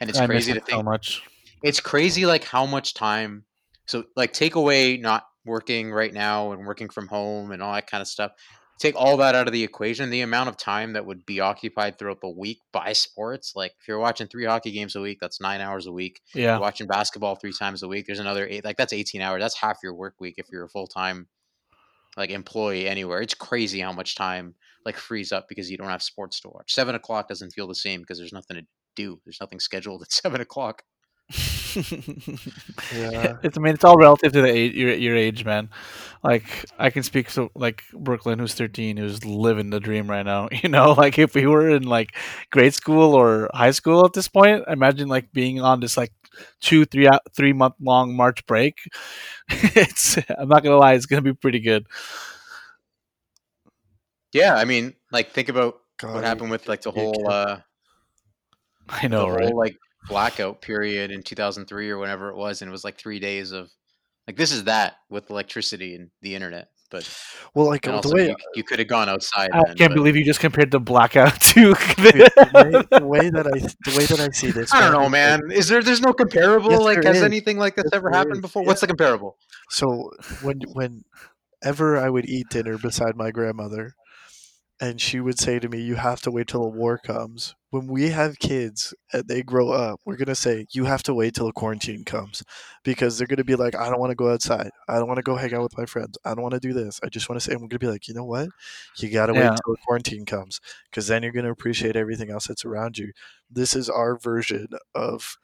and 0.01 0.09
it's 0.09 0.19
I 0.19 0.25
crazy 0.25 0.51
to 0.53 0.59
think. 0.59 0.71
so 0.79 0.83
much. 0.83 1.21
It's 1.61 1.79
crazy 1.79 2.25
like 2.25 2.43
how 2.43 2.65
much 2.65 2.93
time. 2.93 3.45
So 3.85 4.03
like 4.17 4.33
take 4.33 4.55
away 4.55 4.97
not 4.97 5.23
working 5.45 5.91
right 5.91 6.13
now 6.13 6.51
and 6.51 6.65
working 6.65 6.89
from 6.89 7.07
home 7.07 7.51
and 7.51 7.61
all 7.61 7.73
that 7.73 7.87
kind 7.87 8.01
of 8.01 8.07
stuff. 8.07 8.31
Take 8.79 8.95
all 8.95 9.17
that 9.17 9.35
out 9.35 9.47
of 9.47 9.53
the 9.53 9.63
equation. 9.63 10.09
The 10.09 10.21
amount 10.21 10.49
of 10.49 10.57
time 10.57 10.93
that 10.93 11.05
would 11.05 11.25
be 11.25 11.39
occupied 11.39 11.99
throughout 11.99 12.21
the 12.21 12.29
week 12.29 12.59
by 12.71 12.91
sports. 12.93 13.53
Like 13.55 13.73
if 13.79 13.87
you're 13.87 13.99
watching 13.99 14.27
three 14.27 14.45
hockey 14.45 14.71
games 14.71 14.95
a 14.95 15.01
week, 15.01 15.19
that's 15.21 15.39
nine 15.39 15.61
hours 15.61 15.85
a 15.85 15.91
week. 15.91 16.21
Yeah. 16.33 16.57
Watching 16.57 16.87
basketball 16.87 17.35
three 17.35 17.53
times 17.53 17.83
a 17.83 17.87
week. 17.87 18.07
There's 18.07 18.19
another 18.19 18.47
eight. 18.49 18.65
Like 18.65 18.77
that's 18.77 18.91
18 18.91 19.21
hours. 19.21 19.41
That's 19.41 19.55
half 19.57 19.77
your 19.83 19.93
work 19.93 20.15
week 20.19 20.35
if 20.37 20.47
you're 20.51 20.65
a 20.65 20.69
full 20.69 20.87
time 20.87 21.27
like 22.17 22.29
employee 22.29 22.87
anywhere. 22.87 23.21
It's 23.21 23.33
crazy 23.33 23.79
how 23.79 23.93
much 23.93 24.15
time 24.15 24.55
like 24.85 24.97
frees 24.97 25.31
up 25.31 25.47
because 25.47 25.69
you 25.71 25.77
don't 25.77 25.89
have 25.89 26.03
sports 26.03 26.39
to 26.41 26.49
watch. 26.49 26.73
Seven 26.73 26.95
o'clock 26.95 27.27
doesn't 27.27 27.51
feel 27.51 27.67
the 27.67 27.75
same 27.75 28.01
because 28.01 28.17
there's 28.17 28.33
nothing 28.33 28.57
to 28.57 28.63
do. 28.95 29.19
There's 29.25 29.39
nothing 29.41 29.59
scheduled 29.59 30.01
at 30.01 30.11
seven 30.23 30.41
o'clock. 30.41 30.83
Yeah. 32.93 33.37
It's 33.43 33.57
I 33.57 33.61
mean 33.61 33.73
it's 33.73 33.83
all 33.83 33.97
relative 33.97 34.31
to 34.33 34.41
the 34.41 34.47
age, 34.47 34.73
your 34.73 34.93
your 34.93 35.15
age, 35.15 35.43
man. 35.45 35.69
Like 36.23 36.65
I 36.77 36.89
can 36.89 37.03
speak 37.03 37.29
so 37.29 37.49
like 37.55 37.83
Brooklyn, 37.93 38.39
who's 38.39 38.53
thirteen, 38.53 38.97
who's 38.97 39.25
living 39.25 39.69
the 39.71 39.79
dream 39.79 40.09
right 40.09 40.25
now. 40.25 40.49
You 40.63 40.69
know, 40.69 40.91
like 40.93 41.17
if 41.17 41.33
we 41.35 41.47
were 41.47 41.69
in 41.69 41.83
like 41.83 42.15
grade 42.51 42.73
school 42.73 43.15
or 43.15 43.49
high 43.53 43.71
school 43.71 44.05
at 44.05 44.13
this 44.13 44.27
point, 44.27 44.65
imagine 44.67 45.07
like 45.07 45.31
being 45.33 45.61
on 45.61 45.79
this 45.79 45.97
like 45.97 46.13
two 46.61 46.85
three 46.85 47.07
out 47.07 47.21
three 47.35 47.53
month 47.53 47.75
long 47.79 48.15
March 48.15 48.45
break. 48.45 48.79
it's 49.49 50.17
I'm 50.37 50.49
not 50.49 50.63
gonna 50.63 50.77
lie, 50.77 50.93
it's 50.93 51.05
gonna 51.05 51.21
be 51.21 51.33
pretty 51.33 51.59
good. 51.59 51.87
Yeah, 54.33 54.55
I 54.55 54.65
mean, 54.65 54.93
like 55.11 55.31
think 55.31 55.49
about 55.49 55.79
God, 55.97 56.15
what 56.15 56.23
happened 56.23 56.51
with 56.51 56.67
like 56.67 56.81
the 56.81 56.91
whole 56.91 57.29
uh 57.29 57.59
I 58.89 59.07
know, 59.07 59.27
the 59.27 59.31
right? 59.31 59.45
whole 59.45 59.57
like 59.57 59.77
blackout 60.07 60.61
period 60.61 61.11
in 61.11 61.23
2003 61.23 61.89
or 61.89 61.97
whenever 61.97 62.29
it 62.29 62.35
was 62.35 62.61
and 62.61 62.67
it 62.67 62.71
was 62.73 62.83
like 62.83 62.97
3 62.97 63.19
days 63.19 63.53
of 63.53 63.71
like 64.27 64.35
this 64.35 64.51
is 64.51 64.65
that 64.65 64.95
with 65.09 65.29
electricity 65.29 65.95
and 65.95 66.09
the 66.21 66.35
internet 66.35 66.69
but 66.93 67.09
well, 67.55 67.65
like 67.65 67.81
the 67.81 68.11
way 68.13 68.27
you, 68.29 68.35
you 68.53 68.63
could 68.63 68.77
have 68.77 68.87
gone 68.87 69.09
outside 69.09 69.49
I 69.51 69.63
then, 69.65 69.75
can't 69.75 69.89
but- 69.89 69.95
believe 69.95 70.15
you 70.15 70.23
just 70.23 70.39
compared 70.39 70.69
the 70.69 70.79
blackout 70.79 71.41
to 71.53 71.73
the 71.73 72.51
way, 72.53 72.99
the 72.99 73.05
way 73.05 73.29
that 73.31 73.47
I 73.47 73.59
the 73.59 73.97
way 73.97 74.05
that 74.05 74.19
I 74.19 74.29
see 74.29 74.51
this. 74.51 74.71
I 74.71 74.91
don't 74.91 75.11
man, 75.11 75.39
know, 75.39 75.45
is 75.47 75.49
man. 75.49 75.57
Is 75.57 75.67
there? 75.67 75.81
There's 75.81 76.01
no 76.01 76.13
comparable. 76.13 76.71
Yes, 76.71 76.81
like, 76.81 77.03
has 77.03 77.17
is. 77.17 77.23
anything 77.23 77.57
like 77.57 77.75
this 77.75 77.85
Yes, 77.85 77.97
ever 77.97 78.11
happened 78.11 78.35
is. 78.37 78.41
before? 78.41 78.63
What's 78.63 78.81
the 78.81 78.87
comparable? 78.87 79.37
So 79.69 80.11
when 80.43 80.61
whenever 80.71 81.97
I 81.97 82.09
would 82.09 82.29
eat 82.29 82.49
dinner 82.49 82.77
beside 82.77 83.15
my 83.15 83.31
grandmother, 83.31 83.95
and 84.79 85.01
she 85.01 85.19
would 85.19 85.39
say 85.39 85.57
to 85.57 85.67
me, 85.67 85.81
"You 85.81 85.95
have 85.95 86.21
to 86.21 86.31
wait 86.31 86.47
till 86.47 86.61
the 86.61 86.69
war 86.69 86.99
comes." 86.99 87.55
When 87.73 87.87
we 87.87 88.09
have 88.11 88.37
kids 88.37 88.93
and 89.13 89.27
they 89.27 89.41
grow 89.41 89.71
up, 89.71 89.99
we're 90.05 90.15
gonna 90.15 90.35
say, 90.35 90.67
"You 90.73 90.85
have 90.85 91.01
to 91.03 91.13
wait 91.15 91.33
till 91.33 91.47
the 91.47 91.51
quarantine 91.53 92.03
comes," 92.05 92.43
because 92.83 93.17
they're 93.17 93.25
gonna 93.25 93.43
be 93.43 93.55
like, 93.55 93.73
"I 93.73 93.89
don't 93.89 93.99
want 93.99 94.11
to 94.11 94.15
go 94.15 94.31
outside. 94.31 94.69
I 94.87 94.99
don't 94.99 95.07
want 95.07 95.17
to 95.17 95.23
go 95.23 95.37
hang 95.37 95.55
out 95.55 95.63
with 95.63 95.75
my 95.77 95.87
friends. 95.87 96.15
I 96.23 96.35
don't 96.35 96.43
want 96.43 96.53
to 96.53 96.59
do 96.59 96.71
this. 96.73 96.99
I 97.03 97.09
just 97.09 97.27
want 97.29 97.41
to 97.41 97.43
say." 97.43 97.53
I'm 97.53 97.67
gonna 97.67 97.79
be 97.79 97.87
like, 97.87 98.07
"You 98.07 98.13
know 98.13 98.25
what? 98.25 98.49
You 98.97 99.09
gotta 99.09 99.33
wait 99.33 99.41
Yeah. 99.41 99.55
till 99.55 99.73
the 99.73 99.79
quarantine 99.87 100.23
comes, 100.25 100.59
because 100.91 101.07
then 101.07 101.23
you're 101.23 101.31
gonna 101.31 101.51
appreciate 101.51 101.95
everything 101.95 102.29
else 102.29 102.45
that's 102.47 102.63
around 102.65 102.99
you." 102.99 103.11
This 103.49 103.75
is 103.75 103.89
our 103.89 104.17
version 104.19 104.67
of 104.93 105.37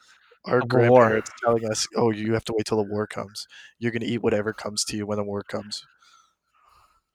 our 0.45 0.61
a 0.61 0.65
war. 0.65 0.67
grandparents 0.67 1.31
telling 1.43 1.65
us, 1.65 1.87
"Oh, 1.95 2.11
you 2.11 2.33
have 2.33 2.45
to 2.45 2.53
wait 2.55 2.65
till 2.67 2.77
the 2.77 2.83
war 2.83 3.07
comes. 3.07 3.47
You're 3.79 3.91
gonna 3.91 4.05
eat 4.05 4.21
whatever 4.23 4.53
comes 4.53 4.83
to 4.85 4.97
you 4.97 5.07
when 5.07 5.17
the 5.17 5.23
war 5.23 5.41
comes." 5.43 5.83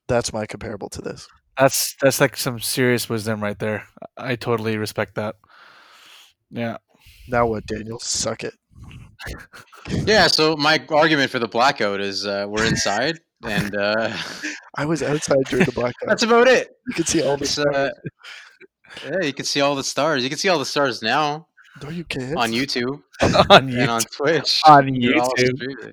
That's 0.08 0.32
my 0.32 0.46
comparable 0.46 0.90
to 0.90 1.00
this. 1.00 1.28
That's 1.58 1.94
that's 2.00 2.20
like 2.20 2.36
some 2.36 2.60
serious 2.60 3.08
wisdom 3.08 3.42
right 3.42 3.58
there. 3.58 3.84
I 4.16 4.36
totally 4.36 4.76
respect 4.76 5.14
that. 5.14 5.36
Yeah. 6.50 6.78
Now 7.28 7.46
what, 7.46 7.66
Daniel? 7.66 7.98
Suck 8.00 8.44
it. 8.44 8.54
Yeah. 9.88 10.26
So 10.26 10.56
my 10.56 10.84
argument 10.90 11.30
for 11.30 11.38
the 11.38 11.48
blackout 11.48 12.00
is 12.00 12.26
uh, 12.26 12.46
we're 12.48 12.66
inside, 12.66 13.20
and 13.44 13.74
uh, 13.76 14.16
I 14.76 14.84
was 14.84 15.02
outside 15.02 15.44
during 15.48 15.64
the 15.66 15.72
blackout. 15.72 16.08
that's 16.08 16.22
about 16.22 16.48
it. 16.48 16.68
you 16.88 16.94
could 16.94 17.08
see 17.08 17.22
all 17.22 17.36
the 17.36 17.46
stars. 17.46 17.74
uh, 17.74 17.90
yeah, 19.04 19.22
you 19.22 19.32
can 19.32 19.44
see 19.44 19.60
all 19.60 19.74
the 19.74 19.84
stars. 19.84 20.22
You 20.22 20.28
can 20.28 20.38
see 20.38 20.48
all 20.48 20.58
the 20.58 20.66
stars 20.66 21.02
now 21.02 21.46
no, 21.82 21.88
you 21.90 22.04
can't. 22.04 22.36
on 22.36 22.52
YouTube 22.52 23.02
on 23.50 23.68
and 23.68 23.90
on 23.90 24.00
Twitch. 24.02 24.60
On 24.66 24.86
YouTube. 24.86 25.92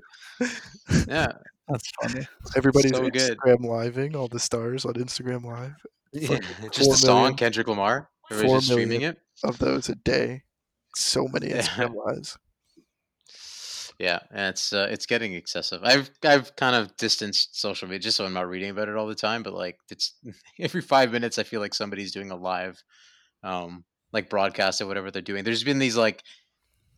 Yeah. 1.08 1.32
That's 1.68 1.90
funny. 2.02 2.26
Everybody's 2.56 2.90
so 2.92 3.08
good. 3.08 3.38
Instagram 3.38 3.64
living 3.68 4.16
all 4.16 4.28
the 4.28 4.40
stars 4.40 4.84
on 4.84 4.94
Instagram 4.94 5.44
Live. 5.44 5.74
yeah. 6.12 6.38
Just 6.72 6.90
a 6.90 6.96
song. 6.96 7.34
Kendrick 7.36 7.68
Lamar. 7.68 8.08
Four 8.28 8.36
Everybody's 8.36 8.62
just 8.66 8.72
streaming 8.72 9.02
it. 9.02 9.18
Of 9.44 9.58
those 9.58 9.88
a 9.88 9.94
day. 9.94 10.42
So 10.94 11.26
many 11.28 11.48
Yeah. 11.50 11.62
Instagram 11.62 11.94
lives. 12.06 12.38
Yeah, 13.98 14.18
and 14.30 14.48
it's 14.48 14.72
uh, 14.72 14.88
it's 14.90 15.06
getting 15.06 15.34
excessive. 15.34 15.80
I've 15.84 16.10
I've 16.24 16.56
kind 16.56 16.74
of 16.74 16.96
distanced 16.96 17.60
social 17.60 17.86
media 17.86 18.00
just 18.00 18.16
so 18.16 18.24
I'm 18.24 18.32
not 18.32 18.48
reading 18.48 18.70
about 18.70 18.88
it 18.88 18.96
all 18.96 19.06
the 19.06 19.14
time. 19.14 19.42
But 19.42 19.52
like, 19.52 19.78
it's 19.90 20.14
every 20.58 20.80
five 20.80 21.12
minutes 21.12 21.38
I 21.38 21.44
feel 21.44 21.60
like 21.60 21.74
somebody's 21.74 22.10
doing 22.10 22.30
a 22.30 22.36
live, 22.36 22.82
um, 23.44 23.84
like 24.12 24.28
broadcast 24.30 24.80
or 24.80 24.86
whatever 24.86 25.10
they're 25.10 25.22
doing. 25.22 25.44
There's 25.44 25.62
been 25.62 25.78
these 25.78 25.96
like 25.96 26.24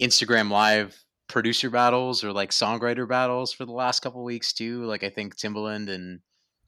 Instagram 0.00 0.50
live 0.50 0.96
producer 1.28 1.70
battles 1.70 2.22
or 2.22 2.32
like 2.32 2.50
songwriter 2.50 3.08
battles 3.08 3.52
for 3.52 3.64
the 3.64 3.72
last 3.72 4.00
couple 4.00 4.22
weeks 4.24 4.52
too. 4.52 4.84
Like 4.84 5.02
I 5.02 5.10
think 5.10 5.36
Timbaland 5.36 5.88
and 5.88 6.20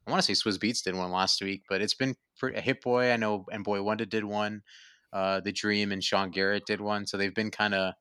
I 0.06 0.10
want 0.10 0.22
to 0.22 0.34
say 0.34 0.40
Swizz 0.50 0.58
Beatz 0.58 0.82
did 0.82 0.94
one 0.94 1.10
last 1.10 1.42
week, 1.42 1.62
but 1.68 1.82
it's 1.82 1.94
been 1.94 2.14
pretty, 2.38 2.60
Hit 2.60 2.82
Boy. 2.82 3.10
I 3.10 3.16
know 3.16 3.44
and 3.50 3.64
Boi-1da 3.64 4.08
did 4.08 4.24
one. 4.24 4.62
Uh, 5.12 5.40
the 5.40 5.52
Dream 5.52 5.92
and 5.92 6.02
Sean 6.02 6.30
Garrett 6.30 6.66
did 6.66 6.80
one. 6.80 7.06
So 7.06 7.16
they've 7.16 7.34
been 7.34 7.50
kind 7.50 7.74
of 7.74 7.94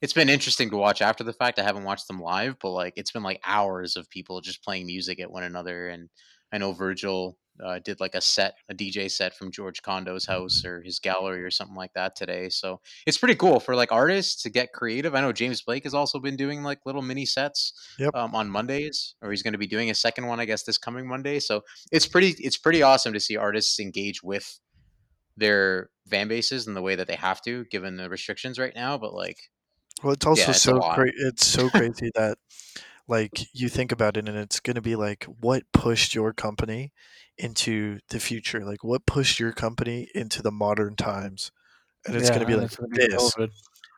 it's 0.00 0.12
been 0.12 0.28
interesting 0.28 0.68
to 0.70 0.76
watch 0.76 1.00
after 1.00 1.22
the 1.22 1.32
fact. 1.32 1.60
I 1.60 1.62
haven't 1.62 1.84
watched 1.84 2.08
them 2.08 2.20
live, 2.20 2.56
but 2.60 2.70
like 2.70 2.94
it's 2.96 3.12
been 3.12 3.22
like 3.22 3.40
hours 3.44 3.96
of 3.96 4.10
people 4.10 4.40
just 4.40 4.64
playing 4.64 4.86
music 4.86 5.20
at 5.20 5.30
one 5.30 5.44
another. 5.44 5.88
And 5.88 6.08
I 6.52 6.58
know 6.58 6.72
Virgil 6.72 7.36
uh, 7.62 7.78
did 7.84 8.00
like 8.00 8.14
a 8.14 8.20
set, 8.20 8.54
a 8.68 8.74
DJ 8.74 9.10
set 9.10 9.34
from 9.34 9.50
George 9.50 9.82
Condo's 9.82 10.26
house 10.26 10.64
or 10.64 10.82
his 10.82 10.98
gallery 10.98 11.42
or 11.42 11.50
something 11.50 11.76
like 11.76 11.92
that 11.94 12.16
today. 12.16 12.48
So 12.48 12.80
it's 13.06 13.18
pretty 13.18 13.34
cool 13.34 13.60
for 13.60 13.74
like 13.74 13.92
artists 13.92 14.42
to 14.42 14.50
get 14.50 14.72
creative. 14.72 15.14
I 15.14 15.20
know 15.20 15.32
James 15.32 15.62
Blake 15.62 15.84
has 15.84 15.94
also 15.94 16.18
been 16.18 16.36
doing 16.36 16.62
like 16.62 16.80
little 16.86 17.02
mini 17.02 17.26
sets 17.26 17.72
Yep. 17.98 18.14
um, 18.14 18.34
on 18.34 18.48
Mondays, 18.48 19.14
or 19.22 19.30
he's 19.30 19.42
going 19.42 19.52
to 19.52 19.58
be 19.58 19.66
doing 19.66 19.90
a 19.90 19.94
second 19.94 20.26
one, 20.26 20.40
I 20.40 20.44
guess, 20.44 20.62
this 20.62 20.78
coming 20.78 21.06
Monday. 21.06 21.38
So 21.40 21.62
it's 21.90 22.06
pretty, 22.06 22.34
it's 22.38 22.56
pretty 22.56 22.82
awesome 22.82 23.12
to 23.12 23.20
see 23.20 23.36
artists 23.36 23.78
engage 23.78 24.22
with 24.22 24.58
their 25.36 25.90
fan 26.08 26.28
bases 26.28 26.66
in 26.66 26.74
the 26.74 26.82
way 26.82 26.94
that 26.96 27.06
they 27.06 27.16
have 27.16 27.40
to, 27.42 27.64
given 27.66 27.96
the 27.96 28.08
restrictions 28.08 28.58
right 28.58 28.74
now. 28.74 28.98
But 28.98 29.14
like, 29.14 29.38
Well, 30.02 30.14
it's 30.14 30.26
also 30.26 30.50
it's 30.50 30.62
so 30.62 30.80
great. 30.94 31.14
It's 31.16 31.46
so 31.46 31.70
crazy 31.70 32.10
that, 32.14 32.38
like, 33.08 33.46
you 33.52 33.68
think 33.68 33.92
about 33.92 34.16
it, 34.16 34.28
and 34.28 34.38
it's 34.38 34.60
going 34.60 34.76
to 34.76 34.82
be 34.82 34.96
like, 34.96 35.24
what 35.24 35.64
pushed 35.72 36.14
your 36.14 36.32
company 36.32 36.92
into 37.38 37.98
the 38.10 38.20
future? 38.20 38.64
Like, 38.64 38.84
what 38.84 39.06
pushed 39.06 39.40
your 39.40 39.52
company 39.52 40.08
into 40.14 40.42
the 40.42 40.52
modern 40.52 40.96
times? 40.96 41.50
And 42.06 42.16
it's 42.16 42.30
going 42.30 42.40
to 42.40 42.46
be 42.46 42.56
like 42.56 42.76
gonna 42.76 42.88
be 42.88 43.06
this. 43.06 43.34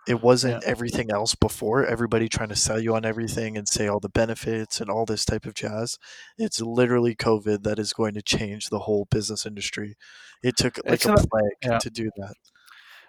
It 0.07 0.23
wasn't 0.23 0.63
everything 0.65 1.11
else 1.11 1.35
before. 1.35 1.87
Everybody 1.87 2.29
trying 2.29 2.51
to 2.51 2.57
sell 2.57 2.79
you 2.79 2.95
on 2.95 3.07
everything 3.07 3.57
and 3.57 3.67
say 3.67 3.87
all 3.89 4.01
the 4.01 4.11
benefits 4.11 4.79
and 4.79 4.91
all 4.91 5.07
this 5.07 5.25
type 5.25 5.47
of 5.47 5.55
jazz. 5.55 5.99
It's 6.37 6.61
literally 6.61 7.15
COVID 7.15 7.63
that 7.63 7.79
is 7.79 7.95
going 7.95 8.13
to 8.13 8.21
change 8.23 8.69
the 8.69 8.81
whole 8.81 9.07
business 9.11 9.47
industry. 9.47 9.97
It 10.43 10.59
took 10.59 10.77
like 10.85 10.97
It's 10.97 11.07
a 11.07 11.09
not- 11.09 11.31
plague 11.31 11.53
yeah. 11.63 11.79
to 11.79 11.89
do 11.89 12.11
that. 12.19 12.35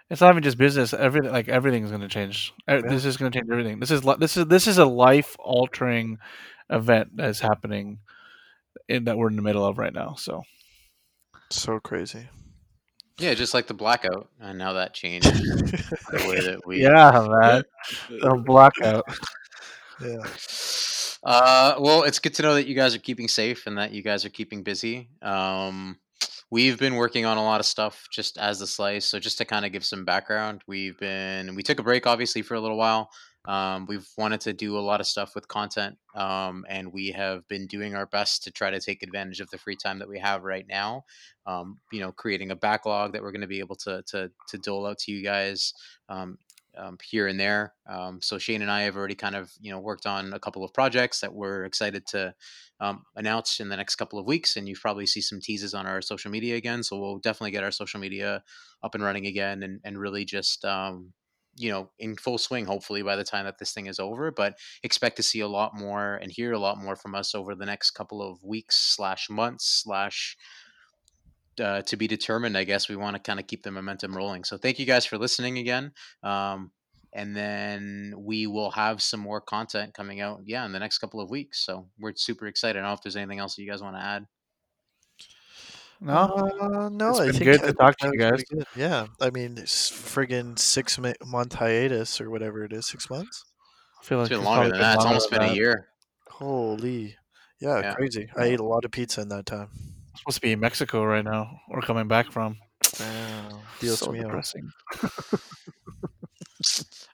It's 0.10 0.22
not 0.22 0.32
even 0.32 0.44
just 0.44 0.58
business. 0.58 0.94
Everything, 0.94 1.32
like 1.32 1.48
everything's 1.50 1.90
going 1.90 2.02
to 2.02 2.08
change. 2.08 2.54
Uh, 2.68 2.82
Yeah. 2.84 2.90
This 2.90 3.06
is 3.06 3.18
going 3.18 3.32
to 3.32 3.38
change 3.40 3.50
everything. 3.52 3.80
This 3.80 3.92
is 3.92 4.02
this 4.20 4.38
is 4.38 4.46
this 4.48 4.68
is 4.68 4.78
a 4.78 4.86
life 4.86 5.36
altering 5.40 6.20
event 6.70 7.16
that's 7.16 7.40
happening 7.40 8.00
in 8.88 9.06
that 9.06 9.18
we're 9.18 9.30
in 9.30 9.36
the 9.36 9.42
middle 9.42 9.66
of 9.66 9.78
right 9.78 9.94
now. 9.94 10.16
So 10.16 10.44
So 11.50 11.80
crazy. 11.80 12.30
yeah, 13.20 13.34
just 13.34 13.54
like 13.54 13.68
the 13.68 13.74
blackout 13.74 14.30
and 14.40 14.58
now 14.58 14.74
that 14.74 14.94
changed 14.94 15.26
the 15.34 16.26
way 16.30 16.40
that 16.42 16.62
we 16.66 16.82
yeah, 16.82 17.12
man, 17.42 17.64
the 18.10 18.44
blackout. 18.46 19.06
yeah. 20.02 20.24
Uh, 21.24 21.76
well, 21.80 22.04
it's 22.04 22.20
good 22.20 22.34
to 22.36 22.44
know 22.44 22.54
that 22.56 22.68
you 22.68 22.76
guys 22.76 22.94
are 22.96 23.00
keeping 23.00 23.28
safe 23.28 23.66
and 23.66 23.78
that 23.78 23.92
you 23.92 24.04
guys 24.04 24.26
are 24.26 24.30
keeping 24.30 24.64
busy. 24.64 25.10
Um, 25.22 25.98
we've 26.52 26.78
been 26.78 26.96
working 26.96 27.26
on 27.26 27.38
a 27.38 27.44
lot 27.44 27.60
of 27.60 27.66
stuff 27.66 28.08
just 28.12 28.38
as 28.38 28.60
the 28.60 28.68
slice. 28.68 29.06
So 29.06 29.20
just 29.20 29.38
to 29.40 29.46
kind 29.46 29.66
of 29.66 29.72
give 29.72 29.86
some 29.86 30.06
background, 30.06 30.62
we've 30.68 30.98
been 30.98 31.56
we 31.56 31.64
took 31.64 31.80
a 31.80 31.84
break 31.84 32.08
obviously 32.08 32.42
for 32.42 32.56
a 32.56 32.62
little 32.62 32.78
while. 32.78 33.10
Um, 33.48 33.86
we've 33.88 34.08
wanted 34.18 34.42
to 34.42 34.54
do 34.54 34.76
a 34.76 34.80
lot 34.80 35.00
of 35.00 35.06
stuff 35.06 35.36
with 35.36 35.48
content, 35.48 35.98
um, 36.16 36.66
and 36.68 36.92
we 36.92 37.12
have 37.12 37.48
been 37.48 37.68
doing 37.68 37.94
our 37.94 38.08
best 38.08 38.44
to 38.44 38.52
try 38.52 38.72
to 38.72 38.80
take 38.80 39.04
advantage 39.04 39.40
of 39.40 39.50
the 39.52 39.60
free 39.60 39.76
time 39.76 40.00
that 40.00 40.10
we 40.10 40.18
have 40.18 40.44
right 40.44 40.66
now. 40.68 41.04
Um, 41.46 41.78
you 41.92 42.00
know, 42.00 42.12
creating 42.12 42.50
a 42.50 42.56
backlog 42.56 43.14
that 43.14 43.22
we're 43.22 43.32
going 43.32 43.42
to 43.42 43.48
be 43.48 43.60
able 43.60 43.76
to 43.78 44.02
to 44.08 44.32
to 44.48 44.58
dole 44.58 44.88
out 44.88 44.98
to 45.00 45.12
you 45.12 45.24
guys 45.24 45.74
um, 46.78 46.98
here 47.04 47.28
and 47.28 47.40
there. 47.40 47.74
Um, 47.88 48.20
so 48.22 48.38
Shane 48.38 48.62
and 48.62 48.72
I 48.72 48.82
have 48.82 48.96
already 48.96 49.16
kind 49.16 49.36
of 49.36 49.52
you 49.60 49.72
know 49.72 49.80
worked 49.80 50.06
on 50.06 50.34
a 50.34 50.40
couple 50.40 50.64
of 50.64 50.74
projects 50.74 51.20
that 51.22 51.34
we're 51.34 51.66
excited 51.66 52.06
to 52.08 52.34
um, 52.80 53.04
announce 53.16 53.60
in 53.60 53.70
the 53.70 53.78
next 53.78 53.96
couple 53.96 54.20
of 54.20 54.26
weeks, 54.26 54.56
and 54.56 54.68
you 54.68 54.76
probably 54.76 55.06
see 55.06 55.22
some 55.22 55.40
teases 55.40 55.74
on 55.74 55.86
our 55.86 56.02
social 56.02 56.32
media 56.32 56.56
again. 56.56 56.84
So 56.84 57.00
we'll 57.00 57.20
definitely 57.20 57.52
get 57.52 57.64
our 57.64 57.72
social 57.72 58.00
media 58.00 58.44
up 58.84 58.96
and 58.96 59.04
running 59.04 59.26
again, 59.26 59.64
and 59.64 59.80
and 59.84 59.98
really 59.98 60.26
just 60.26 60.66
um, 60.66 61.14
you 61.56 61.72
know 61.72 61.90
in 62.00 62.16
full 62.16 62.38
swing. 62.38 62.66
Hopefully 62.66 63.02
by 63.02 63.16
the 63.16 63.24
time 63.24 63.46
that 63.46 63.60
this 63.60 63.72
thing 63.72 63.88
is 63.88 64.00
over, 64.00 64.32
but 64.32 64.56
expect 64.84 65.18
to 65.18 65.24
see 65.24 65.40
a 65.40 65.48
lot 65.48 65.72
more 65.76 66.16
and 66.16 66.32
hear 66.32 66.52
a 66.52 66.60
lot 66.60 66.78
more 66.78 66.96
from 66.96 67.16
us 67.16 67.34
over 67.34 67.56
the 67.56 67.66
next 67.66 67.92
couple 67.92 68.22
of 68.22 68.44
weeks 68.44 68.76
slash 68.76 69.30
months 69.30 69.82
slash 69.84 70.38
uh, 71.60 71.82
to 71.84 71.98
be 71.98 72.08
determined. 72.08 72.58
I 72.58 72.64
guess 72.64 72.90
we 72.90 72.96
want 72.96 73.16
to 73.16 73.22
kind 73.22 73.40
of 73.40 73.48
keep 73.48 73.64
the 73.64 73.72
momentum 73.72 74.16
rolling. 74.16 74.44
So 74.44 74.58
thank 74.58 74.80
you 74.80 74.86
guys 74.86 75.06
for 75.06 75.18
listening 75.18 75.58
again. 75.58 75.92
Um, 76.24 76.72
and 77.14 77.36
then 77.36 78.14
we 78.18 78.46
will 78.48 78.72
have 78.72 79.02
some 79.02 79.22
more 79.22 79.40
content 79.40 79.94
coming 79.94 80.20
out, 80.20 80.42
yeah, 80.46 80.66
in 80.66 80.74
the 80.74 80.80
next 80.80 80.98
couple 80.98 81.22
of 81.22 81.30
weeks. 81.30 81.66
So 81.66 81.88
we're 81.98 82.14
super 82.16 82.48
excited. 82.48 82.80
I 82.80 82.82
don't 82.82 82.90
know 82.90 82.94
if 82.94 83.02
there's 83.02 83.16
anything 83.16 83.40
else 83.40 83.56
that 83.56 83.62
you 83.62 83.70
guys 83.70 83.82
want 83.82 83.96
to 83.96 84.02
add. 84.04 84.26
No, 86.02 86.14
Uh, 86.60 86.90
no, 86.90 87.12
It's 87.12 87.20
I 87.20 87.26
been 87.28 87.34
think 87.34 87.44
good 87.46 87.60
to 87.60 87.64
I 87.64 87.66
think 87.68 87.78
talk 87.78 87.98
to 88.00 88.08
you 88.12 88.18
guys. 88.18 88.44
Yeah, 88.76 89.08
I 89.22 89.30
mean, 89.30 89.58
it's 89.58 89.90
friggin' 89.90 90.60
six 90.60 91.00
month 91.26 91.54
hiatus 91.54 92.20
or 92.20 92.30
whatever 92.30 92.66
it 92.66 92.74
is, 92.74 92.86
six 92.86 93.10
months. 93.10 93.46
I 94.02 94.06
feel 94.06 94.18
like 94.20 94.30
It's 94.30 94.38
been 94.38 94.46
longer 94.46 94.64
than 94.68 94.72
been 94.74 94.82
that. 94.82 94.96
It's 94.96 95.06
almost 95.06 95.32
been 95.32 95.42
a 95.42 95.54
year. 95.54 95.88
Holy, 96.30 97.16
yeah, 97.62 97.80
Yeah. 97.80 97.94
crazy. 97.96 98.30
I 98.36 98.44
ate 98.46 98.60
a 98.60 98.64
lot 98.64 98.84
of 98.84 98.92
pizza 98.92 99.22
in 99.22 99.30
that 99.30 99.46
time. 99.46 99.70
I'm 100.16 100.20
supposed 100.20 100.36
to 100.38 100.42
be 100.42 100.52
in 100.54 100.60
Mexico 100.62 101.04
right 101.04 101.24
now. 101.26 101.60
We're 101.70 101.82
coming 101.82 102.08
back 102.08 102.32
from. 102.32 102.56
Wow, 103.00 103.60
Dios 103.82 104.00
so 104.00 104.08
mío. 104.08 104.22
depressing. 104.24 104.70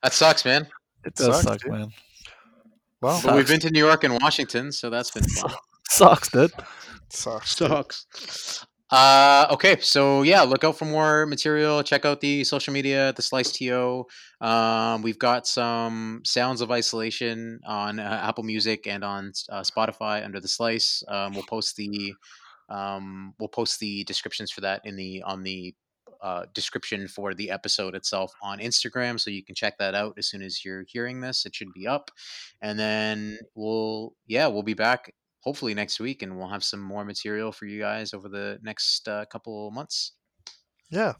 That 0.03 0.13
sucks, 0.13 0.45
man. 0.45 0.67
It 1.05 1.15
does 1.15 1.27
sucks, 1.27 1.43
suck, 1.43 1.59
dude. 1.61 1.71
man. 1.71 1.89
Well, 3.01 3.19
But 3.23 3.35
we've 3.35 3.47
been 3.47 3.59
to 3.61 3.69
New 3.71 3.79
York 3.85 4.03
and 4.03 4.13
Washington, 4.21 4.71
so 4.71 4.89
that's 4.89 5.11
been 5.11 5.23
fun. 5.41 5.51
Sucks, 5.89 6.29
dude. 6.29 6.51
sucks. 7.09 7.55
Sucks. 7.55 8.65
Uh, 8.89 9.47
okay, 9.51 9.77
so 9.79 10.21
yeah, 10.23 10.41
look 10.41 10.63
out 10.63 10.77
for 10.77 10.85
more 10.85 11.25
material. 11.25 11.81
Check 11.83 12.03
out 12.05 12.19
the 12.21 12.43
social 12.43 12.73
media, 12.73 13.13
the 13.15 13.21
Slice 13.21 13.51
TO. 13.51 14.05
Um, 14.41 15.01
we've 15.01 15.19
got 15.19 15.47
some 15.47 16.21
Sounds 16.25 16.61
of 16.61 16.71
Isolation 16.71 17.59
on 17.65 17.99
uh, 17.99 18.21
Apple 18.23 18.43
Music 18.43 18.87
and 18.87 19.03
on 19.03 19.31
uh, 19.49 19.61
Spotify 19.61 20.23
under 20.25 20.39
the 20.39 20.47
Slice. 20.47 21.03
Um, 21.07 21.33
we'll 21.33 21.43
post 21.43 21.75
the 21.77 22.13
um, 22.71 23.33
we'll 23.39 23.49
post 23.49 23.79
the 23.79 24.03
descriptions 24.05 24.49
for 24.49 24.61
that 24.61 24.81
in 24.85 24.95
the 24.95 25.21
on 25.23 25.43
the 25.43 25.75
uh, 26.21 26.45
description 26.53 27.07
for 27.07 27.33
the 27.33 27.49
episode 27.49 27.95
itself 27.95 28.31
on 28.41 28.59
Instagram, 28.59 29.19
so 29.19 29.29
you 29.29 29.43
can 29.43 29.55
check 29.55 29.77
that 29.77 29.95
out 29.95 30.13
as 30.17 30.27
soon 30.27 30.41
as 30.41 30.63
you're 30.63 30.85
hearing 30.87 31.19
this. 31.19 31.45
It 31.45 31.53
should 31.53 31.73
be 31.73 31.87
up, 31.87 32.09
and 32.61 32.79
then 32.79 33.39
we'll 33.55 34.13
yeah 34.27 34.47
we'll 34.47 34.63
be 34.63 34.73
back 34.73 35.13
hopefully 35.41 35.73
next 35.73 35.99
week, 35.99 36.21
and 36.21 36.37
we'll 36.37 36.47
have 36.47 36.63
some 36.63 36.81
more 36.81 37.03
material 37.03 37.51
for 37.51 37.65
you 37.65 37.79
guys 37.79 38.13
over 38.13 38.29
the 38.29 38.59
next 38.61 39.07
uh, 39.07 39.25
couple 39.25 39.69
months. 39.71 40.13
Yeah. 40.89 41.13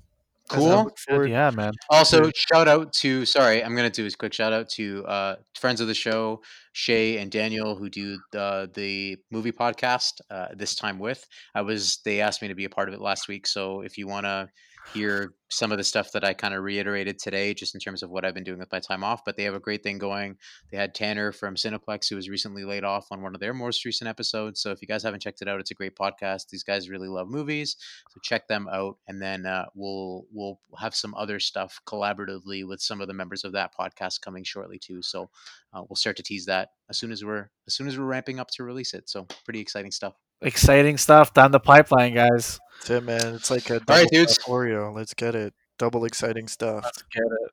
Cool. 0.51 0.91
Yeah, 1.27 1.49
man. 1.51 1.73
Also, 1.89 2.29
shout 2.35 2.67
out 2.67 2.91
to 2.93 3.25
sorry, 3.25 3.63
I'm 3.63 3.75
gonna 3.75 3.89
do 3.89 4.05
a 4.05 4.11
quick 4.11 4.33
shout 4.33 4.51
out 4.51 4.67
to 4.71 5.05
uh, 5.05 5.35
friends 5.55 5.79
of 5.79 5.87
the 5.87 5.93
show, 5.93 6.41
Shay 6.73 7.17
and 7.17 7.31
Daniel, 7.31 7.75
who 7.75 7.89
do 7.89 8.19
the 8.31 8.69
the 8.73 9.17
movie 9.31 9.51
podcast. 9.53 10.19
Uh, 10.29 10.47
this 10.53 10.75
time 10.75 10.99
with 10.99 11.25
I 11.55 11.61
was 11.61 11.99
they 12.03 12.19
asked 12.19 12.41
me 12.41 12.49
to 12.49 12.55
be 12.55 12.65
a 12.65 12.69
part 12.69 12.89
of 12.89 12.93
it 12.93 13.01
last 13.01 13.27
week, 13.27 13.47
so 13.47 13.81
if 13.81 13.97
you 13.97 14.07
want 14.07 14.25
to 14.25 14.49
hear 14.93 15.33
some 15.49 15.71
of 15.71 15.77
the 15.77 15.83
stuff 15.83 16.11
that 16.13 16.23
I 16.23 16.33
kind 16.33 16.53
of 16.53 16.63
reiterated 16.63 17.19
today, 17.19 17.53
just 17.53 17.75
in 17.75 17.81
terms 17.81 18.03
of 18.03 18.09
what 18.09 18.25
I've 18.25 18.33
been 18.33 18.43
doing 18.43 18.59
with 18.59 18.71
my 18.71 18.79
time 18.79 19.03
off, 19.03 19.23
but 19.25 19.35
they 19.35 19.43
have 19.43 19.53
a 19.53 19.59
great 19.59 19.83
thing 19.83 19.97
going. 19.97 20.37
They 20.71 20.77
had 20.77 20.95
Tanner 20.95 21.31
from 21.31 21.55
Cineplex, 21.55 22.09
who 22.09 22.15
was 22.15 22.29
recently 22.29 22.63
laid 22.63 22.83
off 22.83 23.07
on 23.11 23.21
one 23.21 23.35
of 23.35 23.41
their 23.41 23.53
most 23.53 23.83
recent 23.85 24.07
episodes. 24.07 24.61
So 24.61 24.71
if 24.71 24.81
you 24.81 24.87
guys 24.87 25.03
haven't 25.03 25.21
checked 25.21 25.41
it 25.41 25.47
out, 25.47 25.59
it's 25.59 25.71
a 25.71 25.75
great 25.75 25.95
podcast. 25.95 26.49
These 26.49 26.63
guys 26.63 26.89
really 26.89 27.07
love 27.07 27.27
movies, 27.27 27.75
so 28.09 28.19
check 28.23 28.47
them 28.47 28.67
out. 28.71 28.97
And 29.07 29.21
then 29.21 29.45
uh, 29.45 29.65
we'll 29.75 30.25
we'll 30.31 30.59
have 30.79 30.95
some 30.95 31.13
other 31.15 31.39
stuff 31.39 31.79
collaboratively 31.85 32.67
with 32.67 32.81
some 32.81 33.01
of 33.01 33.07
the 33.07 33.13
members 33.13 33.43
of 33.43 33.53
that 33.53 33.71
podcast 33.77 34.21
coming 34.21 34.43
shortly 34.43 34.79
too. 34.79 35.01
So 35.01 35.29
uh, 35.73 35.83
we'll 35.87 35.95
start 35.95 36.17
to 36.17 36.23
tease 36.23 36.45
that 36.45 36.69
as 36.89 36.97
soon 36.97 37.11
as 37.11 37.23
we're 37.23 37.49
as 37.67 37.73
soon 37.73 37.87
as 37.87 37.97
we're 37.97 38.05
ramping 38.05 38.39
up 38.39 38.49
to 38.51 38.63
release 38.63 38.93
it. 38.93 39.09
So 39.09 39.27
pretty 39.45 39.59
exciting 39.59 39.91
stuff. 39.91 40.13
Exciting 40.41 40.97
stuff 40.97 41.33
down 41.33 41.51
the 41.51 41.59
pipeline, 41.59 42.13
guys. 42.15 42.59
That's 42.79 42.89
it, 42.89 43.03
man. 43.03 43.35
It's 43.35 43.51
like 43.51 43.69
a 43.69 43.79
double 43.79 43.93
All 43.93 43.97
right, 43.99 44.07
dudes. 44.11 44.37
Oreo. 44.39 44.93
Let's 44.93 45.13
get 45.13 45.35
it. 45.35 45.53
Double 45.77 46.05
exciting 46.05 46.47
stuff. 46.47 46.83
Let's 46.83 47.03
get 47.13 47.23
it. 47.23 47.51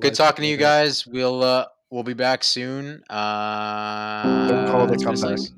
Good 0.00 0.04
Let's 0.04 0.18
talking 0.18 0.42
to 0.42 0.48
you 0.48 0.56
get 0.56 0.62
it. 0.64 0.64
guys. 0.64 1.06
We'll 1.06 1.42
uh, 1.44 1.66
we'll 1.90 2.02
be 2.02 2.14
back 2.14 2.42
soon. 2.44 3.02
Uh, 3.10 4.48
Don't 4.48 4.66
call 4.68 4.84
it 4.84 4.90
a 4.90 4.96
that's 4.98 5.04
comeback. 5.04 5.38
says. 5.38 5.50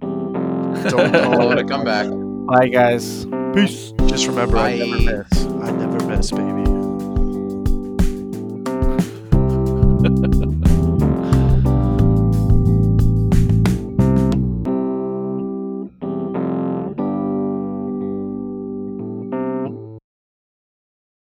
Don't 0.90 1.12
Call 1.12 1.32
call 1.36 1.52
it 1.52 1.58
it 1.58 1.58
a 1.58 1.64
comeback. 1.64 2.06
Bye, 2.46 2.68
guys. 2.68 3.26
Peace. 3.54 3.92
Just 4.06 4.26
remember, 4.26 4.58
I 4.58 4.76
never 4.76 5.00
miss. 5.00 5.44
I 5.46 5.70
never 5.70 6.04
miss, 6.06 6.30
baby. 6.30 6.73